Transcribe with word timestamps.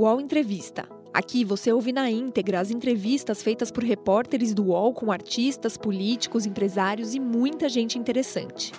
UOL 0.00 0.18
Entrevista. 0.18 0.88
Aqui 1.12 1.44
você 1.44 1.70
ouve 1.70 1.92
na 1.92 2.10
íntegra 2.10 2.58
as 2.58 2.70
entrevistas 2.70 3.42
feitas 3.42 3.70
por 3.70 3.84
repórteres 3.84 4.54
do 4.54 4.68
UOL 4.68 4.94
com 4.94 5.12
artistas, 5.12 5.76
políticos, 5.76 6.46
empresários 6.46 7.14
e 7.14 7.20
muita 7.20 7.68
gente 7.68 7.98
interessante. 7.98 8.72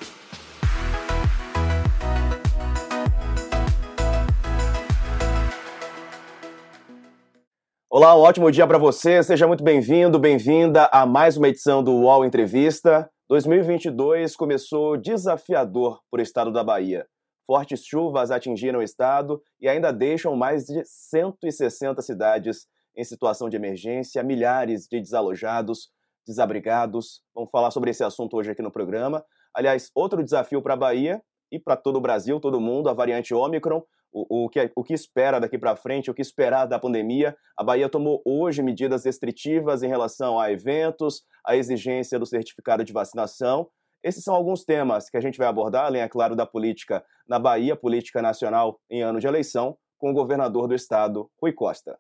Olá, 7.88 8.18
um 8.18 8.22
ótimo 8.22 8.52
dia 8.52 8.66
para 8.66 8.80
você. 8.80 9.22
Seja 9.22 9.46
muito 9.46 9.64
bem-vindo, 9.64 10.18
bem-vinda 10.18 10.90
a 10.92 11.06
mais 11.06 11.38
uma 11.38 11.50
edição 11.50 11.84
do 11.84 11.92
UOL 11.92 12.26
Entrevista. 12.26 13.08
2022 13.30 14.36
começou 14.36 14.98
desafiador 14.98 16.00
para 16.10 16.20
o 16.20 16.24
estado 16.24 16.52
da 16.52 16.64
Bahia. 16.64 17.06
Fortes 17.52 17.84
chuvas 17.86 18.32
atingiram 18.32 18.80
o 18.80 18.82
estado 18.82 19.44
e 19.60 19.68
ainda 19.68 19.92
deixam 19.92 20.38
mais 20.38 20.64
de 20.64 20.86
160 20.86 22.02
cidades 22.02 22.66
em 22.96 23.04
situação 23.04 23.50
de 23.50 23.58
emergência, 23.58 24.24
milhares 24.24 24.88
de 24.88 25.02
desalojados, 25.02 25.90
desabrigados. 26.26 27.22
Vamos 27.36 27.50
falar 27.52 27.70
sobre 27.72 27.92
esse 27.92 28.06
assunto 28.06 28.38
hoje 28.38 28.52
aqui 28.52 28.62
no 28.62 28.72
programa. 28.72 29.22
Aliás, 29.54 29.92
outro 29.94 30.24
desafio 30.24 30.62
para 30.62 30.76
a 30.76 30.78
Bahia 30.78 31.22
e 31.52 31.60
para 31.60 31.76
todo 31.76 31.98
o 31.98 32.02
Brasil, 32.02 32.40
todo 32.40 32.58
mundo, 32.62 32.88
a 32.88 32.94
variante 32.94 33.34
Ômicron, 33.34 33.84
o, 34.14 34.46
o, 34.46 34.50
que, 34.50 34.72
o 34.74 34.82
que 34.82 34.94
espera 34.94 35.38
daqui 35.38 35.58
para 35.58 35.76
frente, 35.76 36.10
o 36.10 36.14
que 36.14 36.22
esperar 36.22 36.66
da 36.68 36.80
pandemia. 36.80 37.36
A 37.58 37.66
Bahia 37.66 37.90
tomou 37.90 38.22
hoje 38.26 38.64
medidas 38.64 39.04
restritivas 39.04 39.84
em 39.84 39.90
relação 39.90 40.40
a 40.40 40.50
eventos, 40.54 41.24
a 41.46 41.58
exigência 41.58 42.18
do 42.18 42.26
certificado 42.26 42.86
de 42.86 42.94
vacinação. 42.94 43.68
Esses 44.04 44.24
são 44.24 44.34
alguns 44.34 44.64
temas 44.64 45.10
que 45.10 45.18
a 45.18 45.22
gente 45.22 45.38
vai 45.38 45.48
abordar, 45.48 45.86
além, 45.86 46.02
é 46.02 46.10
claro, 46.10 46.36
da 46.36 46.46
política 46.46 47.06
na 47.28 47.38
Bahia, 47.38 47.76
política 47.76 48.22
nacional 48.22 48.80
em 48.90 49.04
ano 49.04 49.20
de 49.20 49.28
eleição, 49.28 49.78
com 49.98 50.10
o 50.10 50.14
governador 50.14 50.68
do 50.68 50.74
estado, 50.74 51.30
Rui 51.40 51.54
Costa. 51.54 52.00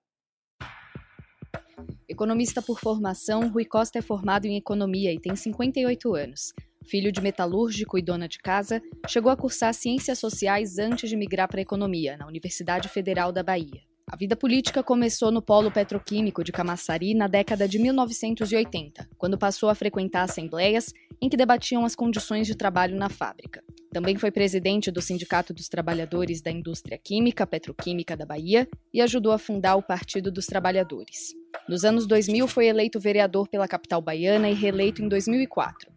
Economista 2.10 2.62
por 2.62 2.80
formação, 2.80 3.50
Rui 3.50 3.66
Costa 3.66 4.00
é 4.00 4.02
formado 4.02 4.46
em 4.46 4.58
economia 4.58 5.14
e 5.14 5.20
tem 5.20 5.36
58 5.36 6.16
anos. 6.16 6.52
Filho 6.84 7.12
de 7.12 7.22
metalúrgico 7.22 7.98
e 7.98 8.02
dona 8.02 8.28
de 8.28 8.40
casa, 8.40 8.82
chegou 9.08 9.32
a 9.32 9.38
cursar 9.38 9.72
ciências 9.72 10.18
sociais 10.18 10.80
antes 10.80 11.08
de 11.08 11.16
migrar 11.16 11.48
para 11.48 11.60
a 11.60 11.62
economia, 11.62 12.18
na 12.18 12.26
Universidade 12.26 12.90
Federal 12.90 13.32
da 13.32 13.44
Bahia. 13.44 13.82
A 14.12 14.18
vida 14.18 14.36
política 14.36 14.84
começou 14.84 15.32
no 15.32 15.42
polo 15.42 15.72
petroquímico 15.72 16.44
de 16.44 16.52
Camaçari 16.52 17.14
na 17.14 17.28
década 17.28 17.66
de 17.66 17.80
1980, 17.80 19.08
quando 19.18 19.38
passou 19.38 19.70
a 19.70 19.76
frequentar 19.76 20.24
assembleias 20.24 20.92
em 21.22 21.30
que 21.30 21.38
debatiam 21.38 21.86
as 21.86 21.96
condições 21.96 22.48
de 22.48 22.56
trabalho 22.56 22.98
na 22.98 23.10
fábrica. 23.10 23.64
Também 23.94 24.16
foi 24.16 24.32
presidente 24.32 24.90
do 24.90 25.02
Sindicato 25.02 25.54
dos 25.54 25.70
Trabalhadores 25.70 26.42
da 26.42 26.50
Indústria 26.50 26.98
Química 26.98 27.46
Petroquímica 27.46 28.18
da 28.18 28.26
Bahia 28.26 28.68
e 28.94 29.02
ajudou 29.02 29.32
a 29.32 29.38
fundar 29.38 29.76
o 29.76 29.84
Partido 29.84 30.32
dos 30.32 30.46
Trabalhadores. 30.46 31.36
Nos 31.70 31.86
anos 31.86 32.08
2000 32.08 32.48
foi 32.48 32.68
eleito 32.68 33.00
vereador 33.00 33.48
pela 33.48 33.68
capital 33.68 34.02
baiana 34.02 34.50
e 34.50 34.54
reeleito 34.54 35.04
em 35.04 35.08
2004. 35.08 35.92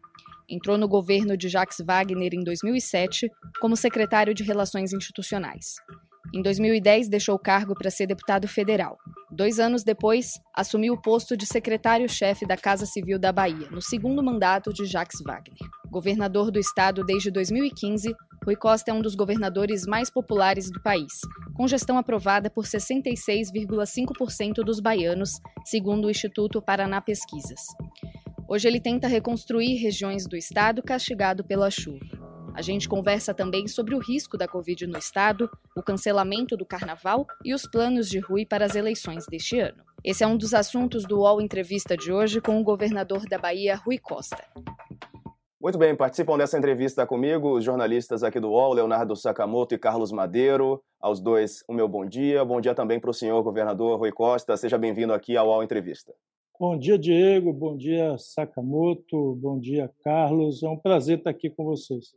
Entrou 0.49 0.77
no 0.77 0.87
governo 0.87 1.37
de 1.37 1.49
Jacques 1.49 1.79
Wagner 1.79 2.35
em 2.35 2.45
2007 2.45 3.31
como 3.61 3.77
secretário 3.77 4.35
de 4.35 4.43
Relações 4.43 4.93
Institucionais. 4.93 5.77
Em 6.35 6.43
2010, 6.43 7.09
deixou 7.09 7.35
o 7.35 7.39
cargo 7.39 7.75
para 7.75 7.91
ser 7.91 8.07
deputado 8.07 8.47
federal. 8.47 8.99
Dois 9.37 9.59
anos 9.59 9.83
depois, 9.83 10.41
assumiu 10.55 10.95
o 10.95 11.03
posto 11.03 11.37
de 11.37 11.45
secretário-chefe 11.45 12.47
da 12.47 12.57
Casa 12.57 12.87
Civil 12.87 13.19
da 13.19 13.33
Bahia, 13.33 13.69
no 13.69 13.83
segundo 13.83 14.23
mandato 14.23 14.73
de 14.73 14.87
Jacques 14.87 15.21
Wagner. 15.27 15.59
Governador 15.91 16.53
do 16.53 16.61
estado 16.61 17.03
desde 17.05 17.33
2015, 17.33 18.15
Rui 18.45 18.55
Costa 18.55 18.93
é 18.93 18.95
um 18.95 19.03
dos 19.03 19.17
governadores 19.17 19.87
mais 19.87 20.09
populares 20.09 20.71
do 20.71 20.81
país, 20.81 21.13
com 21.57 21.67
gestão 21.67 21.99
aprovada 21.99 22.49
por 22.49 22.65
66,5% 22.65 24.63
dos 24.65 24.79
baianos, 24.79 25.41
segundo 25.65 26.05
o 26.05 26.11
Instituto 26.11 26.63
Paraná 26.63 27.01
Pesquisas. 27.01 27.61
Hoje 28.49 28.69
ele 28.69 28.79
tenta 28.79 29.09
reconstruir 29.09 29.83
regiões 29.83 30.29
do 30.29 30.37
estado 30.37 30.81
castigado 30.81 31.43
pela 31.43 31.73
chuva. 31.73 32.24
A 32.55 32.63
gente 32.63 32.89
conversa 32.89 33.35
também 33.35 33.67
sobre 33.67 33.97
o 33.97 33.99
risco 33.99 34.39
da 34.39 34.47
Covid 34.47 34.87
no 34.87 34.97
estado, 34.97 35.51
o 35.77 35.83
cancelamento 35.83 36.57
do 36.57 36.65
carnaval 36.65 37.27
e 37.45 37.53
os 37.53 37.67
planos 37.67 38.09
de 38.09 38.21
Rui 38.21 38.47
para 38.47 38.65
as 38.65 38.77
eleições 38.77 39.27
deste 39.27 39.59
ano. 39.59 39.83
Esse 40.05 40.23
é 40.23 40.27
um 40.27 40.37
dos 40.37 40.55
assuntos 40.55 41.03
do 41.03 41.19
UOL 41.19 41.43
Entrevista 41.43 41.97
de 41.97 42.13
hoje 42.13 42.41
com 42.41 42.61
o 42.61 42.63
governador 42.63 43.27
da 43.29 43.39
Bahia, 43.39 43.75
Rui 43.75 43.99
Costa. 43.99 44.45
Muito 45.61 45.77
bem, 45.79 45.97
participam 45.97 46.39
dessa 46.39 46.57
entrevista 46.57 47.05
comigo 47.05 47.57
os 47.57 47.65
jornalistas 47.65 48.23
aqui 48.23 48.39
do 48.39 48.51
UOL, 48.51 48.75
Leonardo 48.75 49.17
Sakamoto 49.17 49.75
e 49.75 49.79
Carlos 49.79 50.13
Madeiro. 50.13 50.81
Aos 51.01 51.21
dois, 51.21 51.65
o 51.67 51.75
meu 51.75 51.89
bom 51.89 52.07
dia. 52.07 52.45
Bom 52.45 52.61
dia 52.61 52.75
também 52.75 53.01
para 53.01 53.11
o 53.11 53.15
senhor 53.15 53.43
governador 53.43 53.99
Rui 53.99 54.13
Costa. 54.13 54.57
Seja 54.57 54.79
bem-vindo 54.79 55.13
aqui 55.13 55.37
ao 55.37 55.49
UOL 55.49 55.65
Entrevista. 55.65 56.15
Bom 56.61 56.79
dia, 56.79 56.97
Diego. 56.97 57.53
Bom 57.53 57.77
dia, 57.77 58.17
Sakamoto. 58.17 59.35
Bom 59.43 59.59
dia, 59.59 59.91
Carlos. 60.05 60.63
É 60.63 60.69
um 60.69 60.79
prazer 60.79 61.19
estar 61.19 61.31
aqui 61.31 61.51
com 61.51 61.65
vocês. 61.65 62.15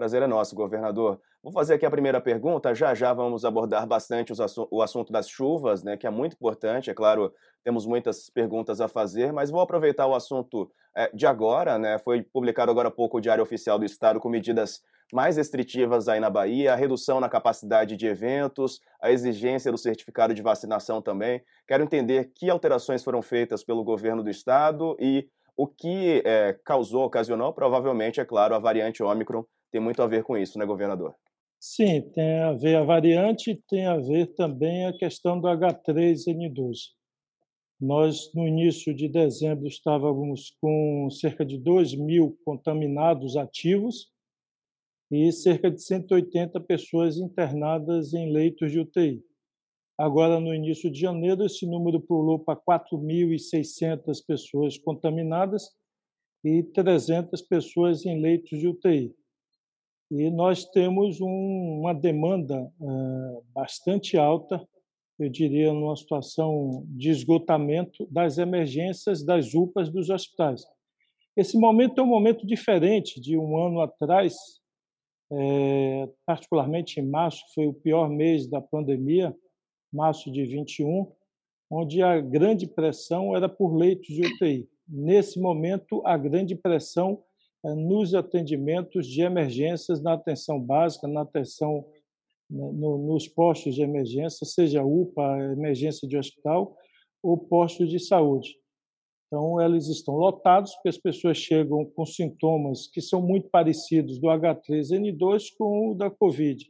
Prazer 0.00 0.22
é 0.22 0.26
nosso, 0.26 0.56
governador. 0.56 1.20
Vou 1.42 1.52
fazer 1.52 1.74
aqui 1.74 1.84
a 1.84 1.90
primeira 1.90 2.22
pergunta. 2.22 2.74
Já 2.74 2.94
já 2.94 3.12
vamos 3.12 3.44
abordar 3.44 3.86
bastante 3.86 4.32
o 4.70 4.80
assunto 4.80 5.12
das 5.12 5.28
chuvas, 5.28 5.82
né, 5.82 5.94
que 5.94 6.06
é 6.06 6.10
muito 6.10 6.32
importante. 6.32 6.88
É 6.88 6.94
claro, 6.94 7.30
temos 7.62 7.84
muitas 7.84 8.30
perguntas 8.30 8.80
a 8.80 8.88
fazer, 8.88 9.30
mas 9.30 9.50
vou 9.50 9.60
aproveitar 9.60 10.06
o 10.06 10.14
assunto 10.14 10.72
é, 10.96 11.10
de 11.14 11.26
agora. 11.26 11.78
Né, 11.78 11.98
foi 11.98 12.22
publicado 12.22 12.70
agora 12.70 12.88
há 12.88 12.90
pouco 12.90 13.18
o 13.18 13.20
Diário 13.20 13.42
Oficial 13.42 13.78
do 13.78 13.84
Estado 13.84 14.18
com 14.18 14.30
medidas 14.30 14.80
mais 15.12 15.36
restritivas 15.36 16.08
aí 16.08 16.18
na 16.18 16.30
Bahia, 16.30 16.72
a 16.72 16.76
redução 16.76 17.20
na 17.20 17.28
capacidade 17.28 17.94
de 17.94 18.06
eventos, 18.06 18.80
a 19.02 19.10
exigência 19.10 19.70
do 19.70 19.76
certificado 19.76 20.32
de 20.32 20.40
vacinação 20.40 21.02
também. 21.02 21.42
Quero 21.68 21.84
entender 21.84 22.32
que 22.34 22.48
alterações 22.48 23.04
foram 23.04 23.20
feitas 23.20 23.62
pelo 23.62 23.84
governo 23.84 24.22
do 24.22 24.30
estado 24.30 24.96
e 24.98 25.28
o 25.60 25.66
que 25.66 26.22
é, 26.24 26.58
causou, 26.64 27.04
ocasionou, 27.04 27.52
provavelmente, 27.52 28.18
é 28.18 28.24
claro, 28.24 28.54
a 28.54 28.58
variante 28.58 29.02
Ômicron 29.02 29.44
tem 29.70 29.80
muito 29.80 30.02
a 30.02 30.06
ver 30.06 30.22
com 30.22 30.36
isso, 30.36 30.58
né, 30.58 30.64
governador? 30.64 31.14
Sim, 31.58 32.00
tem 32.12 32.40
a 32.40 32.52
ver 32.52 32.76
a 32.76 32.82
variante, 32.82 33.62
tem 33.68 33.86
a 33.86 33.98
ver 33.98 34.28
também 34.34 34.86
a 34.86 34.92
questão 34.94 35.38
do 35.38 35.46
H3N2. 35.46 36.94
Nós, 37.78 38.32
no 38.34 38.48
início 38.48 38.94
de 38.94 39.06
dezembro, 39.06 39.66
estávamos 39.66 40.56
com 40.62 41.10
cerca 41.10 41.44
de 41.44 41.58
2 41.58 41.94
mil 41.94 42.38
contaminados 42.42 43.36
ativos, 43.36 44.10
e 45.10 45.30
cerca 45.32 45.70
de 45.70 45.82
180 45.82 46.58
pessoas 46.60 47.18
internadas 47.18 48.14
em 48.14 48.32
leitos 48.32 48.70
de 48.70 48.78
UTI. 48.78 49.22
Agora, 50.00 50.40
no 50.40 50.54
início 50.54 50.90
de 50.90 50.98
janeiro, 50.98 51.44
esse 51.44 51.66
número 51.66 52.00
pulou 52.00 52.38
para 52.38 52.58
4.600 52.58 54.24
pessoas 54.26 54.78
contaminadas 54.78 55.76
e 56.42 56.62
300 56.62 57.42
pessoas 57.42 58.06
em 58.06 58.18
leitos 58.18 58.58
de 58.58 58.66
UTI. 58.66 59.14
E 60.10 60.30
nós 60.30 60.64
temos 60.64 61.20
um, 61.20 61.80
uma 61.80 61.92
demanda 61.92 62.62
uh, 62.80 63.44
bastante 63.52 64.16
alta, 64.16 64.66
eu 65.18 65.28
diria, 65.28 65.70
numa 65.70 65.94
situação 65.94 66.82
de 66.86 67.10
esgotamento 67.10 68.08
das 68.10 68.38
emergências 68.38 69.22
das 69.22 69.52
UPAs 69.52 69.90
dos 69.90 70.08
hospitais. 70.08 70.64
Esse 71.36 71.58
momento 71.58 72.00
é 72.00 72.02
um 72.02 72.06
momento 72.06 72.46
diferente 72.46 73.20
de 73.20 73.36
um 73.36 73.58
ano 73.58 73.82
atrás, 73.82 74.34
é, 75.30 76.08
particularmente 76.24 76.98
em 76.98 77.06
março, 77.06 77.44
foi 77.54 77.66
o 77.66 77.74
pior 77.74 78.08
mês 78.08 78.48
da 78.48 78.62
pandemia, 78.62 79.36
março 79.92 80.30
de 80.30 80.44
21, 80.44 81.10
onde 81.70 82.02
a 82.02 82.20
grande 82.20 82.66
pressão 82.66 83.36
era 83.36 83.48
por 83.48 83.74
leitos 83.74 84.08
de 84.08 84.22
UTI. 84.22 84.68
Nesse 84.88 85.40
momento, 85.40 86.02
a 86.04 86.16
grande 86.16 86.54
pressão 86.54 87.22
é 87.64 87.74
nos 87.74 88.14
atendimentos 88.14 89.06
de 89.06 89.22
emergências, 89.22 90.02
na 90.02 90.14
atenção 90.14 90.60
básica, 90.60 91.06
na 91.06 91.22
atenção 91.22 91.84
né, 92.50 92.70
no, 92.72 92.98
nos 92.98 93.28
postos 93.28 93.74
de 93.74 93.82
emergência, 93.82 94.44
seja 94.44 94.82
UPA, 94.82 95.38
emergência 95.52 96.08
de 96.08 96.16
hospital 96.16 96.76
ou 97.22 97.38
postos 97.38 97.88
de 97.88 98.00
saúde. 98.00 98.56
Então, 99.26 99.60
eles 99.60 99.86
estão 99.86 100.14
lotados, 100.14 100.74
porque 100.74 100.88
as 100.88 100.98
pessoas 100.98 101.36
chegam 101.36 101.84
com 101.84 102.04
sintomas 102.04 102.88
que 102.88 103.00
são 103.00 103.22
muito 103.22 103.48
parecidos 103.48 104.18
do 104.18 104.26
H3N2 104.26 105.54
com 105.56 105.92
o 105.92 105.94
da 105.94 106.10
Covid. 106.10 106.66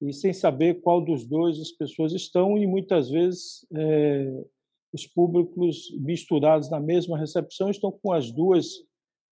E 0.00 0.12
sem 0.12 0.32
saber 0.32 0.80
qual 0.80 1.00
dos 1.00 1.24
dois 1.24 1.60
as 1.60 1.70
pessoas 1.70 2.12
estão, 2.12 2.58
e 2.58 2.66
muitas 2.66 3.10
vezes 3.10 3.66
é, 3.74 4.44
os 4.92 5.06
públicos 5.06 5.90
misturados 5.98 6.70
na 6.70 6.80
mesma 6.80 7.18
recepção 7.18 7.70
estão 7.70 7.90
com 7.90 8.12
as 8.12 8.30
duas 8.30 8.66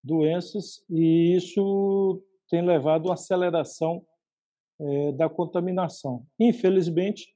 doenças, 0.02 0.84
e 0.90 1.36
isso 1.36 2.22
tem 2.48 2.64
levado 2.64 3.10
a 3.10 3.14
aceleração 3.14 4.04
é, 4.80 5.12
da 5.12 5.28
contaminação. 5.28 6.24
Infelizmente, 6.38 7.28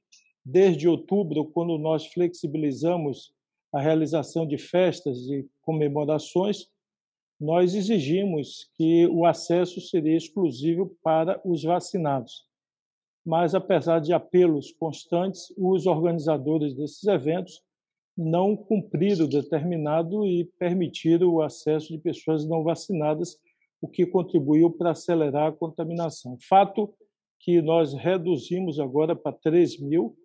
desde 0.43 0.87
outubro, 0.87 1.45
quando 1.45 1.77
nós 1.77 2.05
flexibilizamos 2.07 3.33
a 3.73 3.81
realização 3.81 4.45
de 4.45 4.57
festas 4.57 5.17
e 5.29 5.47
comemorações, 5.61 6.67
nós 7.39 7.75
exigimos 7.75 8.69
que 8.75 9.05
o 9.07 9.25
acesso 9.25 9.79
seria 9.79 10.17
exclusivo 10.17 10.97
para 11.03 11.39
os 11.45 11.63
vacinados. 11.63 12.45
Mas 13.27 13.53
apesar 13.53 13.99
de 13.99 14.13
apelos 14.13 14.71
constantes, 14.71 15.53
os 15.57 15.85
organizadores 15.85 16.73
desses 16.73 17.03
eventos 17.03 17.61
não 18.17 18.55
cumpriram 18.55 19.25
o 19.25 19.29
determinado 19.29 20.25
e 20.25 20.45
permitiram 20.57 21.27
o 21.27 21.41
acesso 21.41 21.89
de 21.91 21.97
pessoas 21.97 22.47
não 22.47 22.63
vacinadas, 22.63 23.37
o 23.81 23.87
que 23.89 24.05
contribuiu 24.05 24.71
para 24.71 24.91
acelerar 24.91 25.49
a 25.49 25.51
contaminação. 25.51 26.37
Fato 26.47 26.95
que 27.37 27.61
nós 27.61 27.93
reduzimos 27.93 28.79
agora 28.79 29.13
para 29.13 29.33
3 29.33 29.77
mil, 29.81 30.15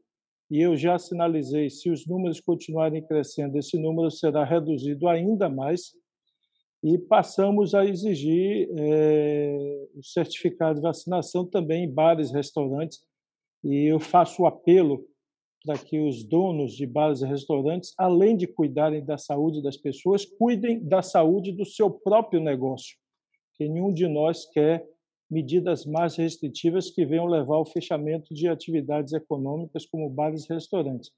e 0.49 0.61
eu 0.61 0.77
já 0.77 0.97
sinalizei, 0.97 1.71
se 1.71 1.91
os 1.91 2.07
números 2.07 2.39
continuarem 2.39 3.05
crescendo, 3.05 3.59
esse 3.59 3.77
número 3.81 4.13
será 4.13 4.45
reduzido 4.45 5.09
ainda 5.09 5.49
mais, 5.49 5.93
e 6.83 6.99
passamos 6.99 7.75
a 7.75 7.85
exigir 7.85 8.69
é, 8.77 9.87
o 9.95 10.03
certificado 10.03 10.77
de 10.77 10.83
vacinação 10.83 11.47
também 11.47 11.85
em 11.85 11.91
bares, 11.91 12.33
restaurantes, 12.33 13.01
e 13.63 13.85
eu 13.85 14.01
faço 14.01 14.43
o 14.43 14.47
apelo 14.47 15.07
para 15.65 15.79
que 15.79 16.01
os 16.01 16.25
donos 16.25 16.75
de 16.75 16.85
bares 16.85 17.23
e 17.23 17.27
restaurantes, 17.27 17.95
além 17.97 18.37
de 18.37 18.49
cuidarem 18.49 19.05
da 19.05 19.17
saúde 19.17 19.63
das 19.63 19.77
pessoas, 19.77 20.25
cuidem 20.25 20.83
da 20.83 21.03
saúde 21.03 21.53
do 21.53 21.65
seu 21.65 21.89
próprio 21.89 22.41
negócio, 22.41 22.97
que 23.55 23.69
nenhum 23.69 23.93
de 23.93 24.09
nós 24.09 24.45
quer 24.47 24.85
medidas 25.31 25.87
mais 25.87 26.17
restritivas 26.17 26.91
que 26.91 27.07
venham 27.07 27.27
levar 27.27 27.55
ao 27.55 27.65
fechamento 27.65 28.35
de 28.35 28.49
atividades 28.49 29.13
econômicas 29.13 29.87
como 29.87 30.11
bares 30.11 30.45
e 30.45 30.53
restaurantes. 30.53 31.13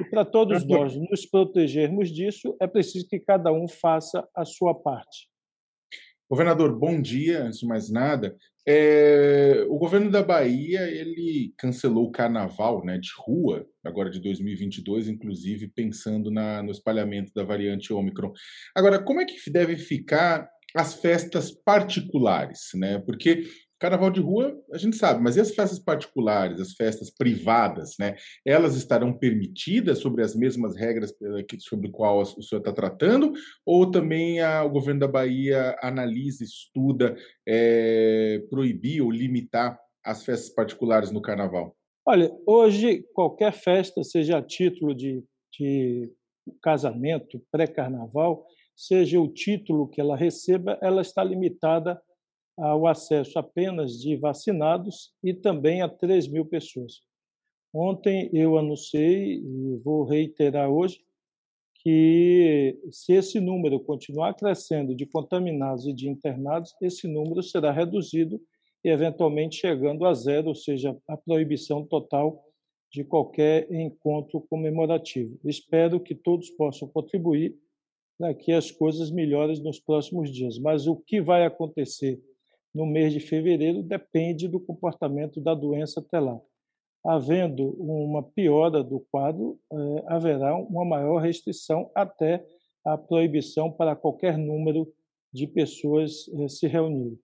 E 0.00 0.04
para 0.04 0.24
todos 0.24 0.66
nós 0.66 0.96
nos 0.96 1.24
protegermos 1.24 2.10
disso, 2.10 2.56
é 2.60 2.66
preciso 2.66 3.06
que 3.08 3.20
cada 3.20 3.52
um 3.52 3.68
faça 3.68 4.26
a 4.34 4.44
sua 4.44 4.74
parte. 4.74 5.28
Governador, 6.28 6.76
bom 6.76 7.00
dia. 7.00 7.44
Antes 7.44 7.60
de 7.60 7.66
mais 7.66 7.90
nada, 7.90 8.36
é, 8.66 9.64
o 9.68 9.78
governo 9.78 10.10
da 10.10 10.22
Bahia 10.22 10.80
ele 10.90 11.52
cancelou 11.56 12.06
o 12.06 12.10
carnaval 12.10 12.84
né, 12.84 12.98
de 12.98 13.10
rua, 13.16 13.66
agora 13.84 14.10
de 14.10 14.18
2022, 14.20 15.08
inclusive 15.08 15.68
pensando 15.68 16.30
na, 16.30 16.62
no 16.62 16.70
espalhamento 16.70 17.30
da 17.34 17.44
variante 17.44 17.92
Ômicron. 17.92 18.32
Agora, 18.74 18.98
como 18.98 19.20
é 19.20 19.26
que 19.26 19.50
devem 19.50 19.76
ficar 19.76 20.48
as 20.74 20.94
festas 20.94 21.52
particulares? 21.52 22.70
Né? 22.74 22.98
Porque 22.98 23.44
Carnaval 23.78 24.10
de 24.10 24.20
rua, 24.20 24.56
a 24.72 24.78
gente 24.78 24.96
sabe, 24.96 25.22
mas 25.22 25.36
e 25.36 25.40
as 25.40 25.54
festas 25.54 25.78
particulares, 25.78 26.60
as 26.60 26.72
festas 26.72 27.10
privadas, 27.10 27.96
né? 27.98 28.14
Elas 28.46 28.76
estarão 28.76 29.12
permitidas 29.12 29.98
sobre 29.98 30.22
as 30.22 30.34
mesmas 30.34 30.76
regras 30.76 31.12
sobre 31.58 31.90
qual 31.90 32.20
o 32.20 32.24
senhor 32.24 32.60
está 32.60 32.72
tratando? 32.72 33.32
Ou 33.66 33.90
também 33.90 34.40
a, 34.40 34.64
o 34.64 34.70
governo 34.70 35.00
da 35.00 35.08
Bahia 35.08 35.76
analisa, 35.82 36.44
estuda, 36.44 37.16
é, 37.46 38.42
proibir 38.48 39.02
ou 39.02 39.10
limitar 39.10 39.78
as 40.04 40.24
festas 40.24 40.50
particulares 40.50 41.10
no 41.10 41.20
carnaval? 41.20 41.76
Olha, 42.06 42.30
hoje 42.46 43.02
qualquer 43.12 43.52
festa, 43.52 44.04
seja 44.04 44.38
a 44.38 44.42
título 44.42 44.94
de, 44.94 45.24
de 45.58 46.12
casamento, 46.62 47.42
pré-carnaval, 47.50 48.46
seja 48.76 49.20
o 49.20 49.32
título 49.32 49.88
que 49.88 50.00
ela 50.00 50.16
receba, 50.16 50.78
ela 50.82 51.00
está 51.00 51.24
limitada 51.24 52.00
ao 52.56 52.86
acesso 52.86 53.38
apenas 53.38 54.00
de 54.00 54.16
vacinados 54.16 55.12
e 55.22 55.34
também 55.34 55.82
a 55.82 55.88
3 55.88 56.28
mil 56.28 56.44
pessoas. 56.44 57.00
Ontem 57.72 58.30
eu 58.32 58.56
anunciei, 58.56 59.38
e 59.38 59.76
vou 59.84 60.04
reiterar 60.04 60.70
hoje, 60.70 61.04
que 61.82 62.78
se 62.90 63.12
esse 63.12 63.40
número 63.40 63.78
continuar 63.80 64.34
crescendo 64.34 64.94
de 64.94 65.04
contaminados 65.04 65.86
e 65.86 65.92
de 65.92 66.08
internados, 66.08 66.74
esse 66.80 67.06
número 67.06 67.42
será 67.42 67.72
reduzido 67.72 68.40
e 68.82 68.88
eventualmente 68.88 69.56
chegando 69.56 70.06
a 70.06 70.14
zero, 70.14 70.48
ou 70.48 70.54
seja, 70.54 70.96
a 71.08 71.16
proibição 71.16 71.84
total 71.84 72.42
de 72.92 73.02
qualquer 73.02 73.70
encontro 73.72 74.40
comemorativo. 74.48 75.38
Espero 75.44 75.98
que 75.98 76.14
todos 76.14 76.48
possam 76.50 76.88
contribuir 76.88 77.56
para 78.16 78.32
que 78.32 78.52
as 78.52 78.70
coisas 78.70 79.10
melhorem 79.10 79.60
nos 79.62 79.80
próximos 79.80 80.32
dias. 80.32 80.58
Mas 80.58 80.86
o 80.86 80.96
que 80.96 81.20
vai 81.20 81.44
acontecer 81.44 82.22
no 82.74 82.84
mês 82.84 83.12
de 83.12 83.20
fevereiro 83.20 83.82
depende 83.82 84.48
do 84.48 84.58
comportamento 84.58 85.40
da 85.40 85.54
doença 85.54 86.00
até 86.00 86.18
lá. 86.18 86.38
Havendo 87.06 87.70
uma 87.80 88.22
piora 88.22 88.82
do 88.82 89.00
quadro, 89.12 89.58
eh, 89.72 90.04
haverá 90.08 90.56
uma 90.56 90.84
maior 90.84 91.18
restrição 91.18 91.90
até 91.94 92.44
a 92.84 92.96
proibição 92.96 93.70
para 93.70 93.94
qualquer 93.94 94.38
número 94.38 94.92
de 95.32 95.46
pessoas 95.46 96.26
eh, 96.40 96.48
se 96.48 96.66
reunirem. 96.66 97.18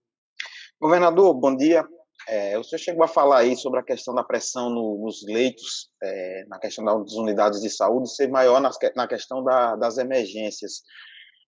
Governador, 0.81 1.35
bom 1.35 1.57
dia. 1.57 1.85
É, 2.29 2.59
o 2.59 2.63
senhor 2.63 2.79
chegou 2.79 3.03
a 3.03 3.09
falar 3.09 3.39
aí 3.39 3.57
sobre 3.57 3.81
a 3.81 3.83
questão 3.83 4.15
da 4.15 4.23
pressão 4.23 4.71
no, 4.71 4.99
nos 5.05 5.25
leitos, 5.27 5.91
é, 6.03 6.45
na 6.47 6.59
questão 6.59 6.85
das 6.85 7.15
unidades 7.15 7.61
de 7.61 7.71
saúde, 7.71 8.15
ser 8.15 8.29
maior 8.29 8.61
na, 8.61 8.71
na 8.95 9.09
questão 9.09 9.43
da, 9.43 9.75
das 9.77 9.99
emergências. 9.99 10.83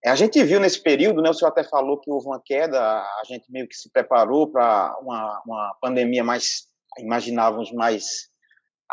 É, 0.04 0.10
a 0.10 0.16
gente 0.16 0.42
viu 0.42 0.58
nesse 0.58 0.82
período, 0.82 1.22
né, 1.22 1.30
o 1.30 1.34
senhor 1.34 1.50
até 1.50 1.62
falou 1.62 2.00
que 2.00 2.10
houve 2.10 2.26
uma 2.26 2.42
queda, 2.44 2.80
a 2.80 3.22
gente 3.26 3.50
meio 3.50 3.68
que 3.68 3.76
se 3.76 3.90
preparou 3.90 4.50
para 4.50 4.98
uma, 5.00 5.42
uma 5.46 5.76
pandemia 5.80 6.24
mais, 6.24 6.66
imaginávamos, 6.98 7.70
mais 7.72 8.32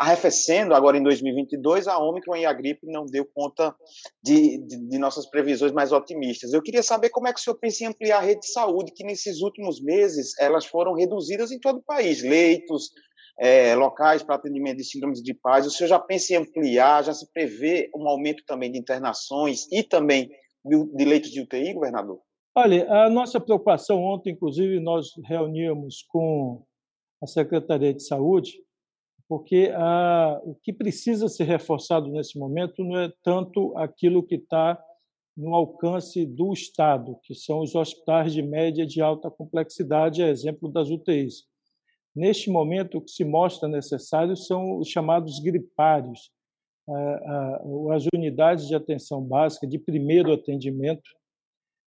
arrefecendo. 0.00 0.74
Agora, 0.74 0.96
em 0.96 1.02
2022, 1.02 1.86
a 1.86 1.98
Ômicron 1.98 2.36
e 2.36 2.46
a 2.46 2.52
gripe 2.52 2.86
não 2.86 3.04
deu 3.04 3.26
conta 3.34 3.74
de, 4.22 4.56
de, 4.58 4.88
de, 4.88 4.98
nossas 4.98 5.28
previsões 5.28 5.72
mais 5.72 5.92
otimistas. 5.92 6.54
Eu 6.54 6.62
queria 6.62 6.82
saber 6.82 7.10
como 7.10 7.28
é 7.28 7.32
que 7.34 7.38
o 7.40 7.42
senhor 7.42 7.56
pensa 7.56 7.84
em 7.84 7.88
ampliar 7.88 8.18
a 8.18 8.22
rede 8.22 8.40
de 8.40 8.52
saúde, 8.52 8.92
que 8.92 9.04
nesses 9.04 9.42
últimos 9.42 9.82
meses 9.82 10.32
elas 10.38 10.64
foram 10.64 10.94
reduzidas 10.94 11.50
em 11.50 11.60
todo 11.60 11.80
o 11.80 11.84
país, 11.84 12.22
leitos, 12.22 12.92
é, 13.38 13.74
locais 13.74 14.22
para 14.22 14.36
atendimento 14.36 14.78
de 14.78 14.84
síndromes 14.84 15.22
de 15.22 15.34
paz. 15.34 15.66
O 15.66 15.70
senhor 15.70 15.88
já 15.88 15.98
pensa 15.98 16.32
em 16.32 16.36
ampliar, 16.36 17.04
já 17.04 17.12
se 17.12 17.30
prevê 17.32 17.90
um 17.94 18.08
aumento 18.08 18.42
também 18.46 18.72
de 18.72 18.78
internações 18.78 19.66
e 19.70 19.82
também 19.82 20.30
de 20.64 21.04
leitos 21.04 21.30
de 21.30 21.40
UTI, 21.40 21.74
governador? 21.74 22.20
Olha, 22.54 22.90
a 23.04 23.08
nossa 23.08 23.40
preocupação 23.40 24.02
ontem, 24.02 24.32
inclusive, 24.32 24.80
nós 24.80 25.08
reuníamos 25.24 26.04
com 26.08 26.64
a 27.22 27.26
Secretaria 27.26 27.94
de 27.94 28.02
Saúde, 28.02 28.52
porque 29.28 29.72
a, 29.74 30.40
o 30.44 30.56
que 30.56 30.72
precisa 30.72 31.28
ser 31.28 31.44
reforçado 31.44 32.10
nesse 32.10 32.38
momento 32.38 32.82
não 32.82 32.98
é 32.98 33.12
tanto 33.22 33.76
aquilo 33.76 34.26
que 34.26 34.34
está 34.34 34.82
no 35.36 35.54
alcance 35.54 36.26
do 36.26 36.52
Estado, 36.52 37.16
que 37.22 37.34
são 37.34 37.60
os 37.60 37.74
hospitais 37.74 38.32
de 38.32 38.42
média 38.42 38.82
e 38.82 38.86
de 38.86 39.00
alta 39.00 39.30
complexidade, 39.30 40.22
a 40.22 40.28
exemplo 40.28 40.68
das 40.68 40.90
UTIs. 40.90 41.44
Neste 42.14 42.50
momento, 42.50 42.98
o 42.98 43.00
que 43.00 43.10
se 43.10 43.24
mostra 43.24 43.68
necessário 43.68 44.36
são 44.36 44.78
os 44.78 44.88
chamados 44.88 45.38
gripários, 45.38 46.32
as 47.90 48.04
unidades 48.14 48.66
de 48.66 48.74
atenção 48.74 49.22
básica, 49.22 49.66
de 49.66 49.78
primeiro 49.78 50.32
atendimento, 50.32 51.10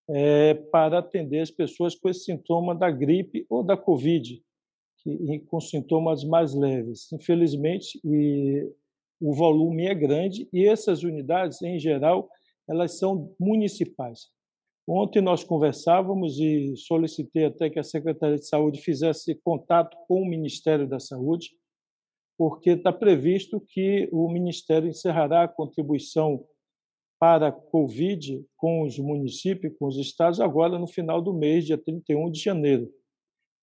é, 0.09 0.53
para 0.53 0.99
atender 0.99 1.39
as 1.39 1.51
pessoas 1.51 1.95
com 1.95 2.09
esse 2.09 2.25
sintoma 2.25 2.75
da 2.75 2.91
gripe 2.91 3.45
ou 3.49 3.63
da 3.63 3.77
Covid, 3.77 4.41
com 5.47 5.59
sintomas 5.59 6.23
mais 6.23 6.53
leves. 6.53 7.11
Infelizmente, 7.11 7.99
o 9.19 9.33
volume 9.33 9.85
é 9.85 9.93
grande 9.93 10.47
e 10.51 10.65
essas 10.65 11.03
unidades, 11.03 11.61
em 11.61 11.79
geral, 11.79 12.29
elas 12.67 12.97
são 12.97 13.33
municipais. 13.39 14.27
Ontem 14.87 15.21
nós 15.21 15.43
conversávamos 15.43 16.39
e 16.39 16.75
solicitei 16.75 17.45
até 17.45 17.69
que 17.69 17.79
a 17.79 17.83
Secretaria 17.83 18.37
de 18.37 18.47
Saúde 18.47 18.81
fizesse 18.81 19.35
contato 19.35 19.95
com 20.07 20.21
o 20.21 20.29
Ministério 20.29 20.87
da 20.87 20.99
Saúde 20.99 21.51
porque 22.37 22.71
está 22.71 22.91
previsto 22.91 23.59
que 23.59 24.09
o 24.11 24.29
Ministério 24.29 24.89
encerrará 24.89 25.43
a 25.43 25.47
contribuição 25.47 26.43
para 27.19 27.47
a 27.47 27.51
Covid 27.51 28.45
com 28.57 28.83
os 28.83 28.99
municípios, 28.99 29.73
com 29.79 29.87
os 29.87 29.97
estados, 29.97 30.41
agora 30.41 30.77
no 30.77 30.87
final 30.87 31.21
do 31.21 31.33
mês, 31.33 31.65
dia 31.65 31.77
31 31.77 32.29
de 32.29 32.39
janeiro. 32.39 32.91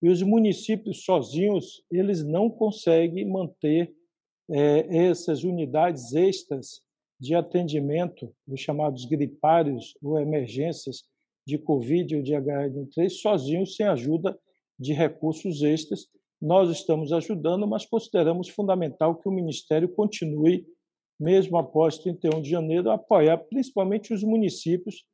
E 0.01 0.09
os 0.09 0.23
municípios 0.23 1.03
sozinhos, 1.03 1.83
eles 1.91 2.23
não 2.23 2.49
conseguem 2.49 3.29
manter 3.29 3.93
é, 4.49 5.05
essas 5.05 5.43
unidades 5.43 6.13
extras 6.13 6.81
de 7.19 7.35
atendimento, 7.35 8.33
os 8.47 8.59
chamados 8.59 9.05
gripários 9.05 9.93
ou 10.01 10.19
emergências 10.19 11.03
de 11.45 11.59
Covid 11.59 12.15
ou 12.15 12.23
de 12.23 12.33
H1N3, 12.33 13.09
sozinhos, 13.09 13.75
sem 13.75 13.85
ajuda 13.85 14.37
de 14.79 14.91
recursos 14.91 15.61
extras, 15.61 16.07
nós 16.41 16.71
estamos 16.71 17.13
ajudando, 17.13 17.67
mas 17.67 17.85
consideramos 17.85 18.49
fundamental 18.49 19.15
que 19.15 19.29
o 19.29 19.31
Ministério 19.31 19.87
continue, 19.87 20.65
mesmo 21.19 21.57
após 21.57 21.99
31 21.99 22.41
de 22.41 22.49
janeiro, 22.49 22.89
a 22.89 22.95
apoiar 22.95 23.37
principalmente 23.37 24.11
os 24.11 24.23
municípios 24.23 25.05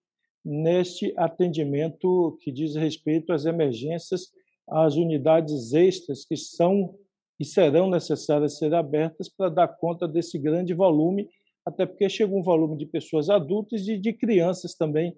neste 0.46 1.14
atendimento 1.18 2.38
que 2.42 2.52
diz 2.52 2.76
respeito 2.76 3.34
às 3.34 3.46
emergências, 3.46 4.32
às 4.70 4.96
unidades 4.96 5.74
extras 5.74 6.24
que 6.24 6.38
são 6.38 6.96
e 7.40 7.44
serão 7.44 7.90
necessárias 7.90 8.58
ser 8.58 8.74
abertas 8.74 9.30
para 9.30 9.50
dar 9.50 9.68
conta 9.68 10.08
desse 10.08 10.40
grande 10.40 10.74
volume, 10.74 11.30
até 11.66 11.86
porque 11.86 12.10
chega 12.10 12.34
um 12.34 12.42
volume 12.42 12.78
de 12.78 12.86
pessoas 12.86 13.30
adultas 13.30 13.88
e 13.88 13.98
de 13.98 14.14
crianças 14.14 14.74
também 14.74 15.16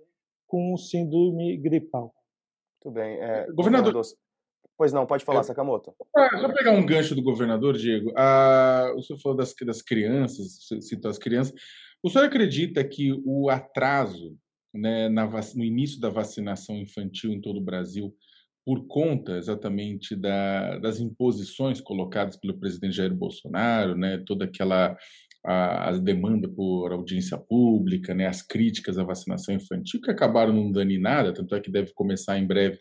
com 0.47 0.75
síndrome 0.75 1.55
gripal. 1.57 2.13
Muito 2.83 2.95
bem. 2.95 3.19
É, 3.21 3.45
governador, 3.51 4.01
Pois 4.79 4.93
não, 4.93 5.05
pode 5.05 5.25
falar, 5.25 5.43
Sakamoto. 5.43 5.93
Ah, 6.15 6.39
só 6.39 6.47
pegar 6.53 6.71
um 6.71 6.85
gancho 6.85 7.13
do 7.13 7.21
governador, 7.21 7.75
Diego. 7.77 8.13
Ah, 8.15 8.93
o 8.95 9.01
senhor 9.01 9.19
falou 9.19 9.37
das, 9.37 9.53
das 9.65 9.81
crianças, 9.81 10.57
citou 10.79 11.11
as 11.11 11.17
crianças. 11.17 11.53
O 12.01 12.09
senhor 12.09 12.23
acredita 12.23 12.81
que 12.81 13.11
o 13.25 13.49
atraso 13.49 14.37
né, 14.73 15.09
na, 15.09 15.27
no 15.27 15.65
início 15.65 15.99
da 15.99 16.09
vacinação 16.09 16.77
infantil 16.77 17.33
em 17.33 17.41
todo 17.41 17.57
o 17.57 17.63
Brasil, 17.63 18.15
por 18.65 18.87
conta 18.87 19.35
exatamente 19.35 20.15
da, 20.15 20.77
das 20.77 21.01
imposições 21.01 21.81
colocadas 21.81 22.37
pelo 22.37 22.57
presidente 22.57 22.95
Jair 22.95 23.13
Bolsonaro, 23.13 23.97
né, 23.97 24.23
toda 24.25 24.45
aquela 24.45 24.95
a, 25.45 25.89
a, 25.89 25.97
demanda 25.97 26.47
por 26.47 26.93
audiência 26.93 27.37
pública, 27.37 28.13
né, 28.13 28.27
as 28.27 28.41
críticas 28.41 28.97
à 28.97 29.03
vacinação 29.03 29.53
infantil, 29.53 29.99
que 29.99 30.11
acabaram 30.11 30.53
não 30.53 30.71
dando 30.71 30.91
em 30.91 31.01
nada, 31.01 31.33
tanto 31.33 31.53
é 31.53 31.59
que 31.59 31.69
deve 31.69 31.91
começar 31.93 32.37
em 32.39 32.47
breve 32.47 32.79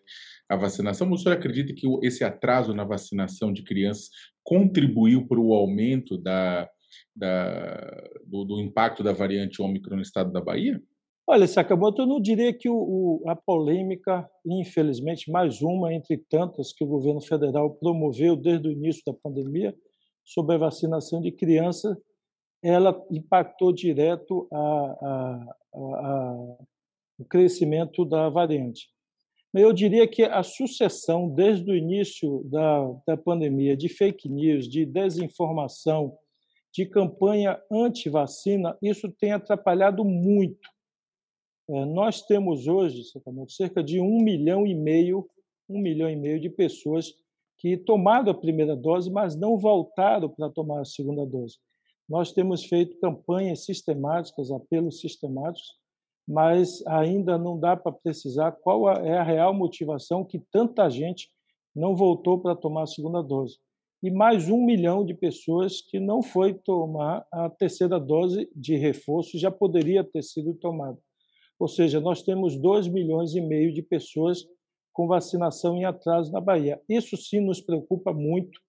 a 0.49 0.57
vacinação. 0.57 1.11
O 1.11 1.19
senhor 1.19 1.37
acredita 1.37 1.75
que 1.75 1.87
esse 2.02 2.25
atraso 2.25 2.75
na 2.75 2.85
vacinação 2.85 3.52
de 3.52 3.62
crianças 3.62 4.09
contribuiu 4.43 5.26
para 5.26 5.38
o 5.38 5.52
aumento 5.52 6.17
da, 6.17 6.69
da, 7.14 8.09
do, 8.25 8.45
do, 8.45 8.61
impacto 8.61 9.02
da 9.02 9.12
variante 9.12 9.61
Ômicron 9.61 9.97
no 9.97 10.02
estado 10.02 10.33
da 10.33 10.40
Bahia? 10.40 10.83
Olha, 11.26 11.47
Sakamoto, 11.47 12.00
eu 12.00 12.07
não 12.07 12.19
diria 12.19 12.55
que 12.55 12.71
o, 12.71 12.75
o, 12.75 13.28
a 13.28 13.37
polêmica, 13.37 14.26
infelizmente, 14.47 15.31
mais 15.31 15.61
uma 15.61 15.93
entre 15.93 16.17
tantas 16.17 16.73
que 16.73 16.83
o 16.83 16.87
governo 16.87 17.21
federal 17.21 17.75
promoveu 17.75 18.35
desde 18.35 18.69
o 18.69 18.73
início 18.73 19.02
da 19.07 19.12
pandemia 19.12 19.76
sobre 20.25 20.55
a 20.55 20.59
vacinação 20.59 21.21
de 21.21 21.31
crianças, 21.31 21.95
ela 22.62 22.99
impactou 23.11 23.73
direto 23.73 24.49
a, 24.50 24.59
a, 24.59 25.55
a, 25.75 26.57
o 27.19 27.25
crescimento 27.26 28.07
da 28.07 28.31
variante. 28.31 28.88
Eu 29.55 29.73
diria 29.73 30.07
que 30.07 30.23
a 30.23 30.43
sucessão, 30.43 31.28
desde 31.28 31.71
o 31.71 31.75
início 31.75 32.45
da, 32.45 32.93
da 33.07 33.17
pandemia, 33.17 33.76
de 33.76 33.88
fake 33.88 34.28
news, 34.28 34.69
de 34.69 34.85
desinformação, 34.85 36.17
de 36.73 36.85
campanha 36.85 37.61
anti-vacina, 37.73 38.76
isso 38.83 39.11
tem 39.11 39.33
atrapalhado 39.33 40.05
muito. 40.05 40.69
É, 41.71 41.85
nós 41.85 42.23
temos 42.23 42.67
hoje, 42.67 43.02
cerca 43.49 43.83
de 43.83 44.00
um 44.00 44.23
milhão 44.23 44.67
e 44.67 44.75
meio, 44.75 45.28
um 45.69 45.81
milhão 45.81 46.09
e 46.09 46.17
meio 46.17 46.40
de 46.40 46.50
pessoas 46.50 47.14
que 47.59 47.76
tomaram 47.76 48.31
a 48.31 48.35
primeira 48.35 48.76
dose, 48.76 49.11
mas 49.11 49.35
não 49.35 49.59
voltaram 49.59 50.28
para 50.28 50.50
tomar 50.50 50.81
a 50.81 50.85
segunda 50.85 51.26
dose. 51.26 51.57
Nós 52.09 52.33
temos 52.33 52.64
feito 52.64 52.99
campanhas 53.00 53.64
sistemáticas, 53.64 54.50
apelos 54.50 55.00
sistemáticos, 55.00 55.76
mas 56.29 56.87
ainda 56.87 57.39
não 57.39 57.59
dá 57.59 57.75
para 57.75 57.91
precisar 57.91 58.53
qual 58.53 58.91
é 58.91 59.17
a 59.17 59.23
real 59.23 59.55
motivação 59.55 60.23
que 60.23 60.39
tanta 60.53 60.91
gente 60.91 61.31
não 61.75 61.97
voltou 61.97 62.39
para 62.39 62.55
tomar 62.55 62.83
a 62.83 62.87
segunda 62.87 63.23
dose. 63.23 63.57
E 64.03 64.11
mais 64.11 64.51
um 64.51 64.63
milhão 64.63 65.07
de 65.07 65.15
pessoas 65.15 65.81
que 65.81 65.99
não 65.99 66.23
foi 66.23 66.53
tomar 66.53 67.27
a 67.33 67.49
terceira 67.49 67.99
dose 67.99 68.49
de 68.55 68.77
reforço 68.77 69.39
já 69.39 69.51
poderia 69.51 70.05
ter 70.05 70.23
sido 70.23 70.53
tomada. 70.53 70.99
Ou 71.59 71.67
seja, 71.67 71.99
nós 71.99 72.23
temos 72.23 72.61
2 72.61 72.89
milhões 72.89 73.35
e 73.35 73.41
meio 73.41 73.73
de 73.73 73.83
pessoas 73.83 74.47
com 74.93 75.09
vacinação 75.09 75.79
em 75.79 75.87
atraso 75.87 76.31
na 76.31 76.41
Bahia. 76.41 76.81
Isso 76.87 77.17
sim 77.17 77.41
nos 77.41 77.61
preocupa 77.61 78.13
muito, 78.13 78.61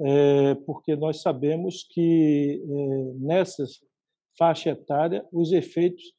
é, 0.00 0.54
porque 0.66 0.94
nós 0.94 1.22
sabemos 1.22 1.82
que 1.90 2.62
é, 2.62 3.04
nessa 3.18 3.64
faixa 4.36 4.70
etária 4.70 5.26
os 5.32 5.50
efeitos 5.50 6.12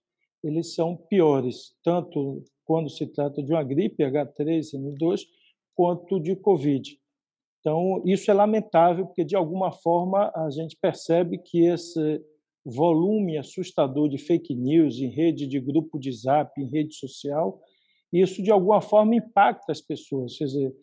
eles 0.45 0.75
são 0.75 0.95
piores, 0.95 1.75
tanto 1.83 2.43
quando 2.65 2.89
se 2.89 3.07
trata 3.07 3.41
de 3.41 3.51
uma 3.51 3.63
gripe 3.63 4.03
H3N2 4.03 5.21
quanto 5.75 6.19
de 6.19 6.35
Covid. 6.35 6.97
Então, 7.59 8.01
isso 8.05 8.29
é 8.29 8.33
lamentável, 8.33 9.07
porque 9.07 9.25
de 9.25 9.35
alguma 9.35 9.71
forma 9.71 10.31
a 10.35 10.49
gente 10.51 10.77
percebe 10.79 11.39
que 11.39 11.65
esse 11.65 12.21
volume 12.63 13.37
assustador 13.37 14.07
de 14.07 14.17
fake 14.17 14.55
news 14.55 14.99
em 14.99 15.09
rede 15.09 15.47
de 15.47 15.59
grupo 15.59 15.99
de 15.99 16.11
zap, 16.11 16.51
em 16.61 16.69
rede 16.69 16.93
social, 16.95 17.59
isso 18.13 18.41
de 18.41 18.51
alguma 18.51 18.81
forma 18.81 19.15
impacta 19.15 19.71
as 19.71 19.81
pessoas. 19.81 20.37
Quer 20.37 20.45
dizer, 20.45 20.75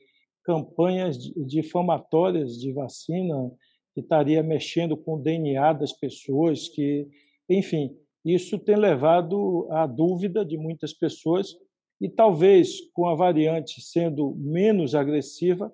campanhas 0.44 1.18
difamatórias 1.18 2.58
de 2.58 2.72
vacina 2.72 3.50
que 3.94 4.00
estaria 4.00 4.42
mexendo 4.42 4.96
com 4.96 5.14
o 5.14 5.22
DNA 5.22 5.72
das 5.74 5.92
pessoas, 5.92 6.68
que, 6.68 7.06
enfim, 7.48 7.96
isso 8.24 8.58
tem 8.58 8.76
levado 8.76 9.66
à 9.70 9.86
dúvida 9.86 10.44
de 10.44 10.56
muitas 10.56 10.92
pessoas 10.92 11.56
e 12.00 12.08
talvez 12.08 12.80
com 12.92 13.06
a 13.06 13.14
variante 13.14 13.80
sendo 13.80 14.34
menos 14.36 14.94
agressiva, 14.94 15.72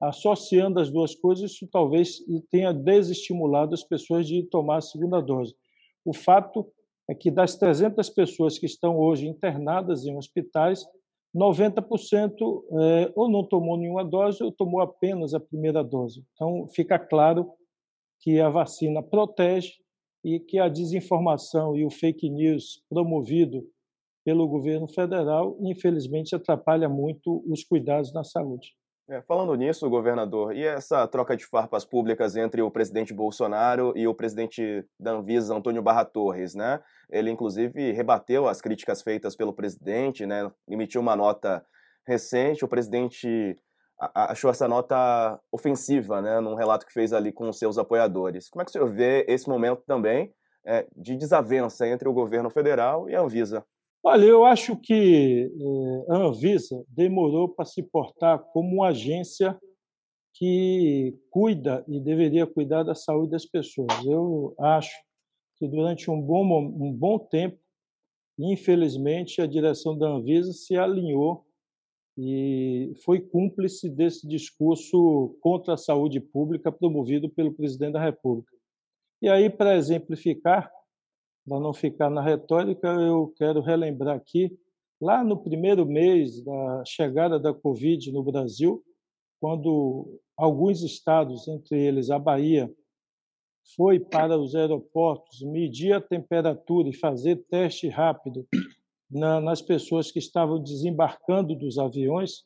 associando 0.00 0.80
as 0.80 0.90
duas 0.90 1.14
coisas, 1.14 1.52
isso 1.52 1.68
talvez 1.70 2.18
tenha 2.50 2.72
desestimulado 2.72 3.72
as 3.72 3.84
pessoas 3.84 4.26
de 4.26 4.42
tomar 4.44 4.78
a 4.78 4.82
segunda 4.82 5.20
dose. 5.20 5.54
O 6.04 6.12
fato 6.12 6.66
é 7.08 7.14
que 7.14 7.30
das 7.30 7.56
300 7.56 8.08
pessoas 8.10 8.58
que 8.58 8.66
estão 8.66 8.98
hoje 8.98 9.28
internadas 9.28 10.04
em 10.04 10.16
hospitais, 10.16 10.84
90% 11.34 12.32
é, 12.80 13.12
ou 13.14 13.28
não 13.28 13.44
tomou 13.44 13.76
nenhuma 13.76 14.04
dose 14.04 14.42
ou 14.42 14.52
tomou 14.52 14.80
apenas 14.80 15.32
a 15.32 15.40
primeira 15.40 15.82
dose. 15.82 16.24
Então, 16.34 16.66
fica 16.68 16.98
claro 16.98 17.50
que 18.20 18.40
a 18.40 18.50
vacina 18.50 19.02
protege 19.02 19.81
e 20.24 20.38
que 20.38 20.58
a 20.58 20.68
desinformação 20.68 21.76
e 21.76 21.84
o 21.84 21.90
fake 21.90 22.28
news 22.30 22.82
promovido 22.88 23.66
pelo 24.24 24.46
governo 24.46 24.86
federal, 24.86 25.56
infelizmente, 25.60 26.34
atrapalha 26.34 26.88
muito 26.88 27.42
os 27.46 27.64
cuidados 27.64 28.12
na 28.12 28.22
saúde. 28.22 28.68
É, 29.10 29.20
falando 29.22 29.54
nisso, 29.56 29.90
governador, 29.90 30.56
e 30.56 30.64
essa 30.64 31.06
troca 31.08 31.36
de 31.36 31.44
farpas 31.44 31.84
públicas 31.84 32.36
entre 32.36 32.62
o 32.62 32.70
presidente 32.70 33.12
Bolsonaro 33.12 33.92
e 33.96 34.06
o 34.06 34.14
presidente 34.14 34.86
da 34.98 35.12
Anvisa, 35.12 35.54
Antônio 35.54 35.82
Barra 35.82 36.04
Torres, 36.04 36.54
né? 36.54 36.80
Ele, 37.10 37.28
inclusive, 37.30 37.90
rebateu 37.90 38.46
as 38.46 38.60
críticas 38.60 39.02
feitas 39.02 39.34
pelo 39.34 39.52
presidente, 39.52 40.24
né? 40.24 40.48
Emitiu 40.68 41.00
uma 41.00 41.16
nota 41.16 41.64
recente, 42.06 42.64
o 42.64 42.68
presidente 42.68 43.58
achou 44.14 44.50
essa 44.50 44.66
nota 44.66 45.38
ofensiva, 45.50 46.20
né, 46.20 46.40
num 46.40 46.54
relato 46.54 46.86
que 46.86 46.92
fez 46.92 47.12
ali 47.12 47.32
com 47.32 47.48
os 47.48 47.58
seus 47.58 47.78
apoiadores. 47.78 48.48
Como 48.48 48.62
é 48.62 48.64
que 48.64 48.70
o 48.70 48.72
senhor 48.72 48.90
vê 48.90 49.24
esse 49.28 49.48
momento 49.48 49.82
também 49.86 50.32
é, 50.64 50.86
de 50.96 51.16
desavença 51.16 51.86
entre 51.86 52.08
o 52.08 52.12
governo 52.12 52.50
federal 52.50 53.08
e 53.08 53.14
a 53.14 53.20
Anvisa? 53.20 53.64
Olha, 54.04 54.24
eu 54.24 54.44
acho 54.44 54.76
que 54.76 55.48
é, 56.08 56.12
a 56.12 56.16
Anvisa 56.16 56.84
demorou 56.88 57.48
para 57.48 57.64
se 57.64 57.82
portar 57.82 58.38
como 58.52 58.76
uma 58.76 58.88
agência 58.88 59.56
que 60.34 61.14
cuida 61.30 61.84
e 61.86 62.00
deveria 62.00 62.46
cuidar 62.46 62.82
da 62.82 62.94
saúde 62.94 63.30
das 63.30 63.46
pessoas. 63.46 64.04
Eu 64.04 64.54
acho 64.58 64.92
que 65.56 65.68
durante 65.68 66.10
um 66.10 66.20
bom, 66.20 66.44
um 66.44 66.92
bom 66.92 67.18
tempo, 67.18 67.58
infelizmente, 68.38 69.40
a 69.40 69.46
direção 69.46 69.96
da 69.96 70.08
Anvisa 70.08 70.52
se 70.52 70.76
alinhou 70.76 71.46
e 72.16 72.92
foi 73.04 73.20
cúmplice 73.20 73.88
desse 73.88 74.26
discurso 74.26 75.36
contra 75.40 75.74
a 75.74 75.78
saúde 75.78 76.20
pública 76.20 76.70
promovido 76.70 77.28
pelo 77.30 77.54
presidente 77.54 77.94
da 77.94 78.04
República. 78.04 78.52
E 79.20 79.28
aí, 79.28 79.48
para 79.48 79.76
exemplificar, 79.76 80.70
para 81.48 81.60
não 81.60 81.72
ficar 81.72 82.10
na 82.10 82.22
retórica, 82.22 82.88
eu 82.88 83.32
quero 83.36 83.60
relembrar 83.60 84.16
aqui, 84.16 84.56
lá 85.00 85.24
no 85.24 85.36
primeiro 85.36 85.86
mês 85.86 86.42
da 86.42 86.84
chegada 86.84 87.38
da 87.38 87.52
Covid 87.52 88.12
no 88.12 88.22
Brasil, 88.22 88.82
quando 89.40 90.20
alguns 90.36 90.82
estados, 90.82 91.48
entre 91.48 91.80
eles 91.80 92.10
a 92.10 92.18
Bahia, 92.18 92.72
foi 93.74 93.98
para 93.98 94.38
os 94.38 94.54
aeroportos 94.54 95.40
medir 95.42 95.92
a 95.92 96.00
temperatura 96.00 96.88
e 96.88 96.96
fazer 96.96 97.36
teste 97.48 97.88
rápido 97.88 98.46
na, 99.12 99.40
nas 99.40 99.60
pessoas 99.60 100.10
que 100.10 100.18
estavam 100.18 100.60
desembarcando 100.62 101.54
dos 101.54 101.78
aviões, 101.78 102.44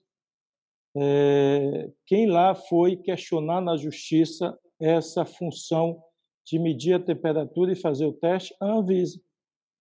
é, 0.98 1.90
quem 2.06 2.26
lá 2.26 2.54
foi 2.54 2.96
questionar 2.96 3.60
na 3.60 3.76
justiça 3.76 4.58
essa 4.80 5.24
função 5.24 6.02
de 6.44 6.58
medir 6.58 6.94
a 6.94 7.00
temperatura 7.00 7.72
e 7.72 7.76
fazer 7.76 8.06
o 8.06 8.12
teste? 8.12 8.54
A 8.60 8.66
Anvisa. 8.66 9.20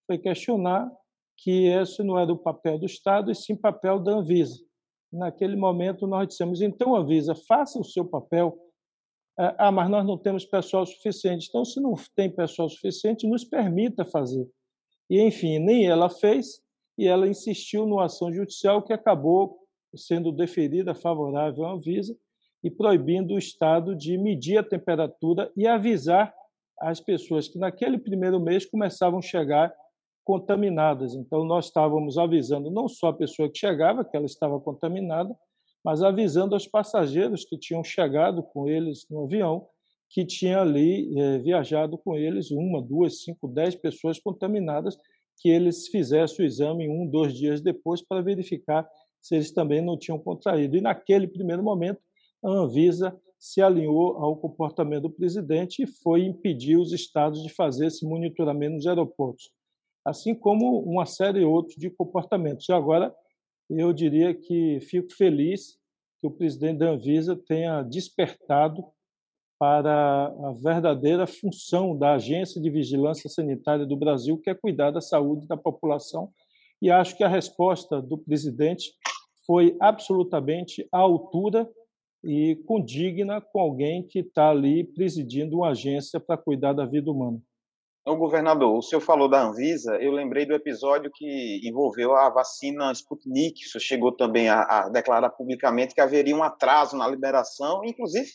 Foi 0.05 0.17
questionar 0.17 0.91
que 1.37 1.67
esse 1.67 2.03
não 2.03 2.19
era 2.19 2.31
o 2.31 2.37
papel 2.37 2.77
do 2.77 2.85
Estado, 2.85 3.31
e 3.31 3.35
sim 3.35 3.55
papel 3.55 3.99
da 3.99 4.13
Anvisa. 4.13 4.63
Naquele 5.11 5.55
momento, 5.55 6.05
nós 6.05 6.27
dissemos: 6.27 6.61
então, 6.61 6.95
Anvisa, 6.95 7.33
faça 7.47 7.79
o 7.79 7.83
seu 7.83 8.05
papel. 8.05 8.57
É, 9.39 9.55
ah, 9.57 9.71
mas 9.71 9.89
nós 9.89 10.05
não 10.05 10.17
temos 10.17 10.45
pessoal 10.45 10.85
suficiente. 10.85 11.47
Então, 11.49 11.65
se 11.65 11.81
não 11.81 11.93
tem 12.15 12.29
pessoal 12.29 12.69
suficiente, 12.69 13.27
nos 13.27 13.43
permita 13.43 14.05
fazer. 14.05 14.47
E, 15.09 15.21
enfim, 15.21 15.59
nem 15.59 15.85
ela 15.85 16.09
fez, 16.09 16.64
e 16.97 17.07
ela 17.07 17.27
insistiu 17.27 17.85
numa 17.85 18.05
ação 18.05 18.31
judicial 18.31 18.81
que 18.81 18.93
acabou 18.93 19.59
sendo 19.95 20.31
deferida 20.31 20.93
favorável 20.93 21.65
à 21.65 21.73
Anvisa 21.73 22.15
e 22.63 22.69
proibindo 22.69 23.33
o 23.33 23.37
Estado 23.37 23.95
de 23.95 24.17
medir 24.17 24.57
a 24.57 24.63
temperatura 24.63 25.51
e 25.55 25.67
avisar 25.67 26.33
as 26.79 26.99
pessoas 26.99 27.47
que 27.47 27.57
naquele 27.57 27.97
primeiro 27.97 28.39
mês 28.39 28.65
começavam 28.65 29.19
a 29.19 29.21
chegar 29.21 29.73
contaminadas. 30.23 31.13
Então, 31.13 31.45
nós 31.45 31.65
estávamos 31.65 32.17
avisando 32.17 32.71
não 32.71 32.87
só 32.87 33.09
a 33.09 33.13
pessoa 33.13 33.49
que 33.49 33.59
chegava, 33.59 34.03
que 34.03 34.17
ela 34.17 34.25
estava 34.25 34.59
contaminada, 34.59 35.35
mas 35.83 36.01
avisando 36.01 36.55
aos 36.55 36.67
passageiros 36.67 37.45
que 37.45 37.57
tinham 37.57 37.83
chegado 37.83 38.41
com 38.41 38.67
eles 38.67 39.05
no 39.09 39.25
avião 39.25 39.67
que 40.09 40.25
tinha 40.25 40.61
ali 40.61 41.17
é, 41.19 41.37
viajado 41.39 41.97
com 41.97 42.15
eles 42.15 42.51
uma, 42.51 42.81
duas, 42.81 43.23
cinco, 43.23 43.47
dez 43.47 43.75
pessoas 43.75 44.19
contaminadas, 44.19 44.97
que 45.37 45.49
eles 45.49 45.87
fizessem 45.87 46.45
o 46.45 46.47
exame 46.47 46.87
um, 46.87 47.05
dois 47.05 47.33
dias 47.33 47.61
depois 47.61 48.01
para 48.01 48.21
verificar 48.21 48.87
se 49.21 49.35
eles 49.35 49.51
também 49.51 49.81
não 49.81 49.97
tinham 49.97 50.19
contraído. 50.19 50.77
E 50.77 50.81
naquele 50.81 51.27
primeiro 51.27 51.63
momento, 51.63 51.99
a 52.43 52.49
Anvisa 52.49 53.19
se 53.39 53.61
alinhou 53.61 54.17
ao 54.17 54.37
comportamento 54.37 55.03
do 55.03 55.09
presidente 55.09 55.83
e 55.83 55.87
foi 55.87 56.23
impedir 56.25 56.77
os 56.77 56.93
estados 56.93 57.43
de 57.43 57.49
fazer 57.49 57.87
esse 57.87 58.05
monitoramento 58.05 58.75
nos 58.75 58.87
aeroportos, 58.87 59.51
assim 60.05 60.33
como 60.33 60.79
uma 60.79 61.05
série 61.05 61.43
outra 61.43 61.75
de 61.77 61.89
comportamentos. 61.89 62.67
E 62.69 62.73
agora 62.73 63.13
eu 63.69 63.91
diria 63.91 64.33
que 64.33 64.79
fico 64.81 65.13
feliz 65.13 65.77
que 66.21 66.27
o 66.27 66.31
presidente 66.31 66.79
da 66.79 66.91
Anvisa 66.91 67.35
tenha 67.35 67.81
despertado 67.81 68.83
para 69.57 70.27
a 70.27 70.53
verdadeira 70.62 71.25
função 71.25 71.97
da 71.97 72.13
Agência 72.13 72.62
de 72.62 72.69
Vigilância 72.69 73.29
Sanitária 73.29 73.85
do 73.85 73.95
Brasil, 73.95 74.39
que 74.41 74.50
é 74.50 74.55
cuidar 74.55 74.91
da 74.91 75.01
saúde 75.01 75.47
da 75.47 75.55
população. 75.55 76.29
E 76.81 76.91
acho 76.91 77.15
que 77.15 77.24
a 77.24 77.27
resposta 77.27 78.01
do 78.01 78.17
presidente 78.17 78.91
foi 79.45 79.77
absolutamente 79.79 80.88
à 80.91 81.00
altura 81.00 81.69
e 82.24 82.55
condigna 82.65 83.39
com 83.39 83.59
alguém 83.59 84.05
que 84.05 84.19
está 84.19 84.50
ali 84.50 84.83
presidindo 84.83 85.57
uma 85.57 85.69
agência 85.69 86.19
para 86.19 86.38
cuidar 86.38 86.74
da 86.74 86.85
vida 86.85 87.12
humana. 87.12 87.39
O 88.07 88.15
governador, 88.15 88.77
o 88.77 88.83
senhor 88.83 89.01
falou 89.01 89.27
da 89.27 89.41
Anvisa, 89.41 89.95
eu 89.95 90.12
lembrei 90.12 90.45
do 90.45 90.53
episódio 90.53 91.09
que 91.12 91.59
envolveu 91.63 92.15
a 92.15 92.29
vacina 92.29 92.91
Sputnik. 92.91 93.65
O 93.65 93.69
senhor 93.69 93.81
chegou 93.81 94.12
também 94.12 94.47
a, 94.47 94.62
a 94.62 94.89
declarar 94.89 95.31
publicamente 95.31 95.95
que 95.95 96.01
haveria 96.01 96.35
um 96.35 96.43
atraso 96.43 96.95
na 96.95 97.07
liberação, 97.07 97.83
inclusive 97.83 98.29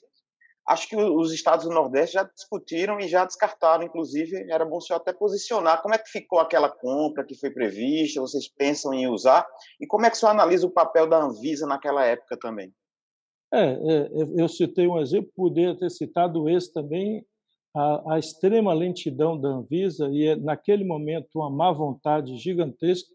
acho 0.67 0.89
que 0.89 0.97
os 0.97 1.33
estados 1.33 1.67
do 1.67 1.73
Nordeste 1.73 2.15
já 2.15 2.23
discutiram 2.23 3.01
e 3.01 3.09
já 3.09 3.25
descartaram, 3.25 3.85
inclusive, 3.85 4.47
era 4.51 4.65
bom 4.65 4.77
o 4.77 4.81
senhor 4.81 4.99
até 4.99 5.13
posicionar 5.13 5.83
como 5.83 5.95
é 5.95 5.99
que 5.99 6.09
ficou 6.09 6.39
aquela 6.39 6.69
compra 6.69 7.25
que 7.25 7.35
foi 7.35 7.51
prevista, 7.51 8.21
vocês 8.21 8.49
pensam 8.49 8.95
em 8.95 9.09
usar, 9.09 9.47
e 9.81 9.87
como 9.87 10.07
é 10.07 10.11
que 10.11 10.17
o 10.17 10.19
senhor 10.19 10.33
analisa 10.33 10.67
o 10.67 10.71
papel 10.71 11.09
da 11.09 11.23
Anvisa 11.23 11.67
naquela 11.67 12.05
época 12.05 12.37
também? 12.37 12.73
É, 13.53 13.73
é 13.73 14.09
eu 14.37 14.49
citei 14.49 14.87
um 14.87 15.01
exemplo, 15.01 15.33
poderia 15.35 15.77
ter 15.77 15.91
citado 15.91 16.49
esse 16.49 16.73
também, 16.73 17.25
a, 17.75 18.15
a, 18.15 18.19
extrema 18.19 18.73
lentidão 18.73 19.39
da 19.41 19.49
Anvisa 19.49 20.09
e, 20.11 20.27
é, 20.27 20.37
naquele 20.37 20.85
momento, 20.85 21.29
uma 21.37 21.51
má 21.51 21.73
vontade 21.73 22.37
gigantesca 22.37 23.09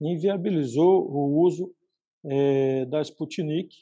inviabilizou 0.00 1.08
o 1.10 1.40
uso 1.40 1.72
é, 2.24 2.84
da 2.86 3.00
Sputnik, 3.00 3.74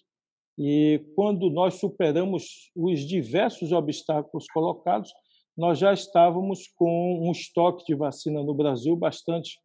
e 0.62 1.00
quando 1.16 1.48
nós 1.48 1.76
superamos 1.76 2.70
os 2.76 3.00
diversos 3.00 3.72
obstáculos 3.72 4.44
colocados, 4.52 5.10
nós 5.56 5.78
já 5.78 5.90
estávamos 5.90 6.68
com 6.76 7.26
um 7.26 7.32
estoque 7.32 7.86
de 7.86 7.94
vacina 7.94 8.42
no 8.42 8.52
Brasil 8.52 8.94
bastante 8.94 9.58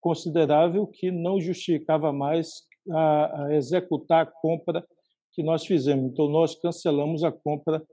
considerável 0.00 0.86
que 0.86 1.10
não 1.10 1.38
justificava 1.38 2.14
mais 2.14 2.62
a, 2.90 3.44
a 3.44 3.54
executar 3.56 4.22
a 4.22 4.26
compra 4.26 4.82
que 5.34 5.42
nós 5.42 5.66
fizemos. 5.66 6.10
Então, 6.10 6.30
nós 6.30 6.54
cancelamos 6.54 7.22
a 7.22 7.30
compra 7.30 7.84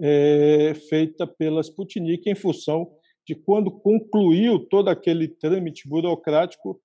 é, 0.00 0.74
feita 0.88 1.26
pela 1.26 1.60
Sputnik 1.60 2.30
em 2.30 2.36
função 2.36 2.88
de 3.26 3.34
quando 3.34 3.68
concluiu 3.68 4.60
todo 4.68 4.88
aquele 4.90 5.26
trâmite 5.26 5.88
burocrático, 5.88 6.80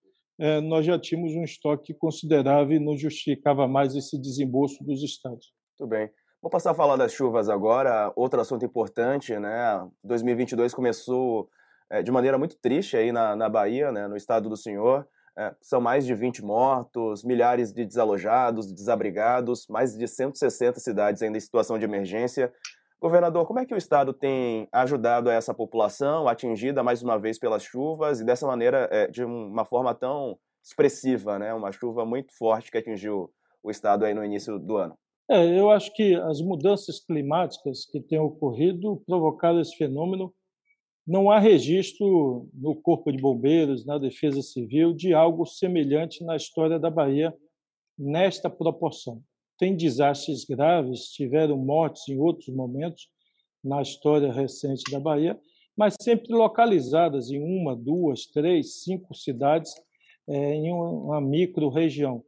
nós 0.63 0.85
já 0.85 0.97
tínhamos 0.97 1.33
um 1.33 1.43
estoque 1.43 1.93
considerável 1.93 2.75
e 2.75 2.79
não 2.79 2.97
justificava 2.97 3.67
mais 3.67 3.95
esse 3.95 4.19
desembolso 4.19 4.83
dos 4.83 5.03
estados. 5.03 5.53
Muito 5.79 5.89
bem. 5.89 6.09
Vou 6.41 6.49
passar 6.49 6.71
a 6.71 6.75
falar 6.75 6.95
das 6.95 7.13
chuvas 7.13 7.47
agora. 7.49 8.11
Outro 8.15 8.41
assunto 8.41 8.65
importante, 8.65 9.37
né? 9.37 9.87
2022 10.03 10.73
começou 10.73 11.47
é, 11.91 12.01
de 12.01 12.11
maneira 12.11 12.37
muito 12.37 12.57
triste 12.59 12.97
aí 12.97 13.11
na, 13.11 13.35
na 13.35 13.47
Bahia, 13.47 13.91
né? 13.91 14.07
no 14.07 14.17
estado 14.17 14.49
do 14.49 14.57
Senhor. 14.57 15.07
É, 15.37 15.53
são 15.61 15.79
mais 15.79 16.05
de 16.05 16.15
20 16.15 16.43
mortos, 16.43 17.23
milhares 17.23 17.71
de 17.71 17.85
desalojados, 17.85 18.73
desabrigados, 18.73 19.67
mais 19.69 19.95
de 19.95 20.07
160 20.07 20.79
cidades 20.79 21.21
ainda 21.21 21.37
em 21.37 21.41
situação 21.41 21.77
de 21.77 21.85
emergência. 21.85 22.51
Governador, 23.01 23.47
como 23.47 23.57
é 23.57 23.65
que 23.65 23.73
o 23.73 23.77
Estado 23.77 24.13
tem 24.13 24.67
ajudado 24.71 25.27
essa 25.27 25.55
população 25.55 26.27
atingida 26.27 26.83
mais 26.83 27.01
uma 27.01 27.17
vez 27.17 27.39
pelas 27.39 27.63
chuvas 27.63 28.21
e 28.21 28.23
dessa 28.23 28.45
maneira, 28.45 28.87
é, 28.91 29.07
de 29.07 29.23
uma 29.23 29.65
forma 29.65 29.95
tão 29.95 30.37
expressiva, 30.63 31.39
né? 31.39 31.51
Uma 31.51 31.71
chuva 31.71 32.05
muito 32.05 32.31
forte 32.37 32.69
que 32.69 32.77
atingiu 32.77 33.31
o 33.63 33.71
Estado 33.71 34.05
aí 34.05 34.13
no 34.13 34.23
início 34.23 34.59
do 34.59 34.77
ano. 34.77 34.95
É, 35.27 35.59
eu 35.59 35.71
acho 35.71 35.91
que 35.95 36.13
as 36.13 36.41
mudanças 36.41 36.99
climáticas 37.03 37.85
que 37.91 37.99
têm 37.99 38.19
ocorrido 38.19 39.01
provocaram 39.07 39.59
esse 39.59 39.75
fenômeno. 39.75 40.31
Não 41.07 41.31
há 41.31 41.39
registro 41.39 42.47
no 42.53 42.75
Corpo 42.75 43.11
de 43.11 43.17
Bombeiros, 43.17 43.83
na 43.83 43.97
Defesa 43.97 44.43
Civil, 44.43 44.93
de 44.93 45.11
algo 45.11 45.43
semelhante 45.47 46.23
na 46.23 46.35
história 46.35 46.77
da 46.77 46.91
Bahia 46.91 47.33
nesta 47.97 48.47
proporção 48.47 49.23
tem 49.61 49.75
desastres 49.75 50.43
graves, 50.43 51.11
tiveram 51.11 51.55
mortes 51.55 52.09
em 52.09 52.17
outros 52.17 52.47
momentos 52.47 53.07
na 53.63 53.79
história 53.79 54.33
recente 54.33 54.91
da 54.91 54.99
Bahia, 54.99 55.39
mas 55.77 55.93
sempre 56.01 56.33
localizadas 56.33 57.29
em 57.29 57.39
uma, 57.39 57.75
duas, 57.75 58.25
três, 58.25 58.81
cinco 58.81 59.13
cidades 59.13 59.71
é, 60.27 60.55
em 60.55 60.73
uma 60.73 61.21
micro-região. 61.21 62.23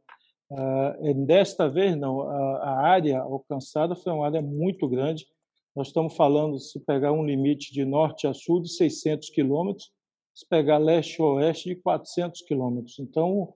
Ah, 0.48 0.96
desta 1.26 1.68
vez, 1.68 1.96
não, 1.96 2.22
a 2.22 2.86
área 2.86 3.18
alcançada 3.18 3.96
foi 3.96 4.12
uma 4.12 4.26
área 4.26 4.40
muito 4.40 4.88
grande. 4.88 5.26
Nós 5.74 5.88
estamos 5.88 6.14
falando, 6.14 6.60
se 6.60 6.78
pegar 6.78 7.10
um 7.10 7.26
limite 7.26 7.72
de 7.72 7.84
norte 7.84 8.28
a 8.28 8.32
sul, 8.32 8.62
de 8.62 8.68
600 8.68 9.30
quilômetros, 9.30 9.90
se 10.32 10.48
pegar 10.48 10.78
leste 10.78 11.20
a 11.20 11.24
oeste, 11.24 11.70
de 11.70 11.74
400 11.74 12.42
quilômetros. 12.42 12.96
Então, 13.00 13.52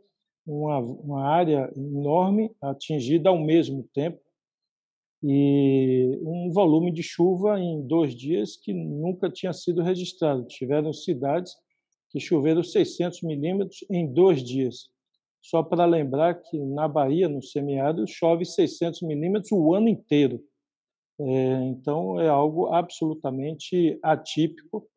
uma, 0.49 0.79
uma 0.79 1.25
área 1.25 1.71
enorme 1.77 2.51
atingida 2.61 3.29
ao 3.29 3.39
mesmo 3.39 3.85
tempo 3.93 4.19
e 5.23 6.19
um 6.23 6.51
volume 6.53 6.93
de 6.93 7.03
chuva 7.03 7.61
em 7.61 7.83
dois 7.87 8.15
dias 8.15 8.57
que 8.57 8.73
nunca 8.73 9.29
tinha 9.29 9.53
sido 9.53 9.83
registrado. 9.83 10.47
Tiveram 10.47 10.93
cidades 10.93 11.55
que 12.11 12.21
choveram 12.21 12.63
600 12.63 13.23
milímetros 13.23 13.85
em 13.91 14.11
dois 14.11 14.43
dias. 14.43 14.89
Só 15.43 15.63
para 15.63 15.85
lembrar 15.85 16.35
que 16.35 16.59
na 16.59 16.89
Bahia, 16.89 17.29
no 17.29 17.43
semiárido, 17.43 18.07
chove 18.07 18.45
600 18.45 19.03
milímetros 19.03 19.53
o 19.53 19.75
ano 19.75 19.89
inteiro. 19.89 20.43
É, 21.21 21.65
então, 21.65 22.21
é 22.21 22.29
algo 22.29 22.73
absolutamente 22.73 23.99
atípico 24.03 24.89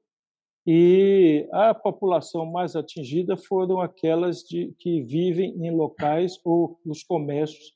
e 0.65 1.47
a 1.51 1.73
população 1.73 2.45
mais 2.45 2.75
atingida 2.75 3.35
foram 3.35 3.81
aquelas 3.81 4.43
de, 4.43 4.73
que 4.77 5.01
vivem 5.01 5.55
em 5.65 5.71
locais 5.71 6.39
ou 6.45 6.79
os 6.85 7.03
comércios 7.03 7.75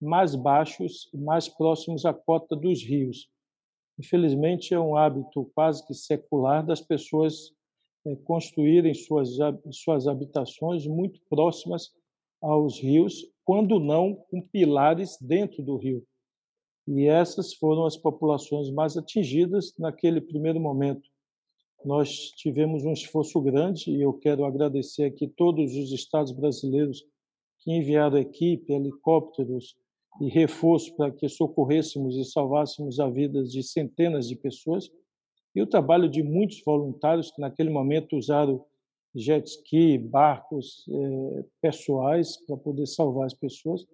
mais 0.00 0.34
baixos, 0.34 1.10
mais 1.12 1.48
próximos 1.48 2.04
à 2.06 2.14
cota 2.14 2.54
dos 2.54 2.82
rios. 2.82 3.28
Infelizmente, 3.98 4.72
é 4.72 4.80
um 4.80 4.96
hábito 4.96 5.50
quase 5.54 5.84
que 5.86 5.92
secular 5.92 6.64
das 6.64 6.80
pessoas 6.80 7.52
é, 8.06 8.14
construírem 8.16 8.94
suas, 8.94 9.36
suas 9.72 10.06
habitações 10.06 10.86
muito 10.86 11.20
próximas 11.28 11.90
aos 12.40 12.80
rios, 12.80 13.26
quando 13.44 13.78
não 13.78 14.14
com 14.14 14.40
pilares 14.40 15.18
dentro 15.20 15.62
do 15.62 15.76
rio. 15.76 16.02
E 16.86 17.06
essas 17.06 17.52
foram 17.52 17.84
as 17.84 17.96
populações 17.96 18.70
mais 18.70 18.96
atingidas 18.96 19.74
naquele 19.76 20.20
primeiro 20.20 20.58
momento 20.58 21.09
nós 21.84 22.30
tivemos 22.36 22.84
um 22.84 22.92
esforço 22.92 23.40
grande 23.40 23.90
e 23.90 24.02
eu 24.02 24.12
quero 24.12 24.44
agradecer 24.44 25.04
aqui 25.04 25.26
todos 25.26 25.74
os 25.74 25.92
estados 25.92 26.32
brasileiros 26.32 27.04
que 27.60 27.72
enviaram 27.72 28.18
equipe, 28.18 28.72
helicópteros 28.72 29.76
e 30.20 30.28
reforço 30.28 30.94
para 30.96 31.10
que 31.10 31.28
socorrêssemos 31.28 32.16
e 32.16 32.24
salvássemos 32.24 33.00
a 33.00 33.08
vida 33.08 33.42
de 33.44 33.62
centenas 33.62 34.28
de 34.28 34.36
pessoas 34.36 34.90
e 35.54 35.62
o 35.62 35.66
trabalho 35.66 36.08
de 36.08 36.22
muitos 36.22 36.62
voluntários 36.64 37.30
que 37.30 37.40
naquele 37.40 37.70
momento 37.70 38.16
usaram 38.16 38.64
jet 39.14 39.48
ski, 39.48 39.98
barcos 39.98 40.84
é, 40.88 41.44
pessoais 41.60 42.36
para 42.46 42.56
poder 42.56 42.86
salvar 42.86 43.26
as 43.26 43.34
pessoas. 43.34 43.84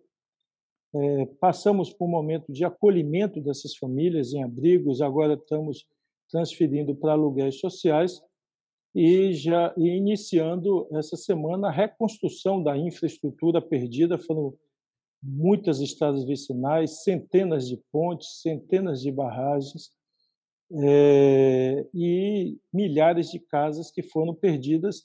É, 0.94 1.26
passamos 1.40 1.92
por 1.92 2.06
um 2.06 2.10
momento 2.10 2.52
de 2.52 2.64
acolhimento 2.64 3.40
dessas 3.40 3.76
famílias 3.76 4.32
em 4.32 4.42
abrigos, 4.42 5.00
agora 5.00 5.34
estamos 5.34 5.86
transferindo 6.30 6.94
para 6.94 7.12
aluguéis 7.12 7.58
sociais 7.60 8.20
e 8.94 9.32
já 9.32 9.74
e 9.76 9.88
iniciando 9.88 10.88
essa 10.92 11.16
semana 11.16 11.68
a 11.68 11.72
reconstrução 11.72 12.62
da 12.62 12.76
infraestrutura 12.76 13.60
perdida. 13.60 14.18
Foram 14.18 14.54
muitas 15.22 15.80
estradas 15.80 16.24
vicinais, 16.24 17.02
centenas 17.02 17.68
de 17.68 17.78
pontes, 17.92 18.40
centenas 18.40 19.00
de 19.00 19.10
barragens 19.10 19.90
é, 20.72 21.86
e 21.94 22.56
milhares 22.72 23.30
de 23.30 23.38
casas 23.38 23.90
que 23.90 24.02
foram 24.02 24.34
perdidas. 24.34 25.02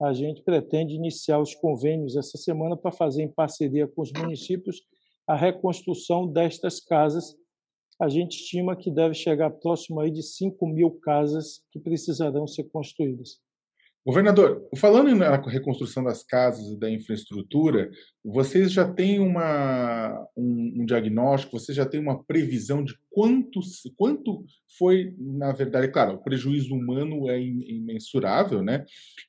A 0.00 0.12
gente 0.12 0.42
pretende 0.42 0.94
iniciar 0.94 1.40
os 1.40 1.54
convênios 1.54 2.16
essa 2.16 2.36
semana 2.38 2.76
para 2.76 2.90
fazer 2.90 3.22
em 3.22 3.32
parceria 3.32 3.86
com 3.86 4.02
os 4.02 4.12
municípios 4.12 4.82
a 5.26 5.36
reconstrução 5.36 6.26
destas 6.26 6.80
casas. 6.80 7.34
A 8.02 8.08
gente 8.08 8.32
estima 8.32 8.74
que 8.74 8.90
deve 8.90 9.14
chegar 9.14 9.48
próximo 9.48 10.00
aí 10.00 10.10
de 10.10 10.24
5 10.24 10.66
mil 10.66 10.90
casas 10.90 11.62
que 11.70 11.78
precisarão 11.78 12.48
ser 12.48 12.64
construídas. 12.64 13.40
Governador, 14.04 14.68
falando 14.76 15.14
na 15.14 15.36
reconstrução 15.36 16.02
das 16.02 16.24
casas 16.24 16.66
e 16.72 16.76
da 16.76 16.90
infraestrutura, 16.90 17.88
vocês 18.24 18.72
já 18.72 18.92
têm 18.92 19.20
uma, 19.20 20.18
um, 20.36 20.80
um, 20.80 20.84
diagnóstico, 20.84 21.56
vocês 21.56 21.76
já 21.76 21.86
têm 21.86 22.00
uma 22.00 22.20
previsão 22.24 22.82
de 22.82 22.98
quanto, 23.12 23.60
quanto 23.96 24.44
foi, 24.78 25.14
na 25.18 25.52
verdade, 25.52 25.88
claro, 25.88 26.14
o 26.14 26.22
prejuízo 26.22 26.74
humano 26.74 27.28
é 27.28 27.40
imensurável, 27.40 28.62
né? 28.62 28.84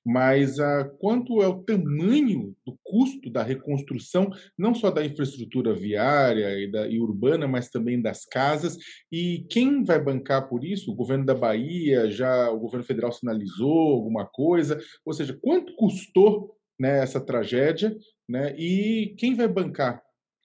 Mas 0.06 0.60
a, 0.60 0.86
quanto 1.00 1.42
é 1.42 1.48
o 1.48 1.62
tamanho 1.64 2.56
do 2.66 2.78
custo 2.84 3.30
da 3.30 3.44
reconstrução, 3.44 4.30
não 4.58 4.74
só 4.74 4.90
da 4.90 5.06
infraestrutura 5.06 5.74
viária 5.74 6.60
e, 6.60 6.72
da, 6.72 6.88
e 6.88 7.00
urbana, 7.00 7.48
mas 7.48 7.70
também 7.70 8.02
das 8.02 8.26
casas, 8.26 8.78
e 9.12 9.46
quem 9.50 9.84
vai 9.84 10.02
bancar 10.02 10.48
por 10.48 10.64
isso? 10.64 10.92
O 10.92 10.96
governo 10.96 11.26
da 11.26 11.36
Bahia, 11.36 12.10
já 12.10 12.50
o 12.50 12.60
governo 12.60 12.86
federal 12.86 13.12
sinalizou 13.12 13.94
alguma 13.94 14.26
coisa? 14.26 14.44
coisa. 14.44 14.80
Ou 15.06 15.14
seja, 15.14 15.38
quanto 15.42 15.76
custou 15.76 16.58
né, 16.80 17.02
essa 17.02 17.20
tragédia 17.20 17.96
né, 18.28 18.56
e 18.58 19.16
quem 19.18 19.36
vai 19.36 19.48
bancar 19.48 20.02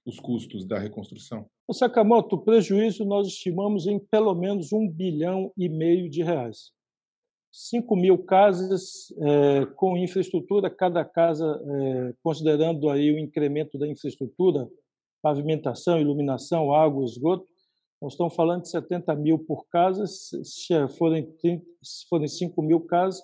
os 0.06 0.18
custos 0.18 0.66
da 0.66 0.78
reconstrução? 0.78 1.48
O 1.70 1.74
Sakamoto, 1.74 2.36
o 2.36 2.42
prejuízo 2.42 3.04
nós 3.04 3.26
estimamos 3.26 3.86
em 3.86 3.98
pelo 3.98 4.34
menos 4.34 4.72
um 4.72 4.88
bilhão 4.88 5.52
e 5.54 5.68
meio 5.68 6.08
de 6.08 6.22
reais. 6.22 6.72
5 7.52 7.94
mil 7.94 8.24
casas 8.24 9.12
é, 9.20 9.66
com 9.76 9.94
infraestrutura, 9.94 10.70
cada 10.70 11.04
casa, 11.04 11.44
é, 11.44 12.14
considerando 12.22 12.88
aí 12.88 13.12
o 13.12 13.18
incremento 13.18 13.76
da 13.76 13.86
infraestrutura, 13.86 14.66
pavimentação, 15.20 16.00
iluminação, 16.00 16.72
água, 16.72 17.04
esgoto, 17.04 17.46
nós 18.00 18.14
estamos 18.14 18.34
falando 18.34 18.62
de 18.62 18.70
70 18.70 19.14
mil 19.16 19.38
por 19.38 19.68
casa, 19.68 20.06
se 20.06 20.88
forem, 20.96 21.30
30, 21.36 21.66
se 21.82 22.08
forem 22.08 22.28
5 22.28 22.62
mil 22.62 22.80
casas, 22.80 23.20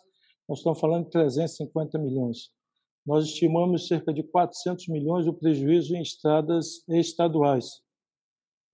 nós 0.46 0.58
estamos 0.58 0.78
falando 0.78 1.04
de 1.04 1.12
350 1.12 1.98
milhões. 1.98 2.50
Nós 3.06 3.24
estimamos 3.24 3.86
cerca 3.86 4.12
de 4.12 4.22
400 4.22 4.86
milhões 4.88 5.24
do 5.24 5.32
prejuízo 5.32 5.96
em 5.96 6.02
estradas 6.02 6.86
estaduais. 6.90 7.83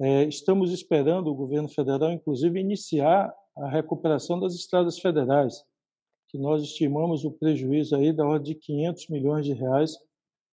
É, 0.03 0.25
estamos 0.25 0.73
esperando 0.73 1.29
o 1.29 1.35
governo 1.35 1.69
federal, 1.69 2.11
inclusive, 2.11 2.59
iniciar 2.59 3.31
a 3.55 3.69
recuperação 3.69 4.41
das 4.41 4.55
estradas 4.55 4.99
federais, 4.99 5.63
que 6.31 6.39
nós 6.39 6.63
estimamos 6.63 7.23
o 7.27 7.31
prejuízo 7.31 7.95
aí 7.97 8.11
da 8.11 8.25
ordem 8.25 8.55
de 8.55 8.61
500 8.61 9.09
milhões 9.09 9.45
de 9.45 9.53
reais, 9.53 9.97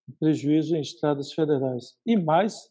o 0.06 0.12
prejuízo 0.20 0.76
em 0.76 0.82
estradas 0.82 1.32
federais, 1.32 1.96
e 2.04 2.14
mais 2.14 2.70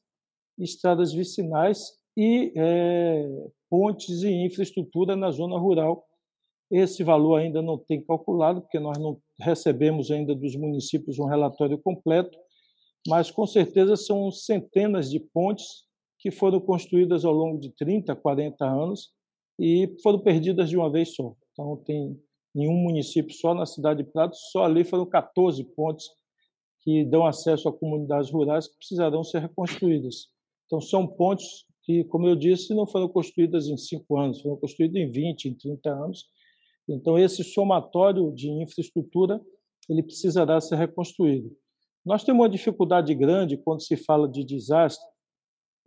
estradas 0.59 1.11
vicinais 1.11 1.93
e 2.15 2.53
é, 2.55 3.27
pontes 3.71 4.21
e 4.21 4.29
infraestrutura 4.29 5.15
na 5.15 5.31
zona 5.31 5.57
rural, 5.57 6.05
esse 6.69 7.03
valor 7.03 7.37
ainda 7.37 7.59
não 7.59 7.79
tem 7.79 8.03
calculado, 8.03 8.61
porque 8.61 8.79
nós 8.79 8.99
não 8.99 9.19
recebemos 9.39 10.11
ainda 10.11 10.35
dos 10.35 10.55
municípios 10.55 11.17
um 11.17 11.25
relatório 11.25 11.79
completo, 11.79 12.37
mas 13.07 13.31
com 13.31 13.47
certeza 13.47 13.95
são 13.95 14.29
centenas 14.29 15.09
de 15.09 15.19
pontes 15.19 15.86
que 16.27 16.31
foram 16.31 16.59
construídas 16.59 17.23
ao 17.23 17.31
longo 17.31 17.57
de 17.57 17.69
30, 17.69 18.13
40 18.13 18.65
anos 18.65 19.11
e 19.57 19.95
foram 20.03 20.19
perdidas 20.19 20.69
de 20.69 20.75
uma 20.75 20.91
vez 20.91 21.15
só. 21.15 21.33
Então, 21.53 21.77
tem 21.85 22.19
em 22.53 22.67
um 22.67 22.73
município 22.73 23.33
só, 23.33 23.53
na 23.53 23.65
cidade 23.65 24.03
de 24.03 24.11
Prato, 24.11 24.35
só 24.51 24.65
ali 24.65 24.83
foram 24.83 25.05
14 25.05 25.63
pontes 25.73 26.05
que 26.81 27.05
dão 27.05 27.25
acesso 27.25 27.69
a 27.69 27.73
comunidades 27.73 28.29
rurais 28.29 28.67
que 28.67 28.77
precisarão 28.77 29.23
ser 29.23 29.39
reconstruídas. 29.39 30.27
Então, 30.65 30.81
são 30.81 31.07
pontes 31.07 31.65
que, 31.83 32.03
como 32.03 32.27
eu 32.27 32.35
disse, 32.35 32.73
não 32.73 32.85
foram 32.85 33.07
construídas 33.07 33.69
em 33.69 33.77
cinco 33.77 34.17
anos, 34.17 34.41
foram 34.41 34.57
construídas 34.57 35.01
em 35.01 35.09
20, 35.09 35.45
em 35.45 35.53
30 35.53 35.89
anos, 35.89 36.25
então, 36.89 37.17
esse 37.17 37.41
somatório 37.41 38.33
de 38.33 38.49
infraestrutura 38.49 39.41
ele 39.89 40.03
precisará 40.03 40.59
ser 40.59 40.75
reconstruído. 40.75 41.55
Nós 42.05 42.23
temos 42.23 42.41
uma 42.41 42.49
dificuldade 42.49 43.13
grande 43.15 43.57
quando 43.57 43.81
se 43.81 43.95
fala 43.95 44.27
de 44.27 44.43
desastre, 44.43 45.05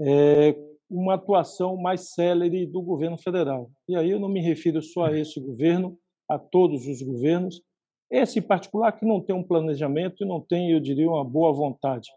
é 0.00 0.56
uma 0.88 1.14
atuação 1.14 1.76
mais 1.76 2.12
célere 2.12 2.66
do 2.66 2.82
governo 2.82 3.16
federal. 3.16 3.70
E 3.88 3.94
aí 3.94 4.10
eu 4.10 4.18
não 4.18 4.28
me 4.28 4.40
refiro 4.40 4.82
só 4.82 5.06
a 5.06 5.18
esse 5.18 5.38
governo, 5.38 5.96
a 6.28 6.38
todos 6.38 6.86
os 6.86 7.02
governos, 7.02 7.62
esse 8.10 8.40
em 8.40 8.42
particular 8.42 8.92
que 8.92 9.06
não 9.06 9.20
tem 9.20 9.34
um 9.34 9.42
planejamento 9.42 10.24
e 10.24 10.26
não 10.26 10.40
tem, 10.40 10.72
eu 10.72 10.80
diria, 10.80 11.08
uma 11.08 11.24
boa 11.24 11.52
vontade. 11.52 12.08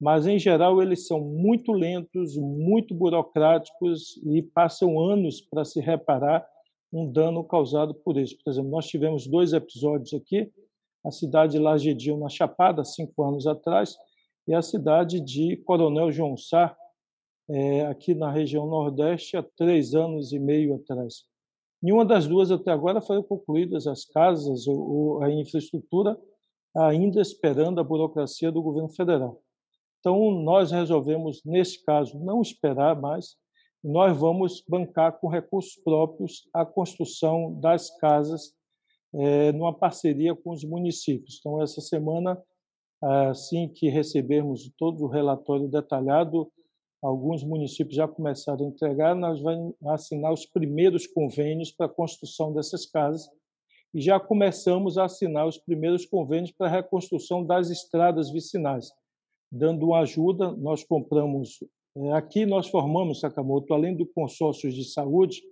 Mas, 0.00 0.26
em 0.26 0.38
geral, 0.38 0.82
eles 0.82 1.06
são 1.06 1.20
muito 1.20 1.72
lentos, 1.72 2.36
muito 2.36 2.94
burocráticos 2.94 4.16
e 4.26 4.42
passam 4.42 4.98
anos 4.98 5.40
para 5.40 5.64
se 5.64 5.80
reparar 5.80 6.46
um 6.92 7.10
dano 7.10 7.44
causado 7.44 7.94
por 7.94 8.18
isso. 8.18 8.36
Por 8.42 8.50
exemplo, 8.50 8.70
nós 8.70 8.86
tivemos 8.86 9.26
dois 9.26 9.52
episódios 9.52 10.14
aqui, 10.14 10.50
a 11.04 11.10
cidade 11.10 11.52
de 11.52 11.58
Lagedil, 11.58 12.16
na 12.18 12.28
Chapada, 12.28 12.84
cinco 12.84 13.22
anos 13.22 13.46
atrás, 13.46 13.96
e 14.48 14.54
a 14.54 14.62
cidade 14.62 15.20
de 15.20 15.56
Coronel 15.58 16.10
João 16.10 16.36
Sá, 16.36 16.76
é, 17.48 17.86
aqui 17.86 18.14
na 18.14 18.30
região 18.30 18.66
Nordeste, 18.66 19.36
há 19.36 19.42
três 19.42 19.94
anos 19.94 20.32
e 20.32 20.38
meio 20.38 20.74
atrás. 20.74 21.24
Nenhuma 21.82 22.04
das 22.04 22.26
duas 22.26 22.50
até 22.50 22.70
agora 22.70 23.00
foram 23.00 23.22
concluídas 23.22 23.86
as 23.86 24.04
casas 24.04 24.66
ou 24.66 25.22
a 25.22 25.30
infraestrutura, 25.30 26.18
ainda 26.76 27.20
esperando 27.20 27.80
a 27.80 27.84
burocracia 27.84 28.50
do 28.50 28.62
governo 28.62 28.88
federal. 28.88 29.40
Então, 30.00 30.30
nós 30.30 30.70
resolvemos, 30.70 31.42
nesse 31.44 31.84
caso, 31.84 32.18
não 32.18 32.40
esperar 32.40 33.00
mais, 33.00 33.36
nós 33.82 34.16
vamos 34.16 34.62
bancar 34.68 35.18
com 35.20 35.28
recursos 35.28 35.76
próprios 35.82 36.48
a 36.52 36.64
construção 36.64 37.58
das 37.60 37.96
casas 37.98 38.52
é, 39.14 39.52
numa 39.52 39.72
parceria 39.72 40.34
com 40.34 40.50
os 40.50 40.64
municípios. 40.64 41.38
Então, 41.38 41.62
essa 41.62 41.80
semana, 41.80 42.40
assim 43.28 43.68
que 43.68 43.88
recebermos 43.88 44.70
todo 44.78 45.04
o 45.04 45.08
relatório 45.08 45.68
detalhado, 45.68 46.50
alguns 47.02 47.44
municípios 47.44 47.96
já 47.96 48.08
começaram 48.08 48.64
a 48.64 48.68
entregar, 48.68 49.14
nós 49.14 49.40
vamos 49.40 49.74
assinar 49.86 50.32
os 50.32 50.46
primeiros 50.46 51.06
convênios 51.06 51.70
para 51.70 51.86
a 51.86 51.90
construção 51.94 52.52
dessas 52.52 52.86
casas 52.86 53.28
e 53.94 54.00
já 54.00 54.18
começamos 54.18 54.98
a 54.98 55.04
assinar 55.04 55.46
os 55.46 55.58
primeiros 55.58 56.04
convênios 56.04 56.52
para 56.52 56.66
a 56.66 56.70
reconstrução 56.70 57.44
das 57.44 57.70
estradas 57.70 58.30
vicinais. 58.30 58.90
Dando 59.50 59.86
uma 59.86 60.00
ajuda, 60.00 60.52
nós 60.52 60.82
compramos 60.82 61.60
é, 61.96 62.12
aqui 62.12 62.44
nós 62.44 62.68
formamos, 62.68 63.20
Sakamoto, 63.20 63.72
além 63.72 63.96
do 63.96 64.04
consórcio 64.04 64.70
de 64.70 64.84
saúde, 64.84 65.42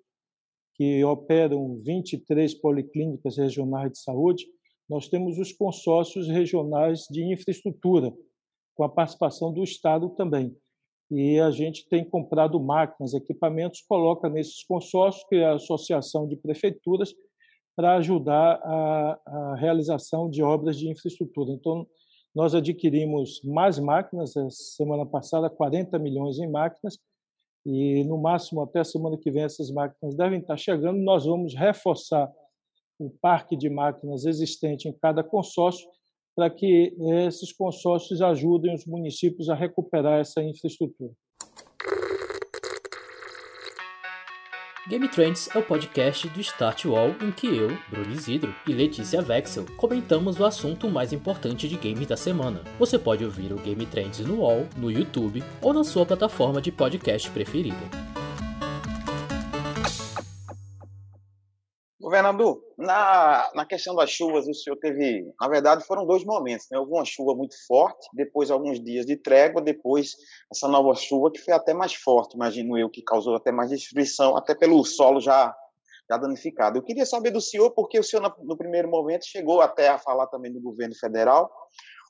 que 0.75 1.03
operam 1.03 1.81
23 1.83 2.53
policlínicas 2.57 3.39
regionais 3.39 3.93
de 3.93 3.99
saúde, 3.99 4.47
nós 4.87 5.09
temos 5.09 5.39
os 5.39 5.53
consórcios 5.53 6.29
regionais 6.29 7.07
de 7.11 7.25
infraestrutura, 7.33 8.15
com 8.75 8.85
a 8.85 8.89
participação 8.91 9.55
do 9.55 9.63
Estado 9.65 10.11
também. 10.11 10.55
E 11.11 11.39
a 11.39 11.51
gente 11.51 11.89
tem 11.89 12.05
comprado 12.05 12.59
máquinas, 12.59 13.15
equipamentos, 13.15 13.83
coloca 13.83 14.29
nesses 14.29 14.65
consórcios, 14.65 15.25
que 15.29 15.37
é 15.37 15.47
a 15.47 15.55
Associação 15.55 16.27
de 16.27 16.37
Prefeituras, 16.37 17.15
para 17.77 17.97
ajudar 17.97 18.61
a, 18.63 19.21
a 19.27 19.57
realização 19.57 20.31
de 20.31 20.43
obras 20.43 20.79
de 20.79 20.89
infraestrutura. 20.89 21.53
Então, 21.53 21.87
nós 22.35 22.55
adquirimos 22.55 23.41
mais 23.45 23.79
máquinas, 23.79 24.35
semana 24.51 25.07
passada, 25.07 25.51
40 25.51 25.99
milhões 25.99 26.39
em 26.39 26.51
máquinas, 26.51 26.99
e 27.67 28.05
no 28.05 28.19
máximo 28.19 28.63
até 28.63 28.81
a 28.81 28.85
semana 28.85 29.17
que 29.17 29.31
vem 29.31 29.45
essas 29.45 29.71
máquinas 29.71 30.15
devem 30.15 30.41
estar 30.41 30.57
chegando. 30.57 30.99
Nós 30.99 31.25
vamos 31.25 31.55
reforçar 31.55 32.31
o 32.99 33.11
parque 33.11 33.57
de 33.57 33.71
máquinas 33.71 34.25
existente 34.25 34.89
em 34.89 34.93
cada 34.93 35.25
consórcio 35.25 35.89
para 36.35 36.51
que 36.51 36.93
esses 37.27 37.53
consórcios 37.53 38.21
ajudem 38.21 38.75
os 38.75 38.85
municípios 38.87 39.49
a 39.49 39.55
recuperar 39.55 40.21
essa 40.21 40.43
infraestrutura. 40.43 41.13
Game 44.87 45.09
Trends 45.09 45.49
é 45.55 45.59
o 45.59 45.63
podcast 45.63 46.29
do 46.29 46.41
Start 46.43 46.85
Wall 46.85 47.15
em 47.23 47.33
que 47.33 47.47
eu, 47.47 47.69
Bruno 47.89 48.13
Isidro 48.13 48.55
e 48.69 48.73
Letícia 48.75 49.23
Vexel 49.23 49.65
comentamos 49.79 50.39
o 50.39 50.45
assunto 50.45 50.91
mais 50.91 51.11
importante 51.11 51.67
de 51.67 51.77
games 51.77 52.07
da 52.07 52.19
semana. 52.19 52.61
Você 52.79 52.99
pode 52.99 53.25
ouvir 53.25 53.51
o 53.51 53.57
Game 53.57 53.87
Trends 53.87 54.21
no 54.21 54.41
Wall, 54.41 54.67
no 54.77 54.91
YouTube 54.91 55.43
ou 55.63 55.73
na 55.73 55.85
sua 55.85 56.05
plataforma 56.05 56.61
de 56.61 56.71
podcast 56.71 57.31
preferida. 57.31 58.14
Governador, 62.15 62.63
na, 62.79 63.51
na 63.57 63.67
questão 63.67 63.93
das 63.93 64.09
chuvas, 64.09 64.47
o 64.47 64.55
senhor 64.55 64.77
teve, 64.77 65.27
na 65.41 65.49
verdade, 65.49 65.85
foram 65.85 66.07
dois 66.07 66.25
momentos, 66.25 66.69
né? 66.71 66.79
Houve 66.79 66.93
uma 66.93 67.05
chuva 67.05 67.35
muito 67.35 67.57
forte, 67.67 68.07
depois 68.13 68.53
alguns 68.53 68.81
dias 68.81 69.05
de 69.05 69.17
trégua, 69.17 69.61
depois 69.61 70.15
essa 70.49 70.69
nova 70.69 70.95
chuva 70.95 71.33
que 71.33 71.41
foi 71.41 71.53
até 71.53 71.75
mais 71.75 71.93
forte, 71.93 72.37
imagino 72.37 72.79
eu, 72.79 72.89
que 72.89 73.03
causou 73.03 73.35
até 73.35 73.51
mais 73.51 73.71
destruição, 73.71 74.37
até 74.37 74.55
pelo 74.55 74.85
solo 74.85 75.21
já, 75.21 75.53
já 76.09 76.17
danificado. 76.17 76.79
Eu 76.79 76.85
queria 76.85 77.05
saber 77.05 77.33
do 77.33 77.41
senhor, 77.41 77.73
porque 77.73 77.99
o 77.99 78.05
senhor, 78.05 78.33
no 78.45 78.57
primeiro 78.57 78.89
momento, 78.89 79.27
chegou 79.27 79.61
até 79.61 79.89
a 79.89 79.99
falar 79.99 80.29
também 80.29 80.53
do 80.53 80.61
governo 80.61 80.95
federal, 80.95 81.51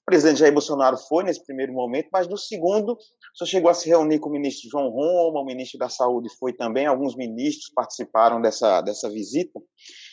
O 0.04 0.10
presidente 0.10 0.40
Jair 0.40 0.52
Bolsonaro 0.52 0.98
foi 0.98 1.24
nesse 1.24 1.42
primeiro 1.42 1.72
momento, 1.72 2.10
mas 2.12 2.28
no 2.28 2.36
segundo, 2.36 2.98
senhor 3.34 3.48
chegou 3.48 3.70
a 3.70 3.74
se 3.74 3.88
reunir 3.88 4.18
com 4.18 4.28
o 4.28 4.32
ministro 4.32 4.68
João 4.68 4.90
Roma, 4.90 5.40
o 5.40 5.44
ministro 5.46 5.78
da 5.78 5.88
Saúde 5.88 6.28
foi 6.38 6.52
também, 6.52 6.84
alguns 6.84 7.16
ministros 7.16 7.72
participaram 7.74 8.38
dessa, 8.38 8.82
dessa 8.82 9.08
visita. 9.08 9.58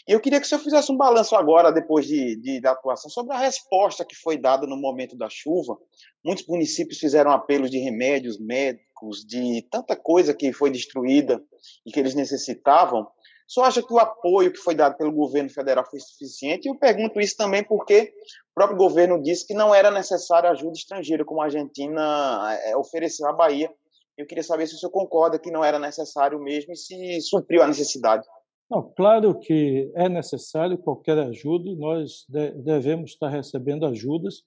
E 0.07 0.13
eu 0.13 0.21
queria 0.21 0.39
que 0.39 0.45
o 0.45 0.49
senhor 0.49 0.61
fizesse 0.61 0.89
um 0.93 0.97
balanço 0.97 1.35
agora, 1.35 1.73
depois 1.73 2.07
de, 2.07 2.37
de, 2.37 2.61
da 2.61 2.71
atuação, 2.71 3.11
sobre 3.11 3.35
a 3.35 3.39
resposta 3.39 4.05
que 4.05 4.15
foi 4.15 4.37
dada 4.37 4.65
no 4.65 4.77
momento 4.77 5.17
da 5.17 5.27
chuva. 5.29 5.77
Muitos 6.23 6.47
municípios 6.47 6.97
fizeram 6.97 7.29
apelos 7.31 7.69
de 7.69 7.77
remédios 7.77 8.39
médicos, 8.39 9.25
de 9.27 9.61
tanta 9.69 9.93
coisa 9.93 10.33
que 10.33 10.53
foi 10.53 10.71
destruída 10.71 11.43
e 11.85 11.91
que 11.91 11.99
eles 11.99 12.15
necessitavam. 12.15 13.05
Só 13.45 13.65
acha 13.65 13.83
que 13.83 13.93
o 13.93 13.99
apoio 13.99 14.53
que 14.53 14.59
foi 14.59 14.73
dado 14.73 14.95
pelo 14.95 15.11
governo 15.11 15.49
federal 15.49 15.85
foi 15.85 15.99
suficiente? 15.99 16.65
E 16.65 16.71
eu 16.71 16.75
pergunto 16.79 17.19
isso 17.19 17.35
também 17.35 17.61
porque 17.61 18.13
o 18.51 18.53
próprio 18.53 18.77
governo 18.77 19.21
disse 19.21 19.47
que 19.47 19.53
não 19.53 19.73
era 19.73 19.89
necessária 19.89 20.49
ajuda 20.49 20.73
estrangeira, 20.73 21.23
como 21.23 21.41
a 21.41 21.45
Argentina 21.45 22.57
é, 22.65 22.75
ofereceu 22.75 23.27
à 23.27 23.33
Bahia. 23.33 23.73
Eu 24.17 24.27
queria 24.27 24.43
saber 24.43 24.67
se 24.67 24.75
o 24.75 24.77
senhor 24.77 24.91
concorda 24.91 25.39
que 25.39 25.49
não 25.49 25.63
era 25.63 25.79
necessário 25.79 26.37
mesmo 26.37 26.73
e 26.73 26.75
se 26.75 27.21
supriu 27.21 27.63
a 27.63 27.67
necessidade. 27.67 28.27
Não, 28.69 28.83
claro 28.95 29.39
que 29.39 29.89
é 29.95 30.09
necessário 30.09 30.77
qualquer 30.77 31.17
ajuda 31.19 31.69
e 31.69 31.75
nós 31.75 32.25
devemos 32.29 33.11
estar 33.11 33.29
recebendo 33.29 33.85
ajudas. 33.85 34.43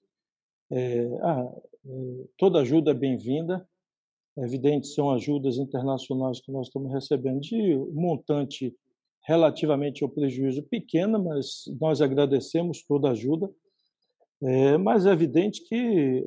É, 0.71 1.07
ah, 1.21 1.51
é, 1.85 2.27
toda 2.37 2.59
ajuda 2.59 2.91
é 2.91 2.93
bem-vinda. 2.93 3.67
É 4.37 4.43
evidente, 4.43 4.87
são 4.87 5.09
ajudas 5.11 5.57
internacionais 5.57 6.41
que 6.41 6.51
nós 6.51 6.67
estamos 6.67 6.91
recebendo 6.91 7.39
de 7.39 7.75
montante 7.91 8.75
relativamente 9.23 10.03
ao 10.03 10.09
prejuízo 10.09 10.61
pequena, 10.63 11.17
mas 11.17 11.63
nós 11.79 12.01
agradecemos 12.01 12.83
toda 12.83 13.09
ajuda. 13.09 13.49
É, 14.43 14.77
mas 14.77 15.05
é 15.05 15.11
evidente 15.11 15.63
que, 15.63 16.25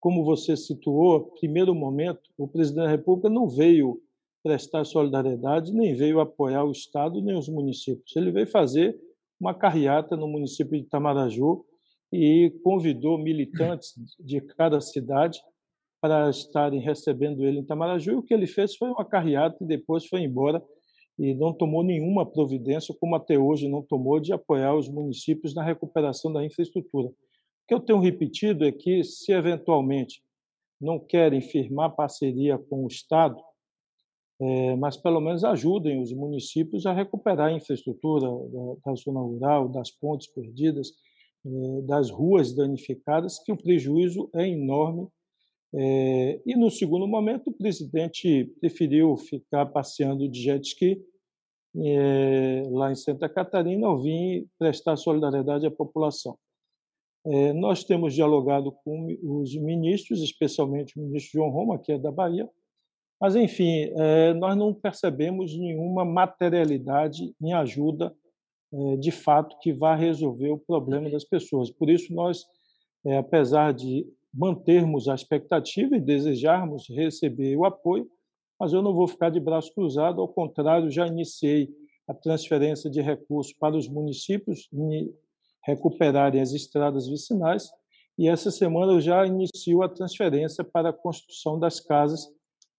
como 0.00 0.24
você 0.24 0.56
situou, 0.56 1.32
primeiro 1.38 1.74
momento, 1.74 2.20
o 2.36 2.46
presidente 2.46 2.84
da 2.84 2.90
República 2.90 3.28
não 3.28 3.48
veio 3.48 4.00
prestar 4.42 4.84
solidariedade, 4.84 5.72
nem 5.72 5.94
veio 5.94 6.20
apoiar 6.20 6.64
o 6.64 6.70
Estado 6.70 7.22
nem 7.22 7.36
os 7.36 7.48
municípios. 7.48 8.14
Ele 8.14 8.30
veio 8.30 8.46
fazer 8.46 8.94
uma 9.40 9.54
carreata 9.54 10.16
no 10.16 10.28
município 10.28 10.78
de 10.80 10.86
Tamaraju 10.86 11.64
e 12.12 12.52
convidou 12.62 13.18
militantes 13.18 13.94
de 14.20 14.40
cada 14.40 14.80
cidade 14.80 15.40
para 16.00 16.28
estarem 16.28 16.80
recebendo 16.80 17.42
ele 17.42 17.60
em 17.60 17.64
Tamaraju. 17.64 18.12
E 18.12 18.16
o 18.16 18.22
que 18.22 18.34
ele 18.34 18.46
fez 18.46 18.76
foi 18.76 18.90
uma 18.90 19.04
carreata 19.04 19.56
e 19.64 19.66
depois 19.66 20.06
foi 20.06 20.20
embora 20.20 20.62
e 21.18 21.34
não 21.34 21.52
tomou 21.52 21.82
nenhuma 21.82 22.26
providência, 22.26 22.94
como 22.98 23.14
até 23.14 23.38
hoje 23.38 23.68
não 23.68 23.82
tomou, 23.82 24.18
de 24.18 24.32
apoiar 24.32 24.74
os 24.74 24.88
municípios 24.88 25.54
na 25.54 25.62
recuperação 25.62 26.32
da 26.32 26.44
infraestrutura. 26.44 27.08
O 27.08 27.14
que 27.68 27.74
eu 27.74 27.80
tenho 27.80 28.00
repetido 28.00 28.64
é 28.64 28.72
que, 28.72 29.02
se 29.04 29.32
eventualmente 29.32 30.22
não 30.80 30.98
querem 30.98 31.40
firmar 31.40 31.94
parceria 31.94 32.58
com 32.58 32.84
o 32.84 32.88
Estado, 32.88 33.40
é, 34.40 34.76
mas 34.76 34.96
pelo 34.96 35.20
menos 35.20 35.44
ajudem 35.44 36.02
os 36.02 36.12
municípios 36.12 36.84
a 36.86 36.92
recuperar 36.92 37.48
a 37.48 37.52
infraestrutura 37.52 38.28
da, 38.28 38.90
da 38.90 38.94
zona 38.96 39.20
rural, 39.20 39.68
das 39.68 39.90
pontes 39.90 40.26
perdidas, 40.26 40.92
é, 41.46 41.82
das 41.82 42.10
ruas 42.10 42.52
danificadas, 42.52 43.38
que 43.38 43.52
o 43.52 43.56
prejuízo 43.56 44.28
é 44.34 44.48
enorme 44.48 45.08
é, 45.76 46.40
e 46.46 46.54
no 46.54 46.70
segundo 46.70 47.06
momento, 47.06 47.48
o 47.50 47.52
presidente 47.52 48.44
preferiu 48.60 49.16
ficar 49.16 49.66
passeando 49.66 50.28
de 50.28 50.40
jet 50.40 50.64
ski 50.64 51.02
é, 51.76 52.62
lá 52.70 52.92
em 52.92 52.94
Santa 52.94 53.28
Catarina 53.28 53.88
ao 53.88 54.00
vir 54.00 54.46
prestar 54.56 54.96
solidariedade 54.96 55.66
à 55.66 55.70
população. 55.72 56.38
É, 57.26 57.52
nós 57.54 57.82
temos 57.82 58.14
dialogado 58.14 58.70
com 58.84 59.16
os 59.22 59.56
ministros, 59.56 60.22
especialmente 60.22 60.96
o 60.96 61.02
ministro 61.02 61.40
João 61.40 61.50
Roma, 61.50 61.78
que 61.78 61.90
é 61.90 61.98
da 61.98 62.12
Bahia, 62.12 62.48
mas, 63.20 63.34
enfim, 63.34 63.90
nós 64.38 64.54
não 64.54 64.74
percebemos 64.74 65.56
nenhuma 65.56 66.04
materialidade 66.04 67.34
em 67.40 67.54
ajuda 67.54 68.14
de 68.98 69.10
fato 69.10 69.56
que 69.60 69.72
vá 69.72 69.94
resolver 69.94 70.50
o 70.50 70.58
problema 70.58 71.08
das 71.08 71.24
pessoas. 71.24 71.70
Por 71.70 71.88
isso, 71.88 72.12
nós, 72.12 72.44
apesar 73.18 73.72
de 73.72 74.04
mantermos 74.34 75.08
a 75.08 75.14
expectativa 75.14 75.96
e 75.96 76.00
desejarmos 76.00 76.88
receber 76.88 77.56
o 77.56 77.64
apoio, 77.64 78.08
mas 78.58 78.72
eu 78.72 78.82
não 78.82 78.92
vou 78.92 79.06
ficar 79.06 79.30
de 79.30 79.38
braço 79.38 79.72
cruzado, 79.74 80.20
ao 80.20 80.28
contrário, 80.28 80.90
já 80.90 81.06
iniciei 81.06 81.68
a 82.08 82.12
transferência 82.12 82.90
de 82.90 83.00
recursos 83.00 83.52
para 83.52 83.76
os 83.76 83.88
municípios 83.88 84.68
recuperarem 85.64 86.40
as 86.40 86.52
estradas 86.52 87.08
vicinais 87.08 87.70
e 88.16 88.28
essa 88.28 88.50
semana 88.50 88.92
eu 88.92 89.00
já 89.00 89.26
inicio 89.26 89.82
a 89.82 89.88
transferência 89.88 90.62
para 90.62 90.90
a 90.90 90.92
construção 90.92 91.58
das 91.58 91.80
casas. 91.80 92.28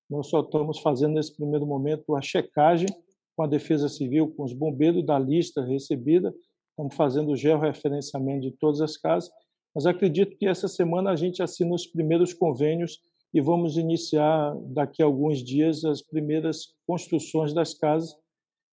Nós 0.09 0.27
só 0.27 0.39
estamos 0.39 0.79
fazendo 0.79 1.15
nesse 1.15 1.35
primeiro 1.35 1.65
momento 1.65 2.15
a 2.15 2.21
checagem 2.21 2.87
com 3.35 3.43
a 3.43 3.47
Defesa 3.47 3.89
Civil, 3.89 4.33
com 4.33 4.43
os 4.43 4.53
bombeiros 4.53 5.05
da 5.05 5.19
lista 5.19 5.61
recebida, 5.61 6.33
estamos 6.69 6.95
fazendo 6.95 7.31
o 7.31 7.35
georreferenciamento 7.35 8.41
de 8.41 8.51
todas 8.51 8.79
as 8.79 8.95
casas 8.95 9.29
mas 9.75 9.85
acredito 9.85 10.37
que 10.37 10.47
essa 10.47 10.69
semana 10.69 11.11
a 11.11 11.15
gente 11.17 11.43
assina 11.43 11.75
os 11.75 11.85
primeiros 11.85 12.33
convênios 12.33 13.01
e 13.33 13.41
vamos 13.41 13.75
iniciar 13.75 14.55
daqui 14.67 15.03
a 15.03 15.05
alguns 15.05 15.43
dias 15.43 15.83
as 15.83 16.01
primeiras 16.01 16.73
construções 16.87 17.53
das 17.53 17.73
casas. 17.73 18.15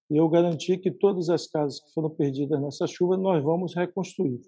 E 0.08 0.16
eu 0.16 0.28
garanti 0.28 0.78
que 0.78 0.92
todas 0.92 1.28
as 1.28 1.48
casas 1.48 1.80
que 1.80 1.92
foram 1.92 2.08
perdidas 2.08 2.62
nessa 2.62 2.86
chuva 2.86 3.16
nós 3.16 3.42
vamos 3.42 3.74
reconstruir. 3.74 4.40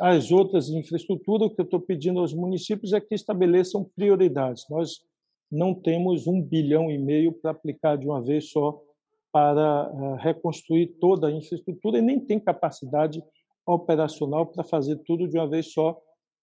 As 0.00 0.30
outras 0.30 0.68
infraestruturas, 0.68 1.48
o 1.48 1.50
que 1.50 1.60
eu 1.60 1.64
estou 1.64 1.80
pedindo 1.80 2.20
aos 2.20 2.34
municípios 2.34 2.92
é 2.92 3.00
que 3.00 3.14
estabeleçam 3.14 3.90
prioridades. 3.96 4.64
Nós 4.70 5.00
não 5.50 5.74
temos 5.74 6.26
um 6.26 6.40
bilhão 6.42 6.90
e 6.90 6.98
meio 6.98 7.32
para 7.32 7.52
aplicar 7.52 7.96
de 7.96 8.06
uma 8.06 8.22
vez 8.22 8.50
só 8.50 8.80
para 9.32 9.92
eh, 9.92 10.22
reconstruir 10.22 10.98
toda 11.00 11.28
a 11.28 11.32
infraestrutura 11.32 11.98
e 11.98 12.02
nem 12.02 12.20
tem 12.20 12.38
capacidade 12.38 13.22
operacional 13.66 14.46
para 14.46 14.62
fazer 14.62 14.96
tudo 15.04 15.28
de 15.28 15.36
uma 15.36 15.48
vez 15.48 15.72
só, 15.72 16.00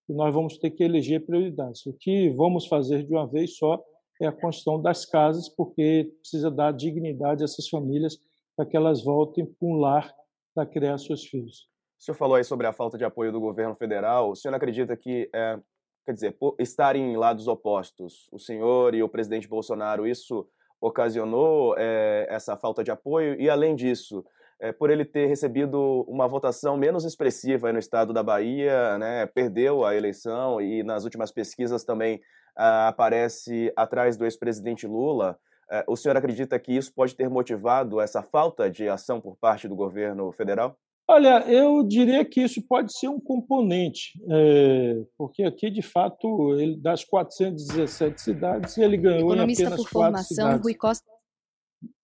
e 0.09 0.13
nós 0.13 0.33
vamos 0.33 0.57
ter 0.57 0.71
que 0.71 0.83
eleger 0.83 1.25
prioridades. 1.25 1.85
O 1.85 1.93
que 1.93 2.29
vamos 2.31 2.67
fazer 2.67 3.05
de 3.05 3.13
uma 3.13 3.25
vez 3.25 3.55
só 3.57 3.81
é 4.21 4.27
a 4.27 4.31
construção 4.31 4.81
das 4.81 5.05
casas, 5.05 5.47
porque 5.49 6.11
precisa 6.19 6.51
dar 6.51 6.73
dignidade 6.73 7.41
a 7.41 7.45
essas 7.45 7.67
famílias 7.69 8.17
para 8.55 8.65
que 8.65 8.75
elas 8.75 9.03
voltem 9.03 9.45
para 9.45 9.67
um 9.67 9.75
lar 9.75 10.13
para 10.53 10.65
criar 10.65 10.97
seus 10.97 11.25
filhos. 11.25 11.67
O 11.99 12.03
senhor 12.03 12.15
falou 12.15 12.35
aí 12.35 12.43
sobre 12.43 12.67
a 12.67 12.73
falta 12.73 12.97
de 12.97 13.05
apoio 13.05 13.31
do 13.31 13.39
governo 13.39 13.75
federal. 13.75 14.29
O 14.29 14.35
senhor 14.35 14.53
acredita 14.53 14.95
que, 14.95 15.29
é, 15.33 15.57
quer 16.05 16.13
dizer, 16.13 16.37
por 16.37 16.55
estarem 16.59 17.13
em 17.13 17.17
lados 17.17 17.47
opostos, 17.47 18.27
o 18.31 18.37
senhor 18.37 18.93
e 18.93 19.01
o 19.01 19.09
presidente 19.09 19.47
Bolsonaro, 19.47 20.05
isso 20.05 20.45
ocasionou 20.81 21.75
é, 21.77 22.27
essa 22.29 22.57
falta 22.57 22.83
de 22.83 22.91
apoio? 22.91 23.39
E, 23.39 23.49
além 23.49 23.73
disso, 23.73 24.23
é, 24.63 24.71
por 24.71 24.89
ele 24.89 25.03
ter 25.03 25.27
recebido 25.27 26.05
uma 26.07 26.25
votação 26.25 26.77
menos 26.77 27.03
expressiva 27.03 27.73
no 27.73 27.79
estado 27.79 28.13
da 28.13 28.23
Bahia, 28.23 28.97
né, 28.97 29.25
perdeu 29.25 29.83
a 29.83 29.93
eleição 29.93 30.61
e 30.61 30.81
nas 30.83 31.03
últimas 31.03 31.33
pesquisas 31.33 31.83
também 31.83 32.21
ah, 32.55 32.87
aparece 32.87 33.73
atrás 33.75 34.15
do 34.15 34.23
ex-presidente 34.23 34.87
Lula. 34.87 35.37
É, 35.69 35.83
o 35.85 35.97
senhor 35.97 36.15
acredita 36.15 36.57
que 36.57 36.71
isso 36.71 36.93
pode 36.95 37.13
ter 37.13 37.29
motivado 37.29 37.99
essa 37.99 38.23
falta 38.23 38.71
de 38.71 38.87
ação 38.87 39.19
por 39.19 39.35
parte 39.35 39.67
do 39.67 39.75
governo 39.75 40.31
federal? 40.31 40.77
Olha, 41.09 41.41
eu 41.41 41.83
diria 41.83 42.23
que 42.23 42.41
isso 42.41 42.65
pode 42.65 42.97
ser 42.97 43.09
um 43.09 43.19
componente, 43.19 44.13
é, 44.31 45.03
porque 45.17 45.43
aqui, 45.43 45.69
de 45.69 45.81
fato, 45.81 46.55
ele, 46.57 46.77
das 46.77 47.03
417 47.03 48.21
cidades, 48.21 48.77
ele 48.77 48.95
ganhou 48.95 49.33
Economista 49.33 49.63
em 49.63 49.65
apenas 49.65 49.83
por 49.83 49.91
formação, 49.91 50.23
cidades. 50.23 50.63
Rui 50.63 50.73
Costa 50.73 51.12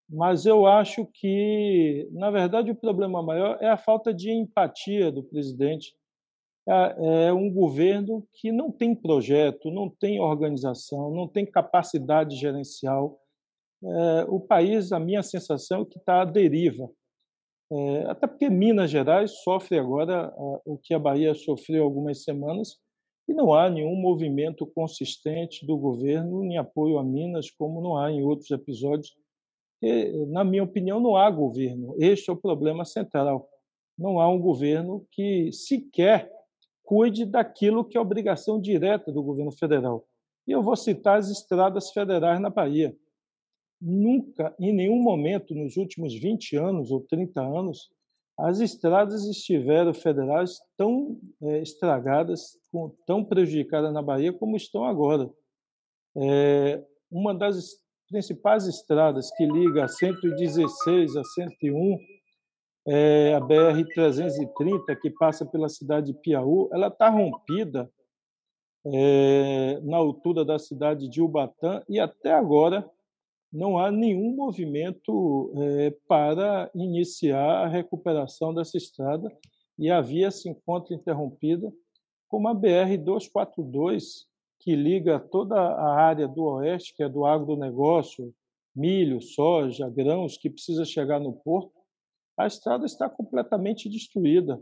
mas 0.10 0.46
eu 0.48 0.66
acho 0.66 1.06
que, 1.14 2.10
na 2.12 2.32
verdade, 2.32 2.72
o 2.72 2.76
problema 2.76 3.22
maior 3.22 3.60
é 3.62 3.70
a 3.70 3.78
falta 3.78 4.12
de 4.12 4.32
empatia 4.32 5.12
do 5.12 5.24
presidente. 5.24 5.94
É, 6.68 7.28
é 7.28 7.34
um 7.34 7.52
governo 7.54 8.28
que 8.34 8.52
não 8.52 8.72
tem 8.72 8.96
projeto, 8.96 9.70
não 9.70 9.88
tem 9.88 10.20
organização, 10.20 11.12
não 11.12 11.28
tem 11.28 11.46
capacidade 11.46 12.36
gerencial. 12.36 13.20
É, 13.84 14.26
o 14.28 14.40
país, 14.40 14.92
a 14.92 15.00
minha 15.00 15.22
sensação 15.22 15.84
é 15.84 15.86
que 15.86 16.00
está 16.00 16.22
à 16.22 16.26
deriva. 16.26 16.90
É, 17.72 18.06
até 18.10 18.26
porque 18.26 18.50
Minas 18.50 18.90
Gerais 18.90 19.44
sofre 19.44 19.78
agora 19.78 20.34
o 20.66 20.76
que 20.76 20.92
a 20.92 21.00
Bahia 21.00 21.36
sofreu 21.36 21.84
algumas 21.84 22.24
semanas 22.24 22.80
e 23.28 23.34
não 23.34 23.54
há 23.54 23.70
nenhum 23.70 23.96
movimento 23.96 24.66
consistente 24.66 25.68
do 25.68 25.78
governo 25.78 26.44
em 26.44 26.58
apoio 26.58 26.98
a 26.98 27.04
Minas, 27.04 27.52
como 27.52 27.80
não 27.80 27.96
há 27.96 28.12
em 28.12 28.24
outros 28.24 28.50
episódios 28.50 29.14
na 30.28 30.44
minha 30.44 30.64
opinião, 30.64 31.00
não 31.00 31.16
há 31.16 31.30
governo. 31.30 31.96
Este 31.98 32.30
é 32.30 32.34
o 32.34 32.38
problema 32.38 32.84
central. 32.84 33.50
Não 33.98 34.20
há 34.20 34.30
um 34.30 34.40
governo 34.40 35.06
que 35.12 35.52
sequer 35.52 36.32
cuide 36.84 37.26
daquilo 37.26 37.86
que 37.86 37.98
é 37.98 38.02
obrigação 38.02 38.60
direta 38.60 39.12
do 39.12 39.22
governo 39.22 39.52
federal. 39.52 40.06
E 40.48 40.52
eu 40.52 40.64
vou 40.64 40.76
citar 40.76 41.20
as 41.20 41.30
estradas 41.30 41.92
federais 41.92 42.40
na 42.40 42.50
Bahia. 42.50 42.96
Nunca, 43.80 44.56
em 44.60 44.74
nenhum 44.74 45.02
momento, 45.02 45.54
nos 45.54 45.78
últimos 45.78 46.14
20 46.14 46.58
anos 46.58 46.92
ou 46.92 47.02
30 47.02 47.42
anos, 47.42 47.92
as 48.38 48.60
estradas 48.60 49.26
estiveram 49.26 49.94
federais 49.94 50.60
tão 50.76 51.20
é, 51.42 51.62
estragadas, 51.62 52.58
tão 53.06 53.24
prejudicadas 53.24 53.94
na 53.94 54.02
Bahia 54.02 54.34
como 54.34 54.56
estão 54.56 54.86
agora. 54.86 55.30
É, 56.18 56.84
uma 57.12 57.36
das 57.36 57.78
principais 58.10 58.68
estradas 58.68 59.32
que 59.32 59.46
liga 59.46 59.86
a 59.86 59.88
116 59.88 61.16
a 61.16 61.24
101 61.24 61.98
é 62.88 63.34
a 63.36 63.40
BR 63.40 63.86
330 63.94 64.96
que 64.96 65.12
passa 65.12 65.46
pela 65.46 65.70
cidade 65.70 66.08
de 66.08 66.20
Piauí, 66.20 66.70
ela 66.72 66.88
está 66.88 67.10
rompida 67.10 67.90
é, 68.86 69.80
na 69.84 69.98
altura 69.98 70.44
da 70.44 70.58
cidade 70.58 71.08
de 71.08 71.22
Ubatã 71.22 71.84
e 71.88 72.00
até 72.00 72.32
agora 72.32 72.90
não 73.52 73.78
há 73.78 73.92
nenhum 73.92 74.36
movimento 74.36 75.52
é, 75.56 75.96
para 76.08 76.70
iniciar 76.74 77.66
a 77.66 77.68
recuperação 77.68 78.54
dessa 78.54 78.78
estrada 78.78 79.30
e 79.78 79.90
a 79.90 80.02
via 80.02 80.30
se 80.30 80.50
encontra 80.50 80.96
interrompida, 80.96 81.72
como 82.28 82.48
a 82.48 82.56
BR-242, 82.56 84.28
que 84.70 84.76
liga 84.76 85.20
toda 85.20 85.56
a 85.56 86.00
área 86.00 86.28
do 86.28 86.44
oeste, 86.44 86.94
que 86.96 87.02
é 87.02 87.10
do 87.10 87.26
agronegócio, 87.26 88.32
milho, 88.76 89.20
soja, 89.20 89.90
grãos, 89.90 90.38
que 90.38 90.48
precisa 90.48 90.86
chegar 90.86 91.20
no 91.20 91.34
porto, 91.34 91.72
a 92.38 92.46
estrada 92.46 92.86
está 92.86 93.10
completamente 93.10 93.90
destruída. 93.90 94.62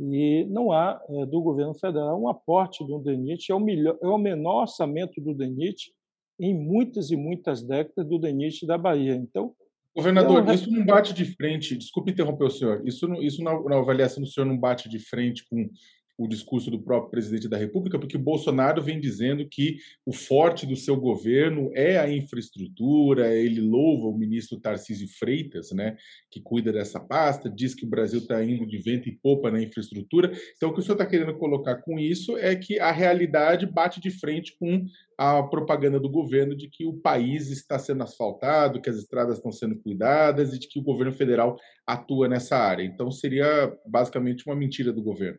E 0.00 0.46
não 0.46 0.72
há, 0.72 0.98
é, 1.10 1.26
do 1.26 1.42
governo 1.42 1.74
federal, 1.74 2.18
um 2.18 2.26
aporte 2.26 2.82
do 2.86 2.98
DENIT, 2.98 3.52
é 3.52 3.54
o, 3.54 3.60
melhor, 3.60 3.98
é 4.02 4.06
o 4.06 4.16
menor 4.16 4.62
orçamento 4.62 5.20
do 5.20 5.34
DENIT, 5.34 5.92
em 6.40 6.54
muitas 6.54 7.10
e 7.10 7.16
muitas 7.16 7.62
décadas 7.62 8.08
do 8.08 8.18
DENIT 8.18 8.64
da 8.64 8.78
Bahia. 8.78 9.14
Então, 9.14 9.54
Governador, 9.94 10.48
isso 10.54 10.70
não 10.70 10.86
bate 10.86 11.12
de 11.12 11.26
frente, 11.26 11.76
desculpe 11.76 12.12
interromper 12.12 12.44
o 12.46 12.50
senhor, 12.50 12.82
isso, 12.88 13.12
isso 13.22 13.44
na, 13.44 13.60
na 13.60 13.76
avaliação 13.76 14.22
do 14.22 14.28
senhor 14.28 14.46
não 14.46 14.56
bate 14.56 14.88
de 14.88 14.98
frente 14.98 15.46
com 15.50 15.68
o 16.16 16.28
discurso 16.28 16.70
do 16.70 16.80
próprio 16.80 17.10
presidente 17.10 17.48
da 17.48 17.56
República, 17.56 17.98
porque 17.98 18.16
o 18.16 18.20
Bolsonaro 18.20 18.80
vem 18.80 19.00
dizendo 19.00 19.46
que 19.48 19.78
o 20.06 20.12
forte 20.12 20.66
do 20.66 20.76
seu 20.76 20.96
governo 20.96 21.70
é 21.74 21.98
a 21.98 22.10
infraestrutura, 22.10 23.34
ele 23.34 23.60
louva 23.60 24.06
o 24.06 24.16
ministro 24.16 24.60
Tarcísio 24.60 25.08
Freitas, 25.08 25.72
né, 25.72 25.96
que 26.30 26.40
cuida 26.40 26.72
dessa 26.72 27.00
pasta, 27.00 27.50
diz 27.50 27.74
que 27.74 27.84
o 27.84 27.88
Brasil 27.88 28.20
está 28.20 28.42
indo 28.44 28.64
de 28.66 28.78
vento 28.78 29.08
e 29.08 29.16
popa 29.16 29.50
na 29.50 29.60
infraestrutura. 29.60 30.32
Então, 30.56 30.70
o 30.70 30.74
que 30.74 30.80
o 30.80 30.82
senhor 30.82 30.94
está 30.94 31.06
querendo 31.06 31.36
colocar 31.36 31.76
com 31.82 31.98
isso 31.98 32.36
é 32.38 32.54
que 32.54 32.78
a 32.78 32.92
realidade 32.92 33.66
bate 33.66 34.00
de 34.00 34.10
frente 34.10 34.56
com 34.58 34.84
a 35.18 35.42
propaganda 35.42 35.98
do 35.98 36.08
governo 36.08 36.56
de 36.56 36.68
que 36.68 36.86
o 36.86 36.92
país 36.92 37.50
está 37.50 37.78
sendo 37.78 38.02
asfaltado, 38.02 38.80
que 38.80 38.90
as 38.90 38.96
estradas 38.96 39.36
estão 39.36 39.52
sendo 39.52 39.76
cuidadas 39.76 40.52
e 40.52 40.58
de 40.58 40.68
que 40.68 40.78
o 40.78 40.82
governo 40.82 41.12
federal 41.12 41.56
atua 41.86 42.28
nessa 42.28 42.56
área. 42.56 42.84
Então, 42.84 43.10
seria 43.10 43.76
basicamente 43.86 44.44
uma 44.46 44.56
mentira 44.56 44.92
do 44.92 45.02
governo. 45.02 45.38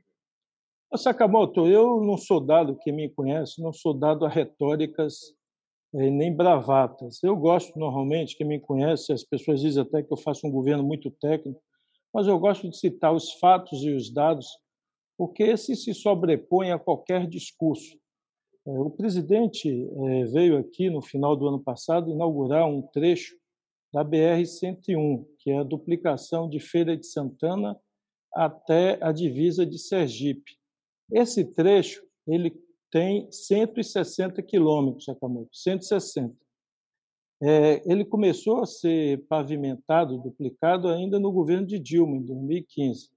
Sakamoto, 0.98 1.68
eu 1.68 2.02
não 2.02 2.18
sou 2.18 2.40
dado, 2.40 2.78
quem 2.78 2.94
me 2.94 3.10
conhece, 3.10 3.62
não 3.62 3.74
sou 3.74 3.94
dado 3.94 4.26
a 4.26 4.30
retóricas 4.30 5.20
eh, 5.94 6.10
nem 6.10 6.34
bravatas. 6.34 7.22
Eu 7.24 7.36
gosto, 7.36 7.78
normalmente, 7.78 8.38
quem 8.38 8.48
me 8.48 8.60
conhece, 8.60 9.12
as 9.12 9.24
pessoas 9.24 9.62
dizem 9.62 9.84
até 9.84 10.04
que 10.04 10.12
eu 10.12 10.18
faço 10.18 10.48
um 10.48 10.52
governo 10.52 10.84
muito 10.84 11.12
técnico, 11.12 11.62
mas 12.14 12.28
eu 12.28 12.40
gosto 12.40 12.70
de 12.70 12.78
citar 12.78 13.14
os 13.14 13.34
fatos 13.34 13.84
e 13.84 13.92
os 13.92 14.14
dados, 14.14 14.48
porque 15.18 15.44
esse 15.44 15.76
se 15.76 15.94
sobrepõe 15.94 16.72
a 16.72 16.80
qualquer 16.80 17.28
discurso. 17.28 17.98
Eh, 18.68 18.80
o 18.80 18.90
presidente 18.90 19.70
eh, 19.70 20.26
veio 20.26 20.58
aqui, 20.58 20.90
no 20.90 21.02
final 21.02 21.36
do 21.36 21.48
ano 21.48 21.60
passado, 21.62 22.10
inaugurar 22.10 22.68
um 22.68 22.82
trecho 22.82 23.36
da 23.94 24.04
BR-101, 24.04 25.26
que 25.40 25.52
é 25.52 25.60
a 25.60 25.64
duplicação 25.64 26.50
de 26.50 26.60
Feira 26.60 26.96
de 26.96 27.08
Santana 27.08 27.78
até 28.34 28.98
a 29.02 29.12
divisa 29.12 29.66
de 29.66 29.80
Sergipe. 29.80 30.58
Esse 31.12 31.46
trecho 31.46 32.04
ele 32.28 32.54
tem 32.92 33.30
160 33.32 34.42
quilômetros, 34.42 35.06
Sakamoto, 35.06 35.50
160. 35.52 36.34
É, 37.42 37.82
ele 37.86 38.06
começou 38.06 38.62
a 38.62 38.66
ser 38.66 39.26
pavimentado, 39.28 40.18
duplicado 40.18 40.88
ainda 40.88 41.20
no 41.20 41.32
governo 41.32 41.68
de 41.68 41.78
Dilma, 41.78 42.16
em 42.16 42.24
2015. 42.24 43.10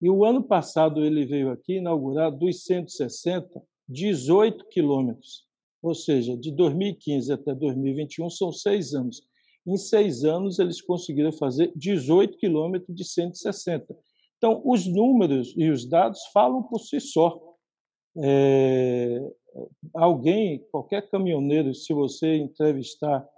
E 0.00 0.08
o 0.08 0.24
ano 0.24 0.42
passado 0.42 1.04
ele 1.04 1.26
veio 1.26 1.50
aqui 1.50 1.74
inaugurar 1.74 2.32
dos 2.32 2.64
160, 2.64 3.62
18 3.86 4.66
quilômetros. 4.68 5.46
Ou 5.82 5.94
seja, 5.94 6.36
de 6.36 6.50
2015 6.50 7.32
até 7.32 7.54
2021 7.54 8.30
são 8.30 8.50
seis 8.52 8.94
anos. 8.94 9.22
Em 9.66 9.76
seis 9.76 10.24
anos, 10.24 10.58
eles 10.58 10.80
conseguiram 10.80 11.32
fazer 11.32 11.70
18 11.76 12.38
quilômetros 12.38 12.94
de 12.96 13.04
160. 13.04 13.94
Então, 14.40 14.62
os 14.64 14.86
números 14.86 15.52
e 15.54 15.68
os 15.68 15.86
dados 15.86 16.18
falam 16.32 16.62
por 16.62 16.78
si 16.78 16.98
só. 16.98 17.38
É, 18.16 19.20
alguém, 19.94 20.66
qualquer 20.72 21.10
caminhoneiro, 21.10 21.74
se 21.74 21.92
você 21.92 22.36
entrevistar 22.36 23.28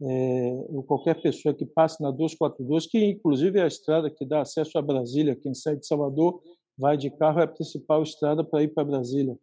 é, 0.00 0.66
ou 0.70 0.82
qualquer 0.82 1.20
pessoa 1.20 1.54
que 1.54 1.66
passe 1.66 2.02
na 2.02 2.10
242, 2.10 2.86
que 2.86 3.04
inclusive 3.04 3.58
é 3.58 3.64
a 3.64 3.66
estrada 3.66 4.10
que 4.10 4.24
dá 4.24 4.40
acesso 4.40 4.78
a 4.78 4.82
Brasília, 4.82 5.36
quem 5.36 5.52
sai 5.52 5.76
de 5.76 5.86
Salvador 5.86 6.42
vai 6.78 6.96
de 6.96 7.10
carro, 7.10 7.40
é 7.40 7.44
a 7.44 7.48
principal 7.48 8.02
estrada 8.02 8.42
para 8.42 8.62
ir 8.62 8.68
para 8.68 8.84
Brasília. 8.84 9.38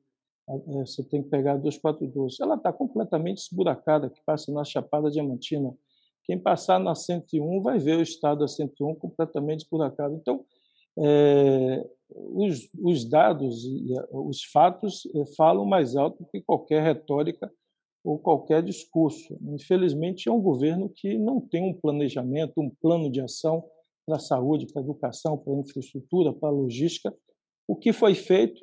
É, 0.50 0.80
você 0.84 1.04
tem 1.04 1.22
que 1.22 1.30
pegar 1.30 1.54
a 1.54 1.58
242. 1.58 2.40
Ela 2.40 2.56
está 2.56 2.74
completamente 2.74 3.38
esburacada, 3.38 4.10
que 4.10 4.20
passa 4.26 4.52
na 4.52 4.64
Chapada 4.64 5.12
Diamantina. 5.12 5.76
Quem 6.24 6.40
passar 6.40 6.80
na 6.80 6.96
101 6.96 7.62
vai 7.62 7.78
ver 7.78 7.98
o 7.98 8.02
estado 8.02 8.40
da 8.40 8.48
101 8.48 8.96
completamente 8.96 9.62
esburacado. 9.62 10.16
Então, 10.16 10.44
os, 10.96 12.70
os, 12.80 13.06
dados 13.06 13.64
e 13.66 13.94
os 14.12 14.44
fatos 14.44 15.04
é, 15.16 15.26
falam 15.36 15.66
mais 15.66 15.96
alto 15.96 16.26
que 16.32 16.42
qualquer 16.42 16.84
retórica 16.84 17.52
ou 18.04 18.20
qualquer 18.20 18.62
discurso. 18.62 19.38
Infelizmente, 19.42 20.28
é 20.28 20.32
um 20.32 20.42
governo 20.42 20.90
que 20.90 21.18
não 21.18 21.42
tem 21.42 21.64
um 21.64 21.74
planejamento, 21.74 22.60
um 22.60 22.70
plano 22.70 23.10
de 23.10 23.22
ação 23.22 23.64
para 24.06 24.18
a 24.18 24.20
saúde, 24.20 24.68
para 24.68 24.82
a 24.82 24.84
educação, 24.84 25.38
para 25.38 25.54
a 25.54 25.58
infraestrutura, 25.58 26.34
para 26.34 26.50
a 26.50 26.52
logística. 26.52 27.16
O 27.68 27.76
que 27.76 27.94
foi 27.94 28.14
feito 28.14 28.62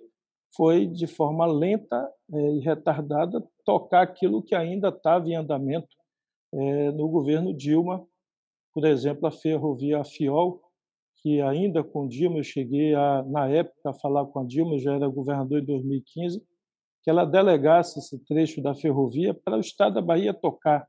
foi, 0.54 0.86
de 0.86 1.06
forma 1.06 1.46
lenta 1.46 2.08
é, 2.32 2.52
e 2.52 2.60
retardada, 2.60 3.42
tocar 3.64 4.02
aquilo 4.02 4.42
que 4.42 4.54
ainda 4.54 4.88
estava 4.88 5.28
em 5.28 5.34
andamento 5.34 5.88
no 6.96 7.08
governo 7.08 7.54
Dilma, 7.54 8.04
por 8.72 8.84
exemplo, 8.84 9.26
a 9.26 9.30
ferrovia 9.30 10.04
Fiol, 10.04 10.60
que 11.22 11.40
ainda 11.40 11.84
com 11.84 12.08
Dilma 12.08 12.38
eu 12.38 12.44
cheguei 12.44 12.94
a, 12.94 13.22
na 13.24 13.48
época 13.48 13.90
a 13.90 13.92
falar 13.92 14.24
com 14.26 14.40
a 14.40 14.44
Dilma, 14.44 14.78
já 14.78 14.94
era 14.94 15.08
governador 15.08 15.62
em 15.62 15.64
2015, 15.64 16.42
que 17.02 17.10
ela 17.10 17.24
delegasse 17.24 17.98
esse 17.98 18.18
trecho 18.24 18.62
da 18.62 18.74
ferrovia 18.74 19.34
para 19.34 19.56
o 19.56 19.60
Estado 19.60 19.94
da 19.94 20.02
Bahia 20.02 20.34
tocar, 20.34 20.86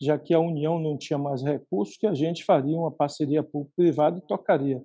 já 0.00 0.18
que 0.18 0.34
a 0.34 0.40
União 0.40 0.78
não 0.78 0.96
tinha 0.96 1.18
mais 1.18 1.42
recursos, 1.42 1.96
que 1.96 2.06
a 2.06 2.14
gente 2.14 2.44
faria 2.44 2.76
uma 2.76 2.90
parceria 2.90 3.42
público-privada 3.42 4.18
e 4.18 4.26
tocaria. 4.26 4.84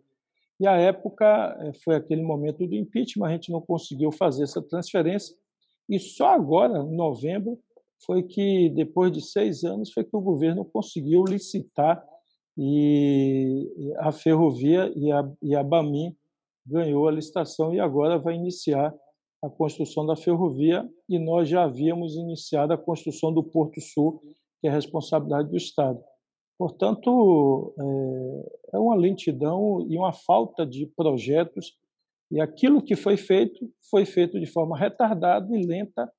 E 0.60 0.68
a 0.68 0.78
época 0.78 1.58
eh, 1.62 1.72
foi 1.84 1.96
aquele 1.96 2.22
momento 2.22 2.68
do 2.68 2.76
impeachment, 2.76 3.28
a 3.28 3.32
gente 3.32 3.52
não 3.52 3.62
conseguiu 3.62 4.12
fazer 4.12 4.44
essa 4.44 4.62
transferência, 4.62 5.36
e 5.90 6.00
só 6.00 6.30
agora, 6.30 6.80
em 6.80 6.96
novembro, 6.96 7.60
foi 8.06 8.24
que, 8.24 8.70
depois 8.70 9.12
de 9.12 9.22
seis 9.22 9.64
anos, 9.64 9.92
foi 9.92 10.04
que 10.04 10.16
o 10.16 10.22
governo 10.22 10.64
conseguiu 10.66 11.24
licitar 11.24 12.04
e 12.58 13.94
a 14.00 14.12
ferrovia 14.12 14.92
e 14.96 15.12
a, 15.12 15.30
e 15.42 15.56
a 15.56 15.64
BAMI 15.64 16.16
ganhou 16.66 17.08
a 17.08 17.12
licitação 17.12 17.74
e 17.74 17.80
agora 17.80 18.18
vai 18.18 18.36
iniciar 18.36 18.94
a 19.44 19.50
construção 19.50 20.06
da 20.06 20.16
ferrovia 20.16 20.88
e 21.10 21.18
nós 21.18 21.50
já 21.50 21.64
havíamos 21.64 22.16
iniciado 22.16 22.74
a 22.74 22.78
construção 22.78 23.34
do 23.34 23.44
Porto 23.44 23.82
Sul, 23.82 24.22
que 24.60 24.68
é 24.68 24.72
responsabilidade 24.72 25.50
do 25.50 25.58
Estado. 25.58 26.00
Portanto, 26.58 27.74
é, 27.80 28.78
é 28.78 28.80
uma 28.80 28.96
lentidão 28.96 29.86
e 29.90 29.98
uma 29.98 30.14
falta 30.14 30.66
de 30.66 30.86
projetos 30.86 31.76
e 32.30 32.40
aquilo 32.40 32.82
que 32.82 32.96
foi 32.96 33.18
feito 33.18 33.70
foi 33.90 34.06
feito 34.06 34.40
de 34.40 34.46
forma 34.46 34.78
retardada 34.78 35.58
e 35.58 35.66
lenta 35.66 36.12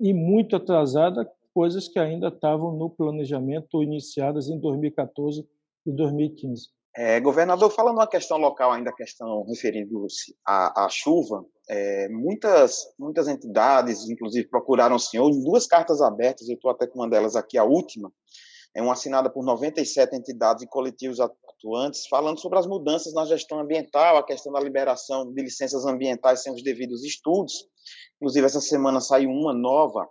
e 0.00 0.12
muito 0.12 0.56
atrasada, 0.56 1.30
coisas 1.54 1.86
que 1.86 1.98
ainda 1.98 2.28
estavam 2.28 2.72
no 2.72 2.90
planejamento 2.90 3.82
iniciadas 3.82 4.48
em 4.48 4.58
2014 4.58 5.46
de 5.84 5.94
2015. 5.94 6.68
É, 6.94 7.18
governador, 7.20 7.70
falando 7.70 7.96
uma 7.96 8.06
questão 8.06 8.36
local 8.36 8.70
ainda, 8.70 8.90
a 8.90 8.94
questão 8.94 9.44
referindo-se 9.44 10.36
à, 10.46 10.84
à, 10.84 10.88
chuva, 10.90 11.42
é, 11.68 12.08
muitas, 12.10 12.82
muitas 12.98 13.28
entidades, 13.28 14.10
inclusive, 14.10 14.48
procuraram 14.48 14.96
o 14.96 15.00
senhor 15.00 15.30
em 15.30 15.42
duas 15.42 15.66
cartas 15.66 16.02
abertas, 16.02 16.48
eu 16.48 16.56
estou 16.56 16.70
até 16.70 16.86
com 16.86 16.98
uma 16.98 17.08
delas 17.08 17.34
aqui, 17.34 17.56
a 17.56 17.64
última, 17.64 18.12
é 18.74 18.82
uma 18.82 18.92
assinada 18.92 19.30
por 19.30 19.44
97 19.44 20.16
entidades 20.16 20.62
e 20.62 20.66
coletivos 20.66 21.18
atuantes, 21.20 22.06
falando 22.08 22.40
sobre 22.40 22.58
as 22.58 22.66
mudanças 22.66 23.12
na 23.12 23.24
gestão 23.24 23.58
ambiental, 23.58 24.16
a 24.16 24.24
questão 24.24 24.52
da 24.52 24.60
liberação 24.60 25.30
de 25.32 25.42
licenças 25.42 25.84
ambientais 25.84 26.42
sem 26.42 26.52
os 26.52 26.62
devidos 26.62 27.04
estudos. 27.04 27.66
Inclusive, 28.16 28.46
essa 28.46 28.60
semana 28.60 29.00
saiu 29.00 29.30
uma 29.30 29.52
nova 29.52 30.08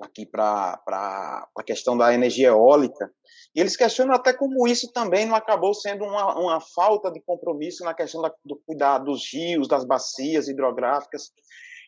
aqui 0.00 0.26
para 0.26 0.80
a 0.86 1.62
questão 1.64 1.96
da 1.96 2.12
energia 2.12 2.48
eólica. 2.48 3.10
E 3.58 3.60
eles 3.60 3.76
questionam 3.76 4.14
até 4.14 4.32
como 4.32 4.68
isso 4.68 4.92
também 4.92 5.26
não 5.26 5.34
acabou 5.34 5.74
sendo 5.74 6.04
uma, 6.04 6.38
uma 6.38 6.60
falta 6.60 7.10
de 7.10 7.20
compromisso 7.20 7.82
na 7.82 7.92
questão 7.92 8.22
da, 8.22 8.32
do 8.44 8.54
cuidado 8.54 9.06
dos 9.06 9.34
rios, 9.34 9.66
das 9.66 9.84
bacias 9.84 10.46
hidrográficas. 10.46 11.32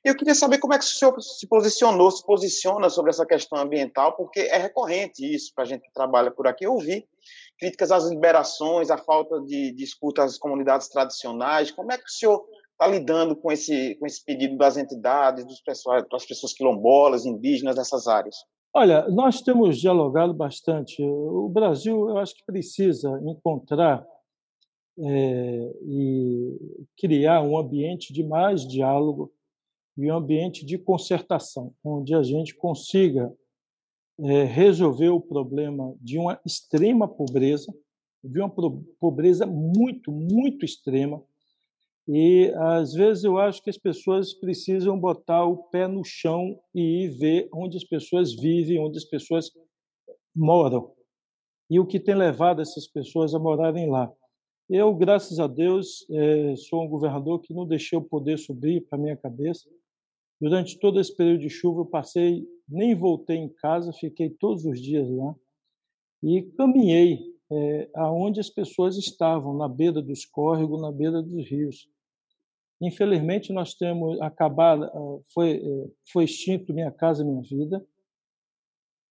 Eu 0.05 0.16
queria 0.16 0.35
saber 0.35 0.59
como 0.59 0.75
é 0.75 0.79
que 0.81 0.85
o 0.85 0.89
senhor 0.89 1.14
se 1.23 1.47
posicionou, 1.47 2.11
se 2.11 2.27
posiciona 2.27 2.91
sobre 2.91 3.11
essa 3.11 3.25
questão 3.25 3.57
ambiental, 3.57 4.16
porque 4.16 4.41
é 4.41 4.57
recorrente 4.57 5.25
isso 5.25 5.53
para 5.55 5.62
a 5.62 5.66
gente 5.68 5.83
que 5.83 5.93
trabalha 5.93 6.33
por 6.33 6.49
aqui 6.49 6.66
ouvir 6.66 7.07
críticas 7.57 7.93
às 7.93 8.09
liberações, 8.09 8.91
à 8.91 8.99
falta 8.99 9.41
de, 9.43 9.71
de 9.71 9.85
escuta 9.85 10.25
às 10.25 10.37
comunidades 10.37 10.89
tradicionais. 10.89 11.71
Como 11.71 11.93
é 11.93 11.99
que 11.99 12.05
o 12.05 12.11
senhor 12.11 12.45
está 12.73 12.89
lidando 12.89 13.37
com 13.37 13.53
esse, 13.53 13.95
com 13.95 14.07
esse 14.07 14.25
pedido 14.25 14.57
das 14.57 14.77
entidades, 14.77 15.47
dos 15.47 15.61
pessoas, 15.61 16.05
das 16.11 16.27
pessoas 16.27 16.53
quilombolas, 16.53 17.25
indígenas 17.25 17.77
dessas 17.77 18.09
áreas? 18.09 18.35
Olha, 18.73 19.09
nós 19.09 19.43
temos 19.43 19.79
dialogado 19.79 20.33
bastante. 20.33 21.03
O 21.03 21.49
Brasil, 21.49 22.09
eu 22.09 22.18
acho 22.18 22.37
que 22.37 22.45
precisa 22.45 23.21
encontrar 23.25 24.07
é, 24.97 25.73
e 25.83 26.87
criar 26.97 27.43
um 27.43 27.59
ambiente 27.59 28.12
de 28.12 28.23
mais 28.23 28.66
diálogo 28.66 29.33
e 29.97 30.11
um 30.11 30.16
ambiente 30.16 30.64
de 30.64 30.79
concertação, 30.79 31.75
onde 31.83 32.14
a 32.14 32.23
gente 32.23 32.55
consiga 32.55 33.35
é, 34.21 34.45
resolver 34.45 35.09
o 35.09 35.21
problema 35.21 35.95
de 36.01 36.16
uma 36.16 36.41
extrema 36.47 37.09
pobreza, 37.09 37.75
de 38.23 38.39
uma 38.39 38.51
pobreza 39.01 39.47
muito, 39.47 40.12
muito 40.12 40.64
extrema, 40.64 41.23
e 42.12 42.52
às 42.56 42.92
vezes 42.92 43.22
eu 43.22 43.38
acho 43.38 43.62
que 43.62 43.70
as 43.70 43.78
pessoas 43.78 44.34
precisam 44.34 44.98
botar 44.98 45.44
o 45.44 45.58
pé 45.70 45.86
no 45.86 46.04
chão 46.04 46.58
e 46.74 47.06
ver 47.06 47.48
onde 47.54 47.76
as 47.76 47.84
pessoas 47.84 48.34
vivem, 48.34 48.80
onde 48.80 48.98
as 48.98 49.04
pessoas 49.04 49.48
moram 50.34 50.92
e 51.70 51.78
o 51.78 51.86
que 51.86 52.00
tem 52.00 52.16
levado 52.16 52.61
essas 52.61 52.88
pessoas 52.88 53.32
a 53.32 53.38
morarem 53.38 53.88
lá. 53.88 54.12
Eu, 54.68 54.92
graças 54.92 55.38
a 55.38 55.46
Deus, 55.46 56.04
é, 56.11 56.56
sou 56.56 56.82
um 56.82 56.88
governador 56.88 57.40
que 57.40 57.54
não 57.54 57.64
deixei 57.64 57.96
o 57.96 58.02
poder 58.02 58.38
subir 58.38 58.80
para 58.88 58.98
minha 58.98 59.16
cabeça. 59.16 59.70
Durante 60.40 60.80
todo 60.80 60.98
esse 61.00 61.14
período 61.14 61.42
de 61.42 61.48
chuva, 61.48 61.82
eu 61.82 61.86
passei, 61.86 62.44
nem 62.68 62.92
voltei 62.92 63.36
em 63.36 63.48
casa, 63.48 63.92
fiquei 63.92 64.30
todos 64.30 64.64
os 64.64 64.82
dias 64.82 65.08
lá 65.08 65.32
e 66.24 66.42
caminhei 66.56 67.20
é, 67.52 67.90
aonde 67.94 68.40
as 68.40 68.50
pessoas 68.50 68.96
estavam, 68.96 69.56
na 69.56 69.68
beira 69.68 70.02
dos 70.02 70.24
córregos, 70.24 70.80
na 70.80 70.90
beira 70.90 71.22
dos 71.22 71.48
rios. 71.48 71.88
Infelizmente, 72.81 73.53
nós 73.53 73.74
temos 73.74 74.20
acabado, 74.20 74.85
ah, 74.85 75.20
foi, 75.35 75.57
eh, 75.57 75.91
foi 76.11 76.24
extinto 76.24 76.72
Minha 76.72 76.91
Casa 76.91 77.24
Minha 77.24 77.43
Vida. 77.43 77.85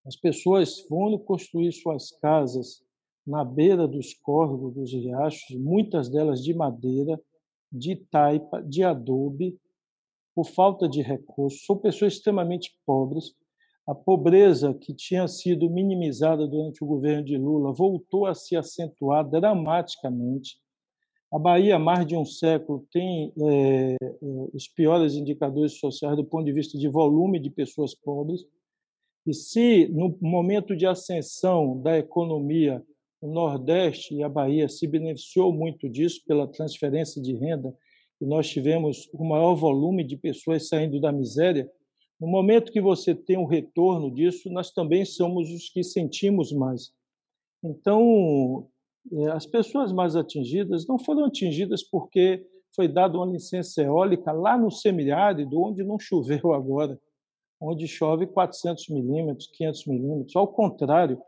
As 0.06 0.16
pessoas 0.16 0.80
foram 0.82 1.20
construir 1.20 1.72
suas 1.72 2.12
casas 2.12 2.84
na 3.28 3.44
beira 3.46 3.88
dos 3.88 4.14
córregos, 4.14 4.74
dos 4.74 4.92
riachos, 4.92 5.56
muitas 5.56 6.10
delas 6.10 6.44
de 6.44 6.54
madeira, 6.54 7.22
de 7.72 7.96
taipa, 7.96 8.64
de 8.64 8.84
adobe, 8.84 9.60
por 10.34 10.46
falta 10.46 10.90
de 10.90 11.02
recursos. 11.02 11.64
São 11.66 11.78
pessoas 11.78 12.14
extremamente 12.14 12.76
pobres. 12.86 13.36
A 13.86 13.94
pobreza 13.94 14.74
que 14.74 14.94
tinha 14.96 15.28
sido 15.28 15.70
minimizada 15.70 16.48
durante 16.48 16.84
o 16.84 16.88
governo 16.88 17.24
de 17.24 17.38
Lula 17.38 17.72
voltou 17.74 18.26
a 18.26 18.34
se 18.34 18.56
acentuar 18.56 19.28
dramaticamente. 19.30 20.60
A 21.32 21.38
Bahia, 21.38 21.76
há 21.76 21.80
mais 21.80 22.08
de 22.08 22.16
um 22.16 22.26
século, 22.26 22.88
tem 22.92 23.32
é, 23.40 23.98
os 24.52 24.68
piores 24.68 25.14
indicadores 25.14 25.74
sociais 25.80 26.16
do 26.16 26.26
ponto 26.26 26.46
de 26.46 26.52
vista 26.52 26.78
de 26.78 26.88
volume 26.88 27.40
de 27.40 27.52
pessoas 27.52 27.94
pobres. 27.94 28.46
E 29.28 29.34
se, 29.34 29.88
no 29.90 30.18
momento 30.20 30.76
de 30.76 30.88
ascensão 30.88 31.80
da 31.82 32.00
economia, 32.00 32.84
o 33.22 33.28
Nordeste 33.28 34.16
e 34.16 34.24
a 34.24 34.30
Bahia 34.30 34.68
se 34.68 34.88
beneficiou 34.88 35.54
muito 35.54 35.88
disso 35.88 36.24
pela 36.26 36.48
transferência 36.48 37.22
de 37.22 37.36
renda, 37.36 37.76
e 38.20 38.26
nós 38.26 38.50
tivemos 38.50 39.08
o 39.14 39.24
maior 39.24 39.54
volume 39.54 40.04
de 40.04 40.18
pessoas 40.18 40.68
saindo 40.68 41.00
da 41.00 41.12
miséria, 41.12 41.70
no 42.20 42.28
momento 42.28 42.72
que 42.72 42.82
você 42.82 43.16
tem 43.16 43.38
um 43.38 43.46
retorno 43.46 44.12
disso, 44.12 44.50
nós 44.50 44.72
também 44.72 45.06
somos 45.06 45.50
os 45.52 45.70
que 45.70 45.84
sentimos 45.84 46.52
mais. 46.52 46.92
Então, 47.64 48.68
é, 48.68 48.79
as 49.34 49.46
pessoas 49.46 49.92
mais 49.92 50.16
atingidas 50.16 50.86
não 50.88 51.00
foram 51.00 51.26
atingidas 51.26 51.84
porque 51.84 52.46
foi 52.76 52.88
dada 52.88 53.18
uma 53.18 53.26
licença 53.26 53.82
eólica 53.82 54.32
lá 54.32 54.58
no 54.58 54.72
semiárido, 54.72 55.62
onde 55.62 55.84
não 55.84 56.00
choveu 56.00 56.54
agora, 56.54 57.00
onde 57.60 57.88
chove 57.88 58.28
400 58.28 58.88
milímetros, 58.90 59.48
500 59.48 59.86
milímetros. 59.88 60.36
Ao 60.36 60.48
contrário, 60.48 61.22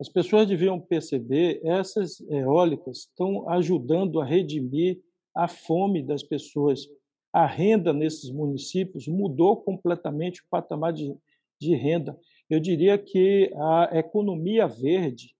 as 0.00 0.08
pessoas 0.08 0.46
deviam 0.46 0.80
perceber 0.80 1.60
essas 1.64 2.20
eólicas 2.30 2.98
estão 2.98 3.48
ajudando 3.48 4.20
a 4.20 4.24
redimir 4.24 5.00
a 5.34 5.48
fome 5.48 6.02
das 6.02 6.22
pessoas. 6.22 6.86
A 7.32 7.46
renda 7.46 7.92
nesses 7.92 8.30
municípios 8.30 9.06
mudou 9.06 9.56
completamente 9.56 10.40
o 10.40 10.44
patamar 10.48 10.92
de, 10.92 11.14
de 11.60 11.74
renda. 11.74 12.18
Eu 12.48 12.58
diria 12.58 12.96
que 12.96 13.52
a 13.56 13.98
economia 13.98 14.66
verde 14.66 15.36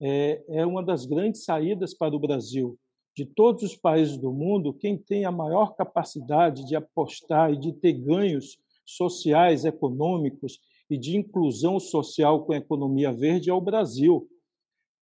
é, 0.00 0.42
é 0.48 0.66
uma 0.66 0.82
das 0.82 1.06
grandes 1.06 1.44
saídas 1.44 1.94
para 1.94 2.14
o 2.14 2.18
Brasil. 2.18 2.78
De 3.16 3.26
todos 3.26 3.62
os 3.62 3.76
países 3.76 4.16
do 4.16 4.32
mundo, 4.32 4.72
quem 4.72 4.96
tem 4.96 5.24
a 5.24 5.32
maior 5.32 5.74
capacidade 5.74 6.64
de 6.64 6.76
apostar 6.76 7.52
e 7.52 7.58
de 7.58 7.72
ter 7.72 7.92
ganhos 7.92 8.56
sociais, 8.86 9.64
econômicos 9.64 10.58
e 10.88 10.98
de 10.98 11.16
inclusão 11.16 11.78
social 11.78 12.44
com 12.44 12.52
a 12.52 12.56
economia 12.56 13.12
verde 13.12 13.50
é 13.50 13.54
o 13.54 13.60
Brasil. 13.60 14.28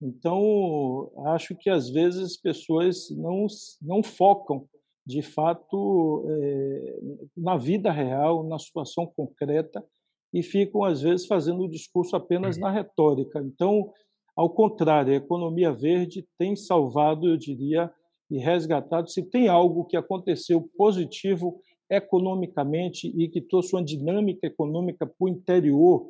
Então, 0.01 1.11
acho 1.27 1.55
que 1.55 1.69
às 1.69 1.89
vezes 1.89 2.23
as 2.23 2.37
pessoas 2.37 3.09
não, 3.11 3.47
não 3.81 4.01
focam, 4.01 4.67
de 5.05 5.21
fato, 5.21 6.25
é, 6.29 6.99
na 7.35 7.57
vida 7.57 7.91
real, 7.91 8.43
na 8.43 8.59
situação 8.59 9.07
concreta, 9.07 9.83
e 10.31 10.43
ficam, 10.43 10.83
às 10.83 11.01
vezes, 11.01 11.25
fazendo 11.25 11.63
o 11.63 11.69
discurso 11.69 12.15
apenas 12.15 12.55
uhum. 12.55 12.61
na 12.61 12.71
retórica. 12.71 13.39
Então, 13.39 13.91
ao 14.39 14.49
contrário, 14.49 15.11
a 15.11 15.17
economia 15.17 15.69
verde 15.69 16.25
tem 16.37 16.55
salvado, 16.55 17.27
eu 17.27 17.35
diria, 17.35 17.91
e 18.31 18.37
resgatado. 18.37 19.09
Se 19.09 19.21
tem 19.21 19.49
algo 19.49 19.83
que 19.83 19.97
aconteceu 19.97 20.61
positivo 20.77 21.61
economicamente 21.89 23.13
e 23.17 23.27
que 23.27 23.41
trouxe 23.41 23.75
uma 23.75 23.83
dinâmica 23.83 24.47
econômica 24.47 25.05
para 25.05 25.13
o 25.19 25.27
interior, 25.27 26.09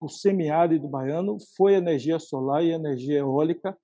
o 0.00 0.08
semiárido 0.08 0.88
baiano, 0.88 1.36
foi 1.56 1.76
a 1.76 1.78
energia 1.78 2.18
solar 2.18 2.64
e 2.64 2.72
a 2.72 2.74
energia 2.74 3.20
eólica, 3.20 3.78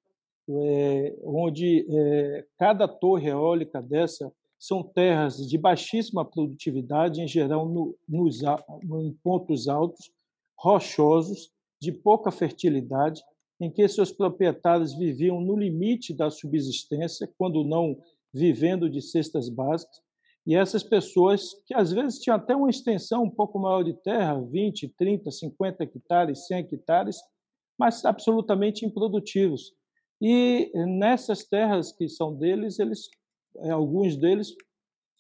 é, 0.51 1.17
onde 1.23 1.87
é, 1.89 2.45
cada 2.59 2.89
torre 2.89 3.29
eólica 3.29 3.81
dessa 3.81 4.33
são 4.59 4.83
terras 4.83 5.37
de 5.37 5.57
baixíssima 5.57 6.25
produtividade, 6.25 7.21
em 7.21 7.29
geral 7.29 7.69
no, 7.69 7.97
nos, 8.09 8.43
em 8.43 9.13
pontos 9.23 9.69
altos, 9.69 10.11
rochosos, 10.59 11.53
de 11.81 11.93
pouca 11.93 12.33
fertilidade, 12.33 13.23
em 13.61 13.71
que 13.71 13.87
seus 13.89 14.13
proprietários 14.13 14.95
viviam 14.95 15.41
no 15.41 15.57
limite 15.57 16.15
da 16.15 16.31
subsistência, 16.31 17.31
quando 17.39 17.65
não 17.65 17.97
vivendo 18.33 18.91
de 18.91 19.01
cestas 19.01 19.49
básicas, 19.49 20.01
e 20.47 20.55
essas 20.55 20.85
pessoas, 20.85 21.55
que 21.67 21.75
às 21.75 21.91
vezes 21.91 22.21
tinham 22.21 22.37
até 22.37 22.55
uma 22.55 22.71
extensão 22.71 23.25
um 23.25 23.31
pouco 23.31 23.59
maior 23.59 23.83
de 23.83 23.95
terra, 23.95 24.41
20, 24.41 24.95
30, 24.97 25.31
50 25.31 25.83
hectares, 25.83 26.47
100 26.47 26.59
hectares, 26.59 27.17
mas 27.77 28.05
absolutamente 28.05 28.87
improdutivos. 28.87 29.73
E 30.23 30.71
nessas 30.75 31.45
terras 31.45 31.91
que 31.91 32.09
são 32.09 32.33
deles, 32.33 32.79
eles, 32.79 33.09
eh, 33.59 33.71
alguns 33.71 34.17
deles 34.17 34.55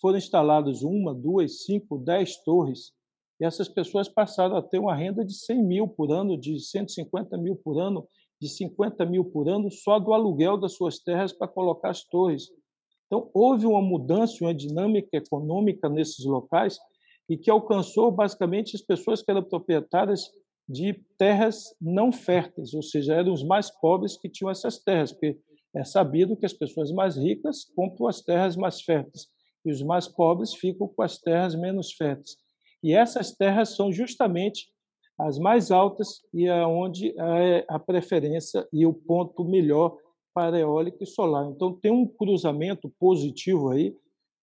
foram 0.00 0.16
instalados 0.16 0.82
uma, 0.82 1.12
duas, 1.12 1.64
cinco, 1.64 1.98
dez 1.98 2.36
torres, 2.44 2.92
e 3.40 3.44
essas 3.44 3.68
pessoas 3.68 4.08
passaram 4.08 4.56
a 4.56 4.62
ter 4.62 4.78
uma 4.78 4.94
renda 4.94 5.24
de 5.24 5.34
100 5.34 5.62
mil 5.62 5.88
por 5.88 6.12
ano, 6.12 6.38
de 6.38 6.58
150 6.58 7.36
mil 7.36 7.56
por 7.56 7.78
ano, 7.78 8.08
de 8.40 8.48
50 8.48 9.04
mil 9.06 9.24
por 9.24 9.48
ano 9.48 9.70
só 9.70 9.98
do 9.98 10.12
aluguel 10.12 10.56
das 10.56 10.72
suas 10.72 10.98
terras 10.98 11.32
para 11.32 11.48
colocar 11.48 11.90
as 11.90 12.04
torres. 12.04 12.48
Então, 13.06 13.30
houve 13.32 13.66
uma 13.66 13.80
mudança, 13.80 14.36
uma 14.42 14.54
dinâmica 14.54 15.16
econômica 15.16 15.88
nesses 15.88 16.24
locais 16.24 16.78
e 17.28 17.36
que 17.36 17.50
alcançou 17.50 18.10
basicamente 18.10 18.76
as 18.76 18.82
pessoas 18.82 19.22
que 19.22 19.30
eram 19.30 19.42
proprietárias 19.42 20.30
de 20.68 20.94
terras 21.16 21.74
não 21.80 22.10
férteis, 22.10 22.74
ou 22.74 22.82
seja, 22.82 23.14
eram 23.14 23.32
os 23.32 23.44
mais 23.44 23.70
pobres 23.70 24.16
que 24.16 24.28
tinham 24.28 24.50
essas 24.50 24.78
terras, 24.78 25.12
porque 25.12 25.38
é 25.74 25.84
sabido 25.84 26.36
que 26.36 26.46
as 26.46 26.52
pessoas 26.52 26.90
mais 26.90 27.16
ricas 27.16 27.64
compram 27.76 28.08
as 28.08 28.20
terras 28.20 28.56
mais 28.56 28.80
férteis 28.80 29.28
e 29.64 29.70
os 29.70 29.82
mais 29.82 30.08
pobres 30.08 30.54
ficam 30.54 30.88
com 30.88 31.02
as 31.02 31.18
terras 31.18 31.54
menos 31.54 31.92
férteis. 31.92 32.36
E 32.82 32.92
essas 32.92 33.32
terras 33.32 33.76
são 33.76 33.92
justamente 33.92 34.68
as 35.18 35.38
mais 35.38 35.70
altas 35.70 36.20
e 36.32 36.48
aonde 36.48 37.14
é 37.18 37.64
a 37.68 37.78
preferência 37.78 38.66
e 38.72 38.84
o 38.86 38.92
ponto 38.92 39.44
melhor 39.44 39.96
para 40.34 40.58
eólica 40.58 41.02
e 41.02 41.06
solar. 41.06 41.50
Então 41.50 41.72
tem 41.72 41.90
um 41.90 42.06
cruzamento 42.06 42.92
positivo 42.98 43.70
aí 43.70 43.96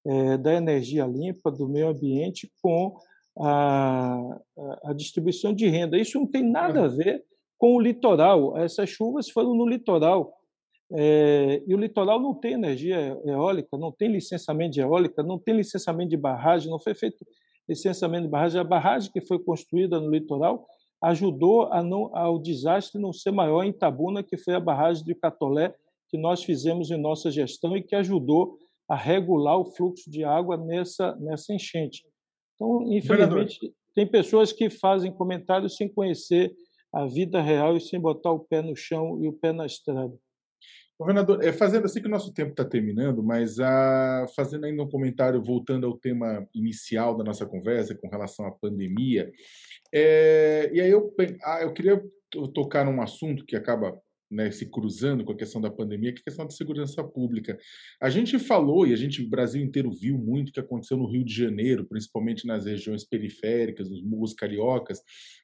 é, 0.06 0.36
da 0.38 0.54
energia 0.54 1.06
limpa, 1.06 1.50
do 1.50 1.68
meio 1.68 1.88
ambiente 1.88 2.50
com 2.62 2.96
a, 3.38 4.40
a, 4.84 4.92
distribuição 4.94 5.52
de 5.52 5.68
renda. 5.68 5.98
Isso 5.98 6.18
não 6.18 6.26
tem 6.26 6.42
nada 6.42 6.84
a 6.84 6.88
ver 6.88 7.22
com 7.58 7.76
o 7.76 7.80
litoral. 7.80 8.56
Essas 8.56 8.88
chuvas 8.88 9.28
foram 9.28 9.54
no 9.54 9.68
litoral. 9.68 10.34
É, 10.94 11.62
e 11.66 11.74
o 11.74 11.78
litoral 11.78 12.20
não 12.20 12.34
tem 12.34 12.52
energia 12.52 13.18
eólica, 13.24 13.78
não 13.78 13.92
tem 13.92 14.10
licenciamento 14.10 14.72
de 14.72 14.80
eólica, 14.80 15.22
não 15.22 15.38
tem 15.38 15.56
licenciamento 15.56 16.10
de 16.10 16.16
barragem, 16.16 16.70
não 16.70 16.78
foi 16.78 16.94
feito 16.94 17.24
licenciamento 17.68 18.24
de 18.24 18.30
barragem. 18.30 18.60
A 18.60 18.64
barragem 18.64 19.10
que 19.12 19.20
foi 19.20 19.38
construída 19.38 20.00
no 20.00 20.10
litoral 20.10 20.66
ajudou 21.02 21.64
a 21.72 21.82
não, 21.82 22.16
ao 22.16 22.38
desastre 22.38 23.00
não 23.00 23.12
ser 23.12 23.32
maior 23.32 23.64
em 23.64 23.72
Tabuna, 23.72 24.22
que 24.22 24.36
foi 24.36 24.54
a 24.54 24.60
barragem 24.60 25.04
de 25.04 25.14
Catolé, 25.14 25.74
que 26.08 26.16
nós 26.16 26.44
fizemos 26.44 26.90
em 26.90 27.00
nossa 27.00 27.30
gestão 27.30 27.76
e 27.76 27.82
que 27.82 27.96
ajudou 27.96 28.58
a 28.88 28.94
regular 28.94 29.58
o 29.58 29.64
fluxo 29.64 30.10
de 30.10 30.22
água 30.22 30.56
nessa, 30.56 31.16
nessa 31.16 31.52
enchente. 31.52 32.04
Então, 32.54 32.82
infelizmente, 32.92 33.58
tem 33.94 34.06
pessoas 34.06 34.52
que 34.52 34.70
fazem 34.70 35.12
comentários 35.12 35.76
sem 35.76 35.88
conhecer 35.88 36.54
a 36.92 37.06
vida 37.06 37.40
real 37.40 37.76
e 37.76 37.80
sem 37.80 37.98
botar 37.98 38.30
o 38.30 38.40
pé 38.40 38.62
no 38.62 38.76
chão 38.76 39.18
e 39.22 39.28
o 39.28 39.32
pé 39.32 39.52
na 39.52 39.66
estrada. 39.66 40.14
Governador, 41.02 41.42
é, 41.42 41.52
fazendo 41.52 41.84
assim 41.84 42.00
que 42.00 42.06
o 42.06 42.10
nosso 42.10 42.32
tempo 42.32 42.52
está 42.52 42.64
terminando, 42.64 43.22
mas 43.22 43.58
a, 43.58 44.26
fazendo 44.36 44.64
ainda 44.64 44.82
um 44.82 44.88
comentário, 44.88 45.42
voltando 45.42 45.86
ao 45.86 45.98
tema 45.98 46.46
inicial 46.54 47.16
da 47.16 47.24
nossa 47.24 47.44
conversa 47.44 47.94
com 47.94 48.08
relação 48.08 48.46
à 48.46 48.52
pandemia, 48.52 49.30
é, 49.92 50.70
e 50.72 50.80
aí 50.80 50.90
eu, 50.90 51.12
ah, 51.44 51.62
eu 51.62 51.72
queria 51.72 52.02
tocar 52.54 52.84
num 52.84 53.02
assunto 53.02 53.44
que 53.44 53.56
acaba 53.56 54.00
né, 54.32 54.50
se 54.50 54.64
cruzando 54.64 55.24
com 55.24 55.32
a 55.32 55.36
questão 55.36 55.60
da 55.60 55.70
pandemia, 55.70 56.10
que 56.10 56.20
é 56.20 56.22
a 56.22 56.24
questão 56.24 56.46
da 56.46 56.50
segurança 56.50 57.04
pública. 57.04 57.58
A 58.00 58.08
gente 58.08 58.38
falou, 58.38 58.86
e 58.86 58.92
a 58.94 58.96
gente, 58.96 59.22
o 59.22 59.28
Brasil 59.28 59.62
inteiro 59.62 59.92
viu 59.92 60.16
muito 60.16 60.48
o 60.48 60.52
que 60.52 60.60
aconteceu 60.60 60.96
no 60.96 61.06
Rio 61.06 61.22
de 61.22 61.34
Janeiro, 61.34 61.84
principalmente 61.84 62.46
nas 62.46 62.64
regiões 62.64 63.04
periféricas, 63.04 63.90
nos 63.90 64.02
morros 64.02 64.32
cariocas, 64.32 65.00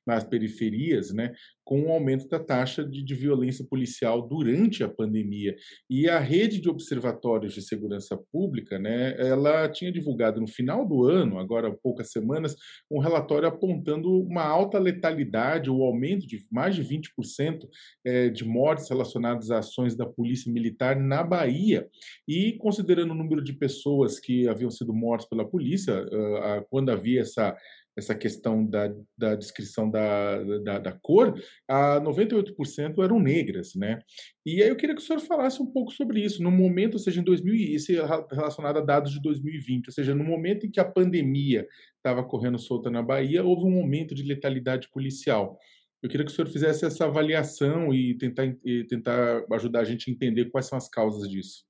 nas 0.06 0.24
periferias, 0.24 1.12
né, 1.12 1.34
com 1.68 1.82
o 1.82 1.92
aumento 1.92 2.26
da 2.26 2.38
taxa 2.38 2.82
de, 2.82 3.02
de, 3.02 3.14
violência 3.14 3.62
policial 3.62 4.26
durante 4.26 4.82
a 4.82 4.88
pandemia. 4.88 5.54
E 5.90 6.08
a 6.08 6.18
rede 6.18 6.62
de 6.62 6.70
observatórios 6.70 7.52
de 7.52 7.60
segurança 7.60 8.18
pública, 8.32 8.78
né, 8.78 9.14
ela 9.18 9.68
tinha 9.68 9.92
divulgado 9.92 10.40
no 10.40 10.46
final 10.46 10.88
do 10.88 11.04
ano, 11.04 11.38
agora 11.38 11.68
há 11.68 11.70
poucas 11.70 12.10
semanas, 12.10 12.56
um 12.90 12.98
relatório 12.98 13.46
apontando 13.46 14.10
uma 14.10 14.44
alta 14.44 14.78
letalidade, 14.78 15.68
o 15.68 15.82
aumento 15.82 16.26
de 16.26 16.42
mais 16.50 16.74
de 16.74 16.82
20% 16.82 17.68
é, 18.02 18.30
de 18.30 18.46
mortes 18.46 18.88
relacionadas 18.88 19.50
a 19.50 19.58
ações 19.58 19.94
da 19.94 20.06
polícia 20.06 20.50
militar 20.50 20.98
na 20.98 21.22
Bahia. 21.22 21.86
E 22.26 22.54
considerando 22.54 23.10
o 23.10 23.14
número 23.14 23.44
de 23.44 23.52
pessoas 23.52 24.18
que 24.18 24.48
haviam 24.48 24.70
sido 24.70 24.94
mortas 24.94 25.28
pela 25.28 25.46
polícia, 25.46 26.02
uh, 26.02 26.64
quando 26.70 26.88
havia 26.88 27.20
essa 27.20 27.54
essa 27.98 28.14
questão 28.14 28.64
da, 28.64 28.94
da 29.16 29.34
descrição 29.34 29.90
da, 29.90 30.42
da, 30.60 30.78
da 30.78 30.92
cor, 30.92 31.34
a 31.68 32.00
98% 32.00 33.02
eram 33.02 33.18
negras, 33.18 33.74
né? 33.74 33.98
E 34.46 34.62
aí 34.62 34.68
eu 34.68 34.76
queria 34.76 34.94
que 34.94 35.02
o 35.02 35.04
senhor 35.04 35.20
falasse 35.20 35.60
um 35.60 35.66
pouco 35.66 35.92
sobre 35.92 36.20
isso, 36.20 36.40
no 36.42 36.50
momento, 36.50 36.94
ou 36.94 37.00
seja, 37.00 37.20
em 37.20 37.24
2000, 37.24 37.54
isso 37.54 37.92
relacionado 38.30 38.78
a 38.78 38.84
dados 38.84 39.12
de 39.12 39.20
2020, 39.20 39.88
ou 39.88 39.92
seja, 39.92 40.14
no 40.14 40.22
momento 40.22 40.64
em 40.64 40.70
que 40.70 40.78
a 40.78 40.84
pandemia 40.84 41.66
estava 41.96 42.22
correndo 42.22 42.58
solta 42.58 42.88
na 42.88 43.02
Bahia, 43.02 43.44
houve 43.44 43.64
um 43.64 43.78
aumento 43.78 44.14
de 44.14 44.22
letalidade 44.22 44.88
policial. 44.90 45.58
Eu 46.00 46.08
queria 46.08 46.24
que 46.24 46.30
o 46.30 46.34
senhor 46.34 46.48
fizesse 46.48 46.86
essa 46.86 47.04
avaliação 47.06 47.92
e 47.92 48.16
tentar, 48.16 48.46
e 48.64 48.84
tentar 48.84 49.44
ajudar 49.52 49.80
a 49.80 49.84
gente 49.84 50.08
a 50.08 50.14
entender 50.14 50.50
quais 50.50 50.66
são 50.66 50.78
as 50.78 50.88
causas 50.88 51.28
disso. 51.28 51.64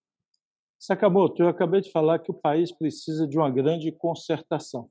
Sakamoto, 0.78 1.42
eu 1.42 1.48
acabei 1.48 1.80
de 1.80 1.90
falar 1.90 2.18
que 2.18 2.30
o 2.30 2.34
país 2.34 2.70
precisa 2.70 3.26
de 3.26 3.38
uma 3.38 3.50
grande 3.50 3.90
concertação. 3.90 4.90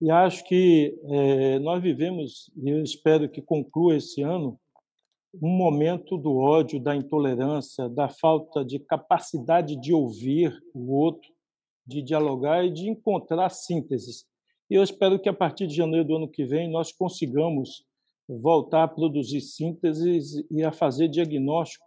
E 0.00 0.10
acho 0.10 0.44
que 0.44 0.96
é, 1.10 1.58
nós 1.58 1.82
vivemos, 1.82 2.50
e 2.56 2.70
eu 2.70 2.82
espero 2.82 3.28
que 3.28 3.42
conclua 3.42 3.96
esse 3.96 4.22
ano, 4.22 4.58
um 5.42 5.48
momento 5.48 6.16
do 6.16 6.36
ódio, 6.36 6.80
da 6.80 6.94
intolerância, 6.94 7.88
da 7.88 8.08
falta 8.08 8.64
de 8.64 8.78
capacidade 8.78 9.76
de 9.76 9.92
ouvir 9.92 10.56
o 10.72 10.94
outro, 10.94 11.28
de 11.86 12.00
dialogar 12.02 12.64
e 12.64 12.70
de 12.70 12.88
encontrar 12.88 13.48
sínteses. 13.50 14.24
E 14.70 14.74
eu 14.74 14.82
espero 14.82 15.18
que 15.18 15.28
a 15.28 15.34
partir 15.34 15.66
de 15.66 15.74
janeiro 15.74 16.06
do 16.06 16.16
ano 16.16 16.28
que 16.28 16.44
vem 16.44 16.70
nós 16.70 16.92
consigamos 16.92 17.84
voltar 18.28 18.84
a 18.84 18.88
produzir 18.88 19.40
sínteses 19.40 20.44
e 20.50 20.62
a 20.62 20.70
fazer 20.70 21.08
diagnóstico 21.08 21.86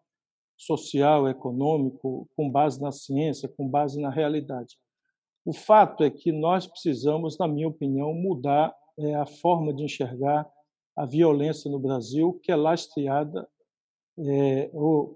social, 0.57 1.27
econômico, 1.27 2.27
com 2.35 2.49
base 2.49 2.81
na 2.81 2.91
ciência, 2.91 3.49
com 3.49 3.67
base 3.67 3.99
na 3.99 4.09
realidade. 4.09 4.77
O 5.43 5.53
fato 5.53 6.03
é 6.03 6.09
que 6.09 6.31
nós 6.31 6.67
precisamos, 6.67 7.37
na 7.37 7.47
minha 7.47 7.67
opinião, 7.67 8.13
mudar 8.13 8.75
é, 8.97 9.15
a 9.15 9.25
forma 9.25 9.73
de 9.73 9.83
enxergar 9.83 10.49
a 10.95 11.05
violência 11.05 11.69
no 11.71 11.79
Brasil, 11.79 12.39
que 12.43 12.51
é 12.51 12.55
lastreada 12.55 13.47
é, 14.19 14.71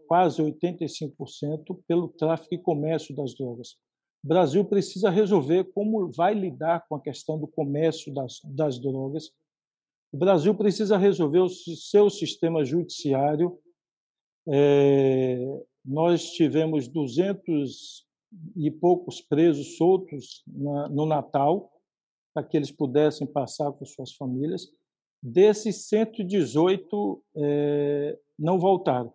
quase 0.07 0.41
85% 0.41 1.79
pelo 1.87 2.07
tráfico 2.09 2.55
e 2.55 2.57
comércio 2.57 3.15
das 3.15 3.35
drogas. 3.35 3.77
O 4.23 4.27
Brasil 4.27 4.65
precisa 4.65 5.09
resolver 5.09 5.65
como 5.65 6.11
vai 6.11 6.33
lidar 6.33 6.87
com 6.87 6.95
a 6.95 7.01
questão 7.01 7.39
do 7.39 7.47
comércio 7.47 8.11
das, 8.13 8.39
das 8.43 8.79
drogas. 8.79 9.29
O 10.11 10.17
Brasil 10.17 10.55
precisa 10.55 10.97
resolver 10.97 11.39
o 11.39 11.49
seu 11.49 12.09
sistema 12.09 12.65
judiciário. 12.65 13.59
É, 14.47 15.37
nós 15.83 16.31
tivemos 16.31 16.87
200 16.87 18.04
e 18.55 18.69
poucos 18.71 19.21
presos 19.21 19.77
soltos 19.77 20.43
na, 20.47 20.89
no 20.89 21.05
Natal, 21.05 21.71
para 22.33 22.43
que 22.43 22.57
eles 22.57 22.71
pudessem 22.71 23.25
passar 23.25 23.71
com 23.71 23.85
suas 23.85 24.13
famílias. 24.13 24.67
Desses 25.21 25.87
118 25.87 27.23
é, 27.37 28.19
não 28.37 28.59
voltaram. 28.59 29.11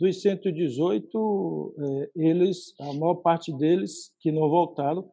Dos 0.00 0.22
118, 0.22 1.74
é, 1.78 2.10
eles, 2.14 2.72
a 2.80 2.92
maior 2.92 3.16
parte 3.16 3.52
deles 3.56 4.12
que 4.20 4.30
não 4.30 4.48
voltaram, 4.48 5.10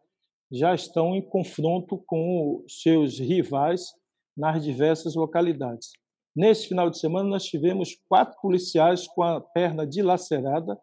já 0.52 0.76
estão 0.76 1.16
em 1.16 1.22
confronto 1.22 1.98
com 2.06 2.64
seus 2.68 3.20
rivais 3.20 3.94
nas 4.38 4.64
diversas 4.64 5.16
localidades. 5.16 5.90
Nesse 6.36 6.68
final 6.68 6.90
de 6.90 7.00
semana, 7.00 7.30
nós 7.30 7.46
tivemos 7.46 7.98
quatro 8.08 8.40
policiais 8.42 9.08
com 9.08 9.24
a 9.24 9.42
perna 9.42 9.88
dilacerada 9.88 10.78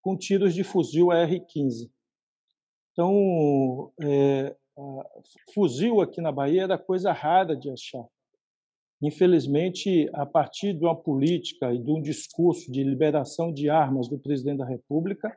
com 0.00 0.16
tiros 0.16 0.54
de 0.54 0.64
fuzil 0.64 1.10
AR-15. 1.10 1.90
Então, 2.92 3.92
é, 4.02 4.56
fuzil 5.54 6.00
aqui 6.00 6.20
na 6.20 6.32
Bahia 6.32 6.62
era 6.62 6.78
coisa 6.78 7.12
rara 7.12 7.56
de 7.56 7.70
achar. 7.70 8.04
Infelizmente, 9.02 10.10
a 10.12 10.26
partir 10.26 10.74
de 10.74 10.84
uma 10.84 10.94
política 10.94 11.72
e 11.72 11.78
de 11.78 11.90
um 11.90 12.02
discurso 12.02 12.70
de 12.70 12.84
liberação 12.84 13.52
de 13.52 13.70
armas 13.70 14.08
do 14.08 14.18
presidente 14.18 14.58
da 14.58 14.66
República, 14.66 15.34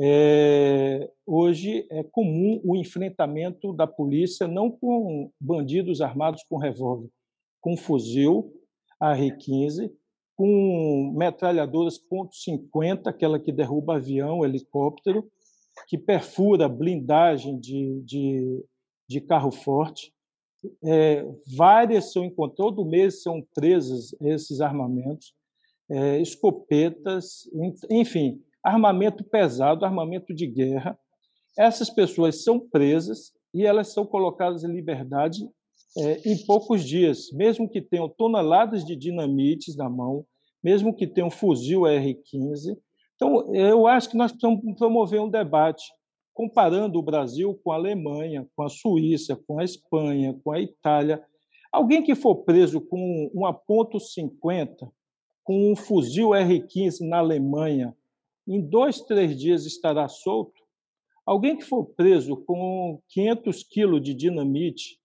é, 0.00 1.10
hoje 1.26 1.84
é 1.90 2.04
comum 2.04 2.60
o 2.62 2.76
enfrentamento 2.76 3.72
da 3.72 3.84
polícia 3.84 4.46
não 4.46 4.70
com 4.70 5.32
bandidos 5.40 6.00
armados 6.00 6.44
com 6.48 6.56
revólver, 6.56 7.08
com 7.60 7.76
fuzil 7.76 8.52
AR-15 9.00 9.90
com 10.38 11.12
metralhadoras 11.16 11.98
.50, 11.98 13.08
aquela 13.08 13.40
que 13.40 13.50
derruba 13.50 13.96
avião, 13.96 14.44
helicóptero, 14.44 15.28
que 15.88 15.98
perfura 15.98 16.68
blindagem 16.68 17.58
de, 17.58 18.00
de, 18.04 18.64
de 19.08 19.20
carro 19.20 19.50
forte. 19.50 20.14
É, 20.84 21.26
várias 21.56 22.12
são 22.12 22.24
encontradas, 22.24 22.56
todo 22.56 22.88
mês 22.88 23.20
são 23.20 23.44
presas 23.52 24.14
esses 24.20 24.60
armamentos, 24.60 25.34
é, 25.90 26.20
escopetas, 26.20 27.50
enfim, 27.90 28.40
armamento 28.62 29.24
pesado, 29.24 29.84
armamento 29.84 30.32
de 30.32 30.46
guerra. 30.46 30.96
Essas 31.58 31.90
pessoas 31.90 32.44
são 32.44 32.60
presas 32.60 33.32
e 33.52 33.66
elas 33.66 33.88
são 33.88 34.06
colocadas 34.06 34.62
em 34.62 34.72
liberdade 34.72 35.48
é, 35.96 36.28
em 36.28 36.44
poucos 36.44 36.84
dias, 36.84 37.30
mesmo 37.32 37.68
que 37.68 37.80
tenham 37.80 38.08
toneladas 38.08 38.84
de 38.84 38.94
dinamites 38.94 39.76
na 39.76 39.88
mão, 39.88 40.24
mesmo 40.62 40.94
que 40.94 41.06
tenham 41.06 41.30
fuzil 41.30 41.86
R-15. 41.86 42.76
Então, 43.14 43.54
eu 43.54 43.86
acho 43.86 44.10
que 44.10 44.16
nós 44.16 44.30
precisamos 44.32 44.60
promover 44.76 45.20
um 45.20 45.30
debate 45.30 45.84
comparando 46.34 46.98
o 46.98 47.02
Brasil 47.02 47.58
com 47.64 47.72
a 47.72 47.74
Alemanha, 47.74 48.48
com 48.54 48.62
a 48.62 48.68
Suíça, 48.68 49.34
com 49.46 49.58
a 49.58 49.64
Espanha, 49.64 50.38
com 50.44 50.52
a 50.52 50.60
Itália. 50.60 51.24
Alguém 51.72 52.02
que 52.02 52.14
for 52.14 52.44
preso 52.44 52.80
com 52.80 53.28
uma 53.34 53.52
ponto 53.52 53.98
.50, 53.98 54.88
com 55.42 55.72
um 55.72 55.74
fuzil 55.74 56.34
R-15 56.34 57.00
na 57.00 57.18
Alemanha, 57.18 57.92
em 58.46 58.60
dois, 58.60 59.00
três 59.00 59.36
dias 59.36 59.66
estará 59.66 60.06
solto. 60.08 60.62
Alguém 61.26 61.56
que 61.56 61.64
for 61.64 61.84
preso 61.84 62.36
com 62.36 63.02
500 63.08 63.62
quilos 63.64 64.00
de 64.00 64.14
dinamite 64.14 64.98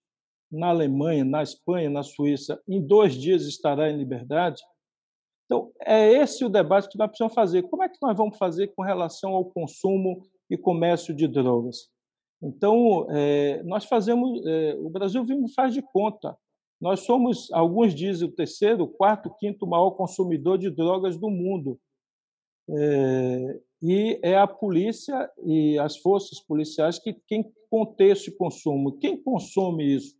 na 0.54 0.68
Alemanha, 0.68 1.24
na 1.24 1.42
Espanha, 1.42 1.90
na 1.90 2.02
Suíça, 2.02 2.60
em 2.68 2.80
dois 2.80 3.14
dias 3.14 3.42
estará 3.46 3.90
em 3.90 3.96
liberdade. 3.96 4.62
Então, 5.44 5.70
é 5.80 6.10
esse 6.12 6.44
o 6.44 6.48
debate 6.48 6.88
que 6.88 6.98
nós 6.98 7.08
precisamos 7.08 7.34
fazer. 7.34 7.62
Como 7.64 7.82
é 7.82 7.88
que 7.88 7.98
nós 8.00 8.16
vamos 8.16 8.38
fazer 8.38 8.68
com 8.68 8.82
relação 8.82 9.32
ao 9.32 9.44
consumo 9.44 10.22
e 10.48 10.56
comércio 10.56 11.14
de 11.14 11.28
drogas? 11.28 11.88
Então, 12.42 13.06
é, 13.10 13.62
nós 13.64 13.84
fazemos, 13.84 14.44
é, 14.46 14.74
o 14.78 14.88
Brasil 14.88 15.24
faz 15.54 15.74
de 15.74 15.82
conta. 15.82 16.36
Nós 16.80 17.00
somos, 17.00 17.50
alguns 17.52 17.94
dizem, 17.94 18.28
o 18.28 18.32
terceiro, 18.32 18.86
quarto, 18.86 19.34
quinto 19.38 19.66
maior 19.66 19.92
consumidor 19.92 20.58
de 20.58 20.70
drogas 20.70 21.16
do 21.16 21.30
mundo. 21.30 21.78
É, 22.68 23.60
e 23.82 24.18
é 24.22 24.36
a 24.36 24.46
polícia 24.46 25.30
e 25.44 25.78
as 25.78 25.98
forças 25.98 26.40
policiais 26.40 26.98
que 26.98 27.12
quem 27.26 27.52
contém 27.68 28.10
esse 28.10 28.34
consumo. 28.36 28.98
Quem 28.98 29.22
consome 29.22 29.94
isso? 29.94 30.16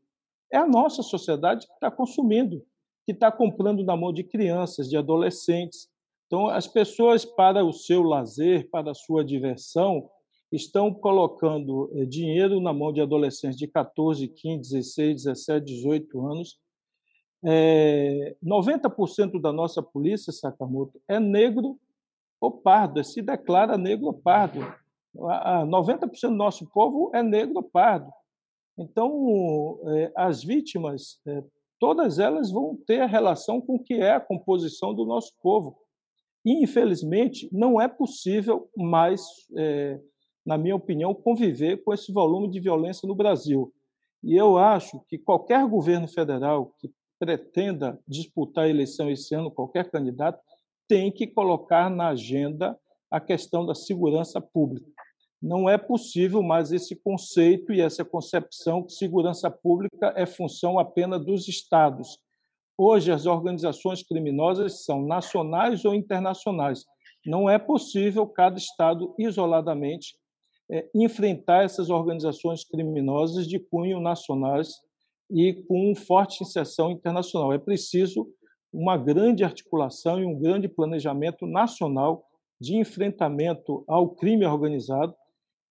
É 0.53 0.57
a 0.57 0.67
nossa 0.67 1.03
sociedade 1.03 1.67
que 1.67 1.73
está 1.73 1.91
consumindo, 1.91 2.65
que 3.05 3.13
está 3.13 3.31
comprando 3.31 3.85
na 3.85 3.97
mão 3.97 4.13
de 4.13 4.25
crianças, 4.25 4.89
de 4.89 4.97
adolescentes. 4.97 5.89
Então, 6.27 6.49
as 6.49 6.67
pessoas, 6.67 7.25
para 7.25 7.65
o 7.65 7.73
seu 7.73 8.03
lazer, 8.03 8.69
para 8.71 8.91
a 8.91 8.95
sua 8.95 9.25
diversão, 9.25 10.09
estão 10.51 10.93
colocando 10.93 11.91
eh, 11.95 12.07
dinheiro 12.07 12.61
na 12.61 12.73
mão 12.73 12.93
de 12.93 13.01
adolescentes 13.01 13.59
de 13.59 13.67
14, 13.67 14.29
15, 14.29 14.71
16, 14.75 15.25
17, 15.25 15.65
18 15.67 16.27
anos. 16.27 16.59
É, 17.47 18.37
90% 18.43 19.41
da 19.41 19.53
nossa 19.53 19.83
polícia, 19.83 20.33
Sakamoto, 20.33 20.99
é 21.07 21.21
negro 21.21 21.79
ou 22.41 22.51
pardo, 22.51 23.03
se 23.05 23.21
declara 23.21 23.77
negro 23.77 24.07
ou 24.07 24.15
pardo. 24.15 24.61
90% 25.15 26.29
do 26.29 26.35
nosso 26.35 26.67
povo 26.71 27.11
é 27.15 27.23
negro 27.23 27.57
ou 27.57 27.63
pardo. 27.63 28.11
Então, 28.77 29.79
é, 29.87 30.13
as 30.17 30.43
vítimas, 30.43 31.21
é, 31.27 31.43
todas 31.79 32.19
elas 32.19 32.51
vão 32.51 32.77
ter 32.87 33.07
relação 33.07 33.61
com 33.61 33.77
o 33.77 33.83
que 33.83 33.95
é 33.95 34.13
a 34.13 34.21
composição 34.21 34.95
do 34.95 35.05
nosso 35.05 35.33
povo. 35.43 35.77
E, 36.45 36.63
infelizmente, 36.63 37.49
não 37.53 37.81
é 37.81 37.89
possível 37.89 38.69
mais, 38.77 39.23
é, 39.57 40.01
na 40.45 40.59
minha 40.59 40.77
opinião, 40.77 41.15
conviver 41.15 41.83
com 41.83 41.95
esse 41.95 42.13
volume 42.13 42.51
de 42.51 42.61
violência 42.61 43.07
no 43.07 43.15
Brasil. 43.15 43.73
E 44.23 44.35
eu 44.35 44.59
acho 44.59 45.01
que 45.09 45.19
qualquer 45.19 45.67
governo 45.67 46.09
federal 46.09 46.75
que 46.79 46.91
pretenda 47.19 47.99
disputar 48.07 48.65
a 48.65 48.69
eleição 48.69 49.11
esse 49.11 49.35
ano, 49.35 49.51
qualquer 49.51 49.91
candidato, 49.91 50.41
tem 50.89 51.11
que 51.11 51.27
colocar 51.27 51.89
na 51.89 52.09
agenda 52.09 52.79
a 53.11 53.21
questão 53.21 53.65
da 53.65 53.75
segurança 53.75 54.41
pública. 54.41 54.91
Não 55.45 55.69
é 55.69 55.77
possível 55.77 56.43
mais 56.43 56.73
esse 56.73 56.97
conceito 56.97 57.71
e 57.71 57.79
essa 57.79 58.03
concepção 58.03 58.83
que 58.83 58.95
segurança 58.95 59.51
pública 59.51 60.11
é 60.17 60.25
função 60.25 60.79
apenas 60.79 61.23
dos 61.23 61.47
estados. 61.47 62.19
Hoje, 62.79 63.13
as 63.13 63.27
organizações 63.27 64.03
criminosas 64.03 64.87
são 64.87 65.05
nacionais 65.05 65.85
ou 65.85 65.95
internacionais. 65.95 66.87
Não 67.27 67.51
é 67.51 67.59
possível 67.59 68.27
cada 68.27 68.57
estado, 68.57 69.15
isoladamente, 69.19 70.17
é, 70.71 70.89
enfrentar 70.95 71.63
essas 71.63 71.91
organizações 71.91 72.65
criminosas 72.65 73.47
de 73.47 73.59
cunho 73.59 74.01
nacionais 74.01 74.81
e 75.31 75.53
com 75.69 75.95
forte 75.95 76.43
inserção 76.43 76.91
internacional. 76.91 77.53
É 77.53 77.59
preciso 77.59 78.27
uma 78.73 78.97
grande 78.97 79.45
articulação 79.45 80.19
e 80.19 80.25
um 80.25 80.41
grande 80.41 80.71
planejamento 80.71 81.47
nacional 81.47 82.25
de 82.59 82.79
enfrentamento 82.79 83.85
ao 83.87 84.09
crime 84.09 84.47
organizado 84.47 85.15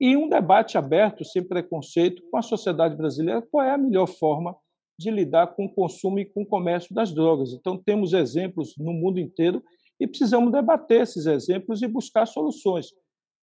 e 0.04 0.18
um 0.18 0.28
debate 0.28 0.78
aberto, 0.78 1.24
sem 1.24 1.42
preconceito, 1.42 2.22
com 2.30 2.36
a 2.36 2.42
sociedade 2.42 2.94
brasileira, 2.94 3.42
qual 3.42 3.66
é 3.66 3.72
a 3.72 3.78
melhor 3.78 4.06
forma 4.06 4.54
de 5.00 5.10
lidar 5.10 5.56
com 5.56 5.64
o 5.64 5.74
consumo 5.74 6.20
e 6.20 6.26
com 6.26 6.42
o 6.42 6.46
comércio 6.46 6.94
das 6.94 7.14
drogas. 7.14 7.54
Então, 7.54 7.78
temos 7.78 8.12
exemplos 8.12 8.74
no 8.78 8.92
mundo 8.92 9.18
inteiro 9.18 9.64
e 9.98 10.06
precisamos 10.06 10.52
debater 10.52 11.04
esses 11.04 11.26
exemplos 11.26 11.82
e 11.82 11.88
buscar 11.88 12.26
soluções. 12.26 12.88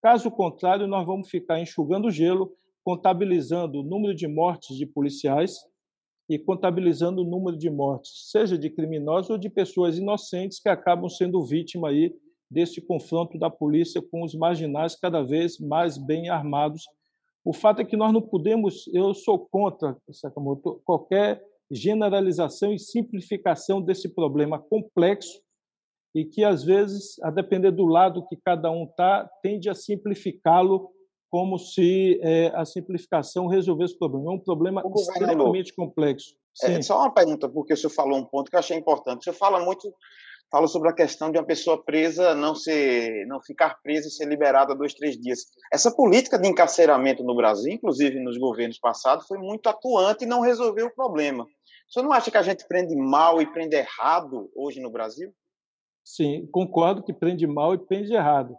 Caso 0.02 0.30
contrário, 0.30 0.86
nós 0.86 1.06
vamos 1.06 1.30
ficar 1.30 1.58
enxugando 1.58 2.10
gelo, 2.10 2.54
contabilizando 2.84 3.80
o 3.80 3.82
número 3.82 4.14
de 4.14 4.28
mortes 4.28 4.76
de 4.76 4.84
policiais 4.84 5.56
e 6.28 6.38
contabilizando 6.38 7.22
o 7.22 7.26
número 7.26 7.56
de 7.56 7.70
mortes, 7.70 8.28
seja 8.30 8.58
de 8.58 8.68
criminosos 8.68 9.30
ou 9.30 9.38
de 9.38 9.48
pessoas 9.48 9.96
inocentes 9.96 10.60
que 10.60 10.68
acabam 10.68 11.08
sendo 11.08 11.42
vítima 11.42 11.88
aí 11.88 12.14
desse 12.50 12.80
confronto 12.80 13.38
da 13.38 13.48
polícia 13.48 14.02
com 14.02 14.24
os 14.24 14.34
marginais 14.34 14.96
cada 14.96 15.22
vez 15.22 15.58
mais 15.58 15.96
bem 15.96 16.28
armados. 16.28 16.84
O 17.44 17.52
fato 17.52 17.80
é 17.80 17.84
que 17.84 17.96
nós 17.96 18.12
não 18.12 18.20
podemos, 18.20 18.88
eu 18.92 19.14
sou 19.14 19.38
contra 19.38 19.96
Sakamoto, 20.10 20.80
qualquer 20.84 21.42
generalização 21.70 22.72
e 22.72 22.78
simplificação 22.78 23.80
desse 23.80 24.08
problema 24.08 24.58
complexo 24.58 25.40
e 26.14 26.24
que 26.24 26.42
às 26.42 26.64
vezes, 26.64 27.18
a 27.22 27.30
depender 27.30 27.70
do 27.70 27.86
lado 27.86 28.26
que 28.26 28.36
cada 28.36 28.70
um 28.70 28.84
está, 28.84 29.30
tende 29.42 29.70
a 29.70 29.74
simplificá-lo 29.74 30.90
como 31.30 31.56
se 31.56 32.18
é, 32.22 32.48
a 32.48 32.64
simplificação 32.64 33.46
resolvesse 33.46 33.94
o 33.94 33.98
problema. 33.98 34.32
É 34.32 34.34
um 34.34 34.40
problema 34.40 34.82
extremamente 34.96 35.72
complexo. 35.72 36.34
É, 36.64 36.82
só 36.82 36.98
uma 36.98 37.14
pergunta, 37.14 37.48
porque 37.48 37.72
o 37.72 37.76
senhor 37.76 37.90
falou 37.90 38.18
um 38.18 38.24
ponto 38.24 38.50
que 38.50 38.56
eu 38.56 38.60
achei 38.60 38.76
importante. 38.76 39.20
O 39.20 39.24
senhor 39.24 39.36
fala 39.36 39.64
muito, 39.64 39.94
fala 40.50 40.66
sobre 40.66 40.88
a 40.88 40.94
questão 40.94 41.30
de 41.30 41.38
uma 41.38 41.46
pessoa 41.46 41.82
presa 41.82 42.34
não 42.34 42.54
ser, 42.54 43.26
não 43.26 43.40
ficar 43.40 43.80
presa 43.82 44.08
e 44.08 44.10
ser 44.10 44.26
liberada 44.26 44.74
dois, 44.74 44.94
três 44.94 45.16
dias. 45.18 45.40
Essa 45.72 45.94
política 45.94 46.38
de 46.38 46.48
encarceramento 46.48 47.22
no 47.22 47.36
Brasil, 47.36 47.72
inclusive 47.72 48.18
nos 48.20 48.36
governos 48.36 48.78
passados, 48.78 49.26
foi 49.26 49.38
muito 49.38 49.68
atuante 49.68 50.24
e 50.24 50.28
não 50.28 50.40
resolveu 50.40 50.86
o 50.86 50.94
problema. 50.94 51.46
Senhor 51.88 52.04
não 52.04 52.12
acha 52.12 52.30
que 52.30 52.38
a 52.38 52.42
gente 52.42 52.66
prende 52.68 52.94
mal 52.96 53.40
e 53.42 53.46
prende 53.46 53.76
errado 53.76 54.50
hoje 54.54 54.80
no 54.80 54.90
Brasil? 54.90 55.32
Sim, 56.04 56.48
concordo 56.52 57.02
que 57.02 57.12
prende 57.12 57.46
mal 57.46 57.74
e 57.74 57.78
prende 57.78 58.12
errado 58.12 58.56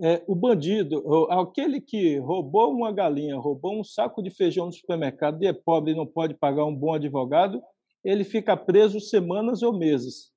é, 0.00 0.22
o 0.26 0.34
bandido, 0.34 1.04
aquele 1.30 1.80
que 1.80 2.18
roubou 2.18 2.72
uma 2.72 2.92
galinha, 2.92 3.36
roubou 3.36 3.78
um 3.78 3.84
saco 3.84 4.22
de 4.22 4.30
feijão 4.30 4.66
no 4.66 4.72
supermercado 4.72 5.42
e 5.42 5.46
é 5.46 5.52
pobre 5.52 5.92
e 5.92 5.96
não 5.96 6.06
pode 6.06 6.34
pagar 6.34 6.64
um 6.64 6.74
bom 6.74 6.94
advogado, 6.94 7.62
ele 8.04 8.24
fica 8.24 8.56
preso 8.56 9.00
semanas 9.00 9.62
ou 9.62 9.72
meses. 9.72 10.32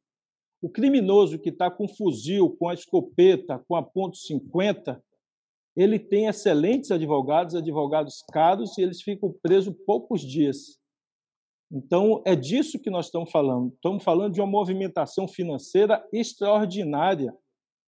O 0.62 0.70
criminoso 0.70 1.38
que 1.40 1.50
está 1.50 1.70
com 1.70 1.88
fuzil, 1.88 2.50
com 2.58 2.68
a 2.68 2.74
escopeta, 2.74 3.64
com 3.68 3.76
a 3.76 3.84
ponto 3.84 4.18
.50, 4.18 5.00
ele 5.76 6.00
tem 6.00 6.26
excelentes 6.26 6.90
advogados, 6.90 7.54
advogados 7.54 8.24
caros, 8.32 8.78
e 8.78 8.82
eles 8.82 9.02
ficam 9.02 9.32
presos 9.44 9.76
poucos 9.86 10.22
dias. 10.22 10.80
Então, 11.72 12.24
é 12.26 12.36
disso 12.36 12.80
que 12.80 12.90
nós 12.90 13.06
estamos 13.06 13.30
falando. 13.30 13.72
Estamos 13.74 14.04
falando 14.04 14.34
de 14.34 14.42
uma 14.42 14.48
movimentação 14.48 15.28
financeira 15.28 16.04
extraordinária 16.12 17.36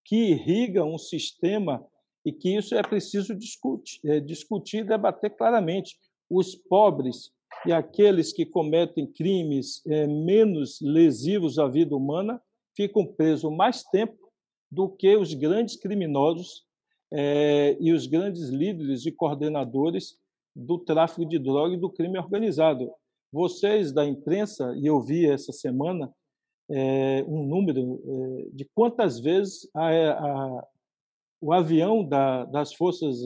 que 0.05 0.31
irriga 0.31 0.83
um 0.83 0.97
sistema 0.97 1.83
e 2.23 2.31
que 2.31 2.55
isso 2.55 2.75
é 2.75 2.81
preciso 2.83 3.35
discutir, 3.35 3.99
é, 4.05 4.19
discutir 4.19 4.79
e 4.79 4.83
debater 4.83 5.35
claramente. 5.35 5.97
Os 6.29 6.53
pobres 6.53 7.31
e 7.65 7.73
aqueles 7.73 8.31
que 8.31 8.45
cometem 8.45 9.07
crimes 9.07 9.81
é, 9.87 10.05
menos 10.05 10.79
lesivos 10.81 11.57
à 11.57 11.67
vida 11.67 11.95
humana 11.95 12.39
ficam 12.79 13.05
presos 13.05 13.51
mais 13.51 13.83
tempo 13.83 14.31
do 14.71 14.87
que 14.87 15.13
os 15.17 15.33
grandes 15.33 15.75
criminosos 15.75 16.65
é, 17.11 17.75
e 17.77 17.91
os 17.91 18.07
grandes 18.07 18.47
líderes 18.47 19.05
e 19.05 19.11
coordenadores 19.11 20.17
do 20.55 20.77
tráfico 20.77 21.25
de 21.25 21.37
droga 21.37 21.73
e 21.73 21.79
do 21.79 21.89
crime 21.89 22.17
organizado. 22.17 22.89
Vocês 23.33 23.91
da 23.91 24.05
imprensa, 24.05 24.73
e 24.77 24.85
eu 24.85 25.01
vi 25.01 25.29
essa 25.29 25.51
semana, 25.51 26.09
é, 26.71 27.25
um 27.27 27.43
número 27.45 28.01
é, 28.01 28.49
de 28.53 28.63
quantas 28.73 29.19
vezes 29.19 29.69
a, 29.75 29.89
a, 29.89 30.67
o 31.41 31.51
avião 31.51 32.01
da, 32.01 32.45
das 32.45 32.73
Forças 32.73 33.25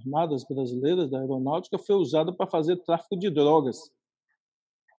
Armadas 0.00 0.42
Brasileiras, 0.42 1.08
da 1.08 1.20
Aeronáutica, 1.20 1.78
foi 1.78 1.94
usado 1.94 2.34
para 2.34 2.48
fazer 2.48 2.76
tráfico 2.78 3.16
de 3.16 3.30
drogas. 3.30 3.78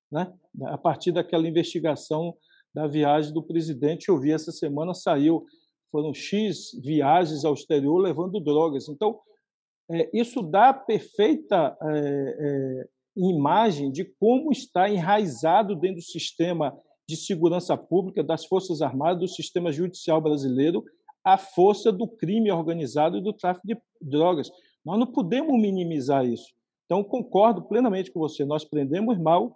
Né? 0.10 0.34
A 0.68 0.78
partir 0.78 1.12
daquela 1.12 1.48
investigação 1.50 2.34
da 2.74 2.88
viagem 2.88 3.34
do 3.34 3.44
presidente, 3.44 4.10
eu 4.10 4.20
vi 4.20 4.32
essa 4.32 4.52
semana, 4.52 4.94
saiu, 4.94 5.46
foram 5.92 6.14
X 6.14 6.72
viagens 6.84 7.44
ao 7.44 7.54
exterior 7.54 7.98
levando 7.98 8.40
drogas. 8.40 8.88
Então, 8.88 9.20
é, 9.92 10.10
isso 10.14 10.42
dá 10.42 10.72
perfeita 10.74 11.76
é, 11.82 11.90
é, 11.90 12.88
imagem 13.18 13.92
de 13.92 14.06
como 14.20 14.52
está 14.52 14.90
enraizado 14.90 15.76
dentro 15.76 15.98
do 15.98 16.04
sistema 16.04 16.78
de 17.08 17.18
segurança 17.18 17.76
pública, 17.76 18.24
das 18.24 18.46
Forças 18.46 18.84
Armadas, 18.84 19.20
do 19.20 19.28
sistema 19.28 19.72
judicial 19.72 20.22
brasileiro, 20.22 20.84
a 21.24 21.38
força 21.38 21.92
do 21.92 22.08
crime 22.08 22.52
organizado 22.52 23.18
e 23.18 23.24
do 23.24 23.34
tráfico 23.34 23.66
de 23.66 23.76
drogas. 24.00 24.50
Nós 24.86 25.00
não 25.00 25.08
podemos 25.08 25.60
minimizar 25.60 26.24
isso. 26.24 26.54
Então, 26.86 27.04
concordo 27.04 27.68
plenamente 27.68 28.12
com 28.12 28.20
você. 28.20 28.46
Nós 28.46 28.64
prendemos 28.64 29.18
mal, 29.18 29.54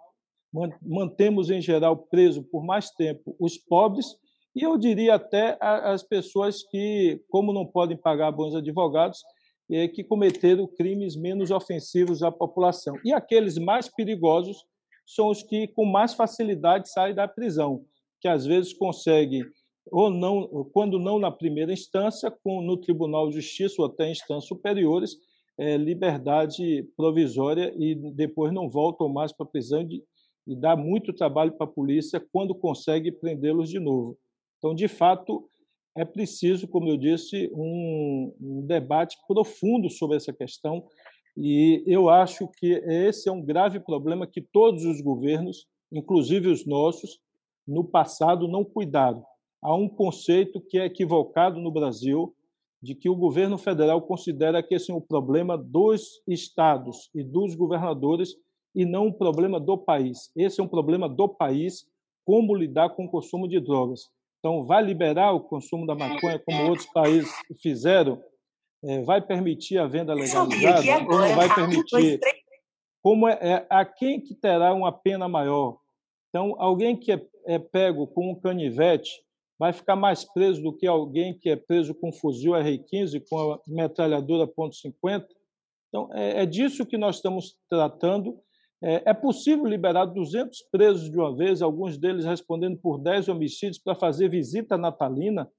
mantemos, 0.82 1.50
em 1.50 1.60
geral, 1.60 1.96
preso 1.96 2.42
por 2.42 2.64
mais 2.64 2.90
tempo 2.90 3.34
os 3.38 3.58
pobres 3.58 4.16
e 4.54 4.62
eu 4.62 4.78
diria 4.78 5.16
até 5.16 5.58
as 5.60 6.04
pessoas 6.04 6.62
que, 6.62 7.20
como 7.28 7.52
não 7.52 7.66
podem 7.66 7.96
pagar 7.96 8.30
bons 8.30 8.54
advogados, 8.54 9.20
é, 9.68 9.88
que 9.88 10.04
cometeram 10.04 10.66
crimes 10.66 11.16
menos 11.16 11.50
ofensivos 11.50 12.22
à 12.22 12.30
população. 12.30 12.94
E 13.04 13.12
aqueles 13.12 13.58
mais 13.58 13.88
perigosos 13.88 14.64
são 15.04 15.28
os 15.28 15.42
que 15.42 15.66
com 15.66 15.84
mais 15.84 16.14
facilidade 16.14 16.88
saem 16.88 17.14
da 17.14 17.26
prisão, 17.26 17.84
que 18.20 18.28
às 18.28 18.46
vezes 18.46 18.72
conseguem 18.72 19.42
ou 19.90 20.08
não, 20.08 20.48
quando 20.72 20.98
não 20.98 21.18
na 21.18 21.30
primeira 21.30 21.72
instância, 21.72 22.30
com 22.30 22.62
no 22.62 22.76
Tribunal 22.76 23.28
de 23.28 23.34
Justiça 23.34 23.82
ou 23.82 23.86
até 23.86 24.10
instâncias 24.10 24.46
superiores, 24.46 25.16
é, 25.58 25.76
liberdade 25.76 26.82
provisória 26.96 27.72
e 27.76 27.94
depois 27.94 28.52
não 28.52 28.68
voltam 28.68 29.08
mais 29.08 29.32
para 29.32 29.44
a 29.44 29.48
prisão 29.48 29.84
de, 29.84 30.02
e 30.46 30.54
dá 30.54 30.76
muito 30.76 31.12
trabalho 31.12 31.52
para 31.52 31.66
a 31.66 31.70
polícia 31.70 32.24
quando 32.32 32.54
consegue 32.54 33.10
prendê-los 33.10 33.68
de 33.70 33.78
novo. 33.78 34.18
Então, 34.58 34.74
de 34.74 34.88
fato, 34.88 35.48
é 35.96 36.04
preciso, 36.04 36.66
como 36.66 36.88
eu 36.88 36.96
disse, 36.96 37.50
um, 37.54 38.34
um 38.40 38.66
debate 38.66 39.16
profundo 39.26 39.88
sobre 39.88 40.16
essa 40.16 40.32
questão. 40.32 40.86
E 41.36 41.82
eu 41.86 42.08
acho 42.08 42.48
que 42.48 42.72
esse 42.86 43.28
é 43.28 43.32
um 43.32 43.42
grave 43.42 43.80
problema 43.80 44.26
que 44.26 44.40
todos 44.40 44.84
os 44.84 45.00
governos, 45.00 45.66
inclusive 45.92 46.48
os 46.48 46.66
nossos, 46.66 47.20
no 47.66 47.84
passado 47.84 48.48
não 48.48 48.64
cuidaram. 48.64 49.24
Há 49.62 49.74
um 49.74 49.88
conceito 49.88 50.60
que 50.60 50.78
é 50.78 50.84
equivocado 50.84 51.58
no 51.60 51.70
Brasil, 51.70 52.34
de 52.82 52.94
que 52.94 53.08
o 53.08 53.16
governo 53.16 53.56
federal 53.56 54.02
considera 54.02 54.62
que 54.62 54.74
esse 54.74 54.90
é 54.90 54.94
um 54.94 55.00
problema 55.00 55.56
dos 55.56 56.22
estados 56.28 57.08
e 57.14 57.22
dos 57.22 57.54
governadores 57.54 58.36
e 58.74 58.84
não 58.84 59.06
um 59.06 59.12
problema 59.12 59.60
do 59.60 59.78
país. 59.78 60.30
Esse 60.36 60.60
é 60.60 60.64
um 60.64 60.68
problema 60.68 61.08
do 61.08 61.28
país, 61.28 61.86
como 62.24 62.54
lidar 62.54 62.90
com 62.90 63.04
o 63.04 63.10
consumo 63.10 63.48
de 63.48 63.60
drogas. 63.60 64.10
Então, 64.38 64.64
vai 64.66 64.82
liberar 64.82 65.32
o 65.32 65.40
consumo 65.40 65.86
da 65.86 65.94
maconha, 65.94 66.38
como 66.38 66.68
outros 66.68 66.86
países 66.92 67.30
fizeram? 67.62 68.22
É, 68.84 69.00
vai 69.02 69.20
permitir 69.20 69.78
a 69.78 69.86
venda 69.86 70.12
legalizada 70.12 71.02
ou 71.04 71.18
não 71.18 71.34
vai 71.34 71.54
permitir? 71.54 72.20
Como 73.02 73.26
é, 73.28 73.38
é, 73.40 73.66
a 73.70 73.84
quem 73.84 74.20
que 74.20 74.34
terá 74.34 74.74
uma 74.74 74.92
pena 74.92 75.28
maior? 75.28 75.78
Então, 76.28 76.54
alguém 76.58 76.96
que 76.96 77.12
é, 77.12 77.26
é 77.46 77.58
pego 77.58 78.06
com 78.06 78.32
um 78.32 78.34
canivete 78.34 79.24
vai 79.58 79.72
ficar 79.72 79.96
mais 79.96 80.24
preso 80.24 80.62
do 80.62 80.76
que 80.76 80.86
alguém 80.86 81.32
que 81.32 81.48
é 81.48 81.56
preso 81.56 81.94
com 81.94 82.08
um 82.08 82.12
fuzil 82.12 82.52
R15, 82.52 83.22
com 83.30 83.52
a 83.52 83.60
metralhadora 83.66 84.46
.50. 84.46 85.26
Então, 85.88 86.10
é, 86.12 86.42
é 86.42 86.46
disso 86.46 86.84
que 86.84 86.98
nós 86.98 87.16
estamos 87.16 87.56
tratando 87.70 88.38
é, 88.86 89.02
é 89.06 89.14
possível 89.14 89.64
liberar 89.64 90.04
200 90.04 90.60
presos 90.70 91.10
de 91.10 91.18
uma 91.18 91.34
vez, 91.34 91.62
alguns 91.62 91.96
deles 91.96 92.26
respondendo 92.26 92.76
por 92.76 92.98
10 92.98 93.28
homicídios, 93.28 93.78
para 93.78 93.94
fazer 93.94 94.28
visita 94.28 94.76
natalina? 94.76 95.50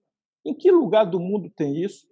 Em 0.45 0.53
que 0.53 0.69
lugar 0.69 1.05
do 1.05 1.19
mundo 1.19 1.49
tem 1.49 1.81
isso? 1.81 2.05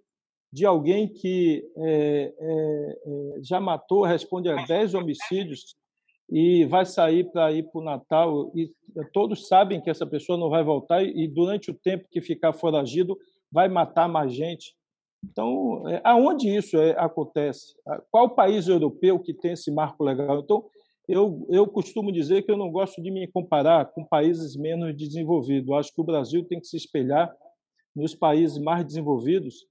De 0.52 0.66
alguém 0.66 1.06
que 1.06 1.64
é, 1.76 2.34
é, 2.36 2.98
é 3.06 3.42
já 3.42 3.60
matou, 3.60 4.02
responde 4.02 4.48
a 4.48 4.66
10 4.66 4.94
homicídios 4.94 5.76
e 6.28 6.64
vai 6.64 6.84
sair 6.84 7.30
para 7.30 7.52
ir 7.52 7.62
para 7.70 7.80
o 7.80 7.84
Natal, 7.84 8.50
e 8.54 8.72
todos 9.12 9.46
sabem 9.46 9.80
que 9.80 9.90
essa 9.90 10.06
pessoa 10.06 10.38
não 10.38 10.48
vai 10.48 10.64
voltar, 10.64 11.04
e 11.04 11.28
durante 11.28 11.70
o 11.70 11.74
tempo 11.74 12.08
que 12.10 12.20
ficar 12.20 12.52
foragido, 12.52 13.16
vai 13.52 13.68
matar 13.68 14.08
mais 14.08 14.32
gente. 14.32 14.74
Então, 15.22 15.88
é, 15.88 16.00
aonde 16.02 16.48
isso 16.48 16.76
acontece? 16.96 17.76
Qual 18.10 18.34
país 18.34 18.66
europeu 18.66 19.20
que 19.20 19.32
tem 19.32 19.52
esse 19.52 19.70
marco 19.70 20.02
legal? 20.02 20.40
Então, 20.40 20.64
eu, 21.06 21.46
eu 21.50 21.66
costumo 21.66 22.10
dizer 22.10 22.42
que 22.42 22.50
eu 22.50 22.56
não 22.56 22.70
gosto 22.70 23.02
de 23.02 23.10
me 23.10 23.26
comparar 23.26 23.86
com 23.86 24.04
países 24.04 24.56
menos 24.56 24.96
desenvolvidos. 24.96 25.70
Acho 25.72 25.92
que 25.92 26.00
o 26.00 26.04
Brasil 26.04 26.44
tem 26.44 26.60
que 26.60 26.66
se 26.66 26.76
espelhar 26.76 27.34
nos 27.94 28.14
países 28.14 28.58
mais 28.58 28.84
desenvolvidos 28.84 29.66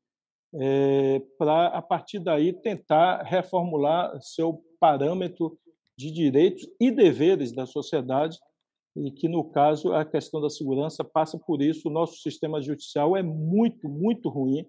é, 0.55 1.21
para, 1.38 1.67
a 1.67 1.81
partir 1.81 2.19
daí, 2.19 2.53
tentar 2.53 3.23
reformular 3.23 4.15
seu 4.21 4.63
parâmetro 4.79 5.57
de 5.97 6.11
direitos 6.11 6.67
e 6.79 6.91
deveres 6.91 7.51
da 7.51 7.65
sociedade, 7.65 8.38
e 8.95 9.11
que, 9.11 9.27
no 9.27 9.43
caso, 9.43 9.91
a 9.93 10.05
questão 10.05 10.39
da 10.39 10.51
segurança 10.51 11.03
passa 11.03 11.39
por 11.39 11.63
isso. 11.63 11.89
O 11.89 11.91
nosso 11.91 12.17
sistema 12.17 12.61
judicial 12.61 13.17
é 13.17 13.23
muito, 13.23 13.89
muito 13.89 14.29
ruim. 14.29 14.67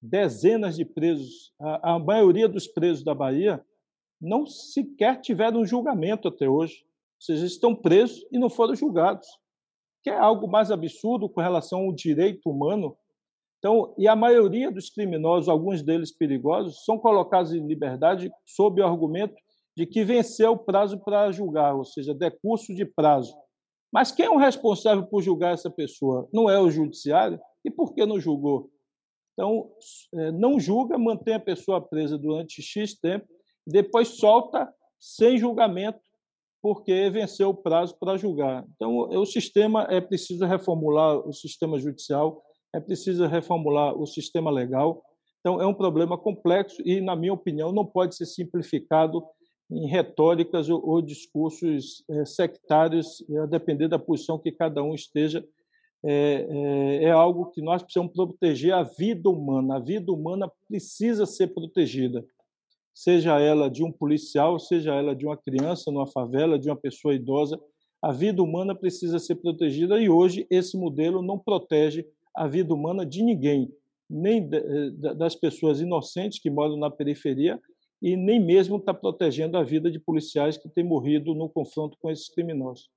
Dezenas 0.00 0.76
de 0.76 0.84
presos, 0.84 1.52
a, 1.60 1.94
a 1.94 1.98
maioria 1.98 2.48
dos 2.48 2.68
presos 2.68 3.02
da 3.02 3.12
Bahia 3.12 3.60
não 4.20 4.46
sequer 4.46 5.20
tiveram 5.20 5.64
julgamento 5.64 6.28
até 6.28 6.48
hoje. 6.48 6.84
Ou 6.84 7.24
seja, 7.24 7.46
estão 7.46 7.74
presos 7.74 8.24
e 8.30 8.38
não 8.38 8.50
foram 8.50 8.74
julgados, 8.74 9.26
que 10.02 10.10
é 10.10 10.16
algo 10.16 10.48
mais 10.48 10.70
absurdo 10.70 11.28
com 11.28 11.40
relação 11.40 11.80
ao 11.80 11.92
direito 11.92 12.48
humano. 12.50 12.96
Então, 13.58 13.94
e 13.98 14.08
a 14.08 14.16
maioria 14.16 14.70
dos 14.70 14.90
criminosos, 14.90 15.48
alguns 15.48 15.82
deles 15.82 16.10
perigosos, 16.10 16.84
são 16.84 16.98
colocados 16.98 17.52
em 17.52 17.66
liberdade 17.66 18.30
sob 18.44 18.80
o 18.80 18.86
argumento 18.86 19.34
de 19.76 19.86
que 19.86 20.04
venceu 20.04 20.52
o 20.52 20.58
prazo 20.58 20.98
para 20.98 21.30
julgar, 21.30 21.74
ou 21.74 21.84
seja, 21.84 22.14
decurso 22.14 22.74
de 22.74 22.84
prazo. 22.84 23.34
Mas 23.92 24.12
quem 24.12 24.26
é 24.26 24.30
o 24.30 24.36
responsável 24.36 25.04
por 25.04 25.22
julgar 25.22 25.52
essa 25.52 25.70
pessoa? 25.70 26.28
Não 26.32 26.48
é 26.48 26.58
o 26.58 26.70
judiciário? 26.70 27.40
E 27.64 27.70
por 27.70 27.92
que 27.92 28.06
não 28.06 28.20
julgou? 28.20 28.70
Então, 29.32 29.70
é, 30.14 30.32
não 30.32 30.58
julga, 30.58 30.98
mantém 30.98 31.34
a 31.34 31.40
pessoa 31.40 31.80
presa 31.80 32.16
durante 32.16 32.62
X 32.62 32.94
tempo 32.94 33.26
depois 33.66 34.08
solta 34.08 34.72
sem 34.98 35.38
julgamento, 35.38 36.00
porque 36.62 37.08
venceu 37.10 37.50
o 37.50 37.54
prazo 37.54 37.96
para 37.98 38.18
julgar. 38.18 38.66
Então, 38.74 38.98
o 38.98 39.24
sistema 39.24 39.86
é 39.88 40.00
preciso 40.00 40.44
reformular 40.44 41.16
o 41.26 41.32
sistema 41.32 41.78
judicial, 41.78 42.42
é 42.74 42.78
preciso 42.78 43.26
reformular 43.26 43.98
o 43.98 44.06
sistema 44.06 44.50
legal. 44.50 45.02
Então, 45.40 45.60
é 45.60 45.66
um 45.66 45.72
problema 45.72 46.18
complexo 46.18 46.82
e, 46.84 47.00
na 47.00 47.16
minha 47.16 47.32
opinião, 47.32 47.72
não 47.72 47.86
pode 47.86 48.14
ser 48.14 48.26
simplificado 48.26 49.24
em 49.70 49.86
retóricas 49.86 50.68
ou, 50.68 50.86
ou 50.86 51.00
discursos 51.00 52.04
é, 52.10 52.24
sectários, 52.26 53.24
a 53.42 53.46
depender 53.46 53.88
da 53.88 53.98
posição 53.98 54.38
que 54.38 54.52
cada 54.52 54.82
um 54.82 54.94
esteja. 54.94 55.44
É, 56.02 56.46
é, 56.48 57.04
é 57.04 57.10
algo 57.10 57.50
que 57.50 57.62
nós 57.62 57.82
precisamos 57.82 58.12
proteger 58.12 58.74
a 58.74 58.82
vida 58.82 59.30
humana. 59.30 59.76
A 59.76 59.78
vida 59.78 60.12
humana 60.12 60.50
precisa 60.68 61.24
ser 61.24 61.48
protegida 61.48 62.24
seja 63.00 63.40
ela 63.40 63.70
de 63.70 63.82
um 63.82 63.90
policial, 63.90 64.58
seja 64.58 64.94
ela 64.94 65.16
de 65.16 65.24
uma 65.24 65.34
criança 65.34 65.90
numa 65.90 66.06
favela, 66.06 66.58
de 66.58 66.68
uma 66.68 66.76
pessoa 66.76 67.14
idosa, 67.14 67.58
a 68.02 68.12
vida 68.12 68.42
humana 68.42 68.74
precisa 68.74 69.18
ser 69.18 69.36
protegida 69.36 69.98
e 69.98 70.10
hoje 70.10 70.46
esse 70.50 70.76
modelo 70.76 71.22
não 71.22 71.38
protege 71.38 72.06
a 72.36 72.46
vida 72.46 72.74
humana 72.74 73.06
de 73.06 73.22
ninguém, 73.22 73.72
nem 74.08 74.46
eh, 74.52 75.14
das 75.14 75.34
pessoas 75.34 75.80
inocentes 75.80 76.38
que 76.38 76.50
moram 76.50 76.76
na 76.76 76.90
periferia 76.90 77.58
e 78.02 78.18
nem 78.18 78.38
mesmo 78.38 78.76
está 78.76 78.92
protegendo 78.92 79.56
a 79.56 79.62
vida 79.62 79.90
de 79.90 79.98
policiais 79.98 80.58
que 80.58 80.68
têm 80.68 80.84
morrido 80.84 81.34
no 81.34 81.48
confronto 81.48 81.96
com 82.02 82.10
esses 82.10 82.28
criminosos. 82.28 82.90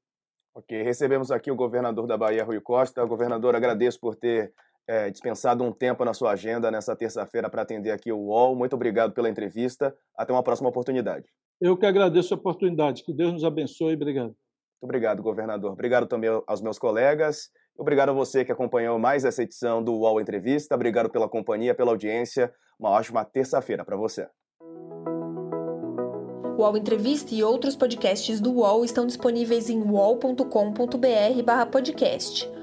Ok, 0.54 0.84
recebemos 0.84 1.32
aqui 1.32 1.50
o 1.50 1.56
governador 1.56 2.08
da 2.08 2.18
Bahia, 2.18 2.44
Rui 2.44 2.60
Costa. 2.60 3.06
Governador, 3.06 3.56
agradeço 3.56 4.02
por 4.02 4.16
ter 4.16 4.54
é, 4.88 5.10
dispensado 5.10 5.64
um 5.64 5.72
tempo 5.72 6.04
na 6.04 6.14
sua 6.14 6.32
agenda 6.32 6.70
nessa 6.70 6.96
terça-feira 6.96 7.50
para 7.50 7.62
atender 7.62 7.92
aqui 7.92 8.12
o 8.12 8.18
UOL. 8.18 8.56
Muito 8.56 8.76
obrigado 8.76 9.14
pela 9.14 9.30
entrevista. 9.30 9.96
Até 10.18 10.34
uma 10.34 10.44
próxima 10.44 10.70
oportunidade. 10.70 11.26
Eu 11.62 11.78
que 11.78 11.86
agradeço 11.86 12.34
a 12.34 12.38
oportunidade. 12.38 13.04
Que 13.04 13.14
Deus 13.14 13.34
nos 13.34 13.44
abençoe. 13.44 13.94
Obrigado. 13.94 14.28
Muito 14.28 14.84
obrigado, 14.84 15.24
governador. 15.24 15.72
Obrigado 15.72 16.08
também 16.08 16.30
aos 16.46 16.62
meus 16.62 16.78
colegas. 16.78 17.50
Obrigado 17.78 18.10
a 18.10 18.14
você 18.14 18.44
que 18.44 18.52
acompanhou 18.52 19.00
mais 19.00 19.24
essa 19.24 19.42
edição 19.42 19.82
do 19.82 19.94
UOL 19.94 20.20
Entrevista. 20.20 20.76
Obrigado 20.76 21.10
pela 21.10 21.30
companhia, 21.30 21.74
pela 21.74 21.92
audiência. 21.92 22.54
Uma 22.78 22.90
ótima 22.90 23.24
terça-feira 23.24 23.86
para 23.86 23.96
você. 23.96 24.28
O 26.56 26.62
UOL 26.62 26.78
Entrevista 26.78 27.34
e 27.34 27.44
outros 27.44 27.76
podcasts 27.76 28.40
do 28.40 28.52
UOL 28.52 28.86
estão 28.86 29.08
disponíveis 29.08 29.70
em 29.70 29.82
uol.com.br/podcast. 29.82 32.63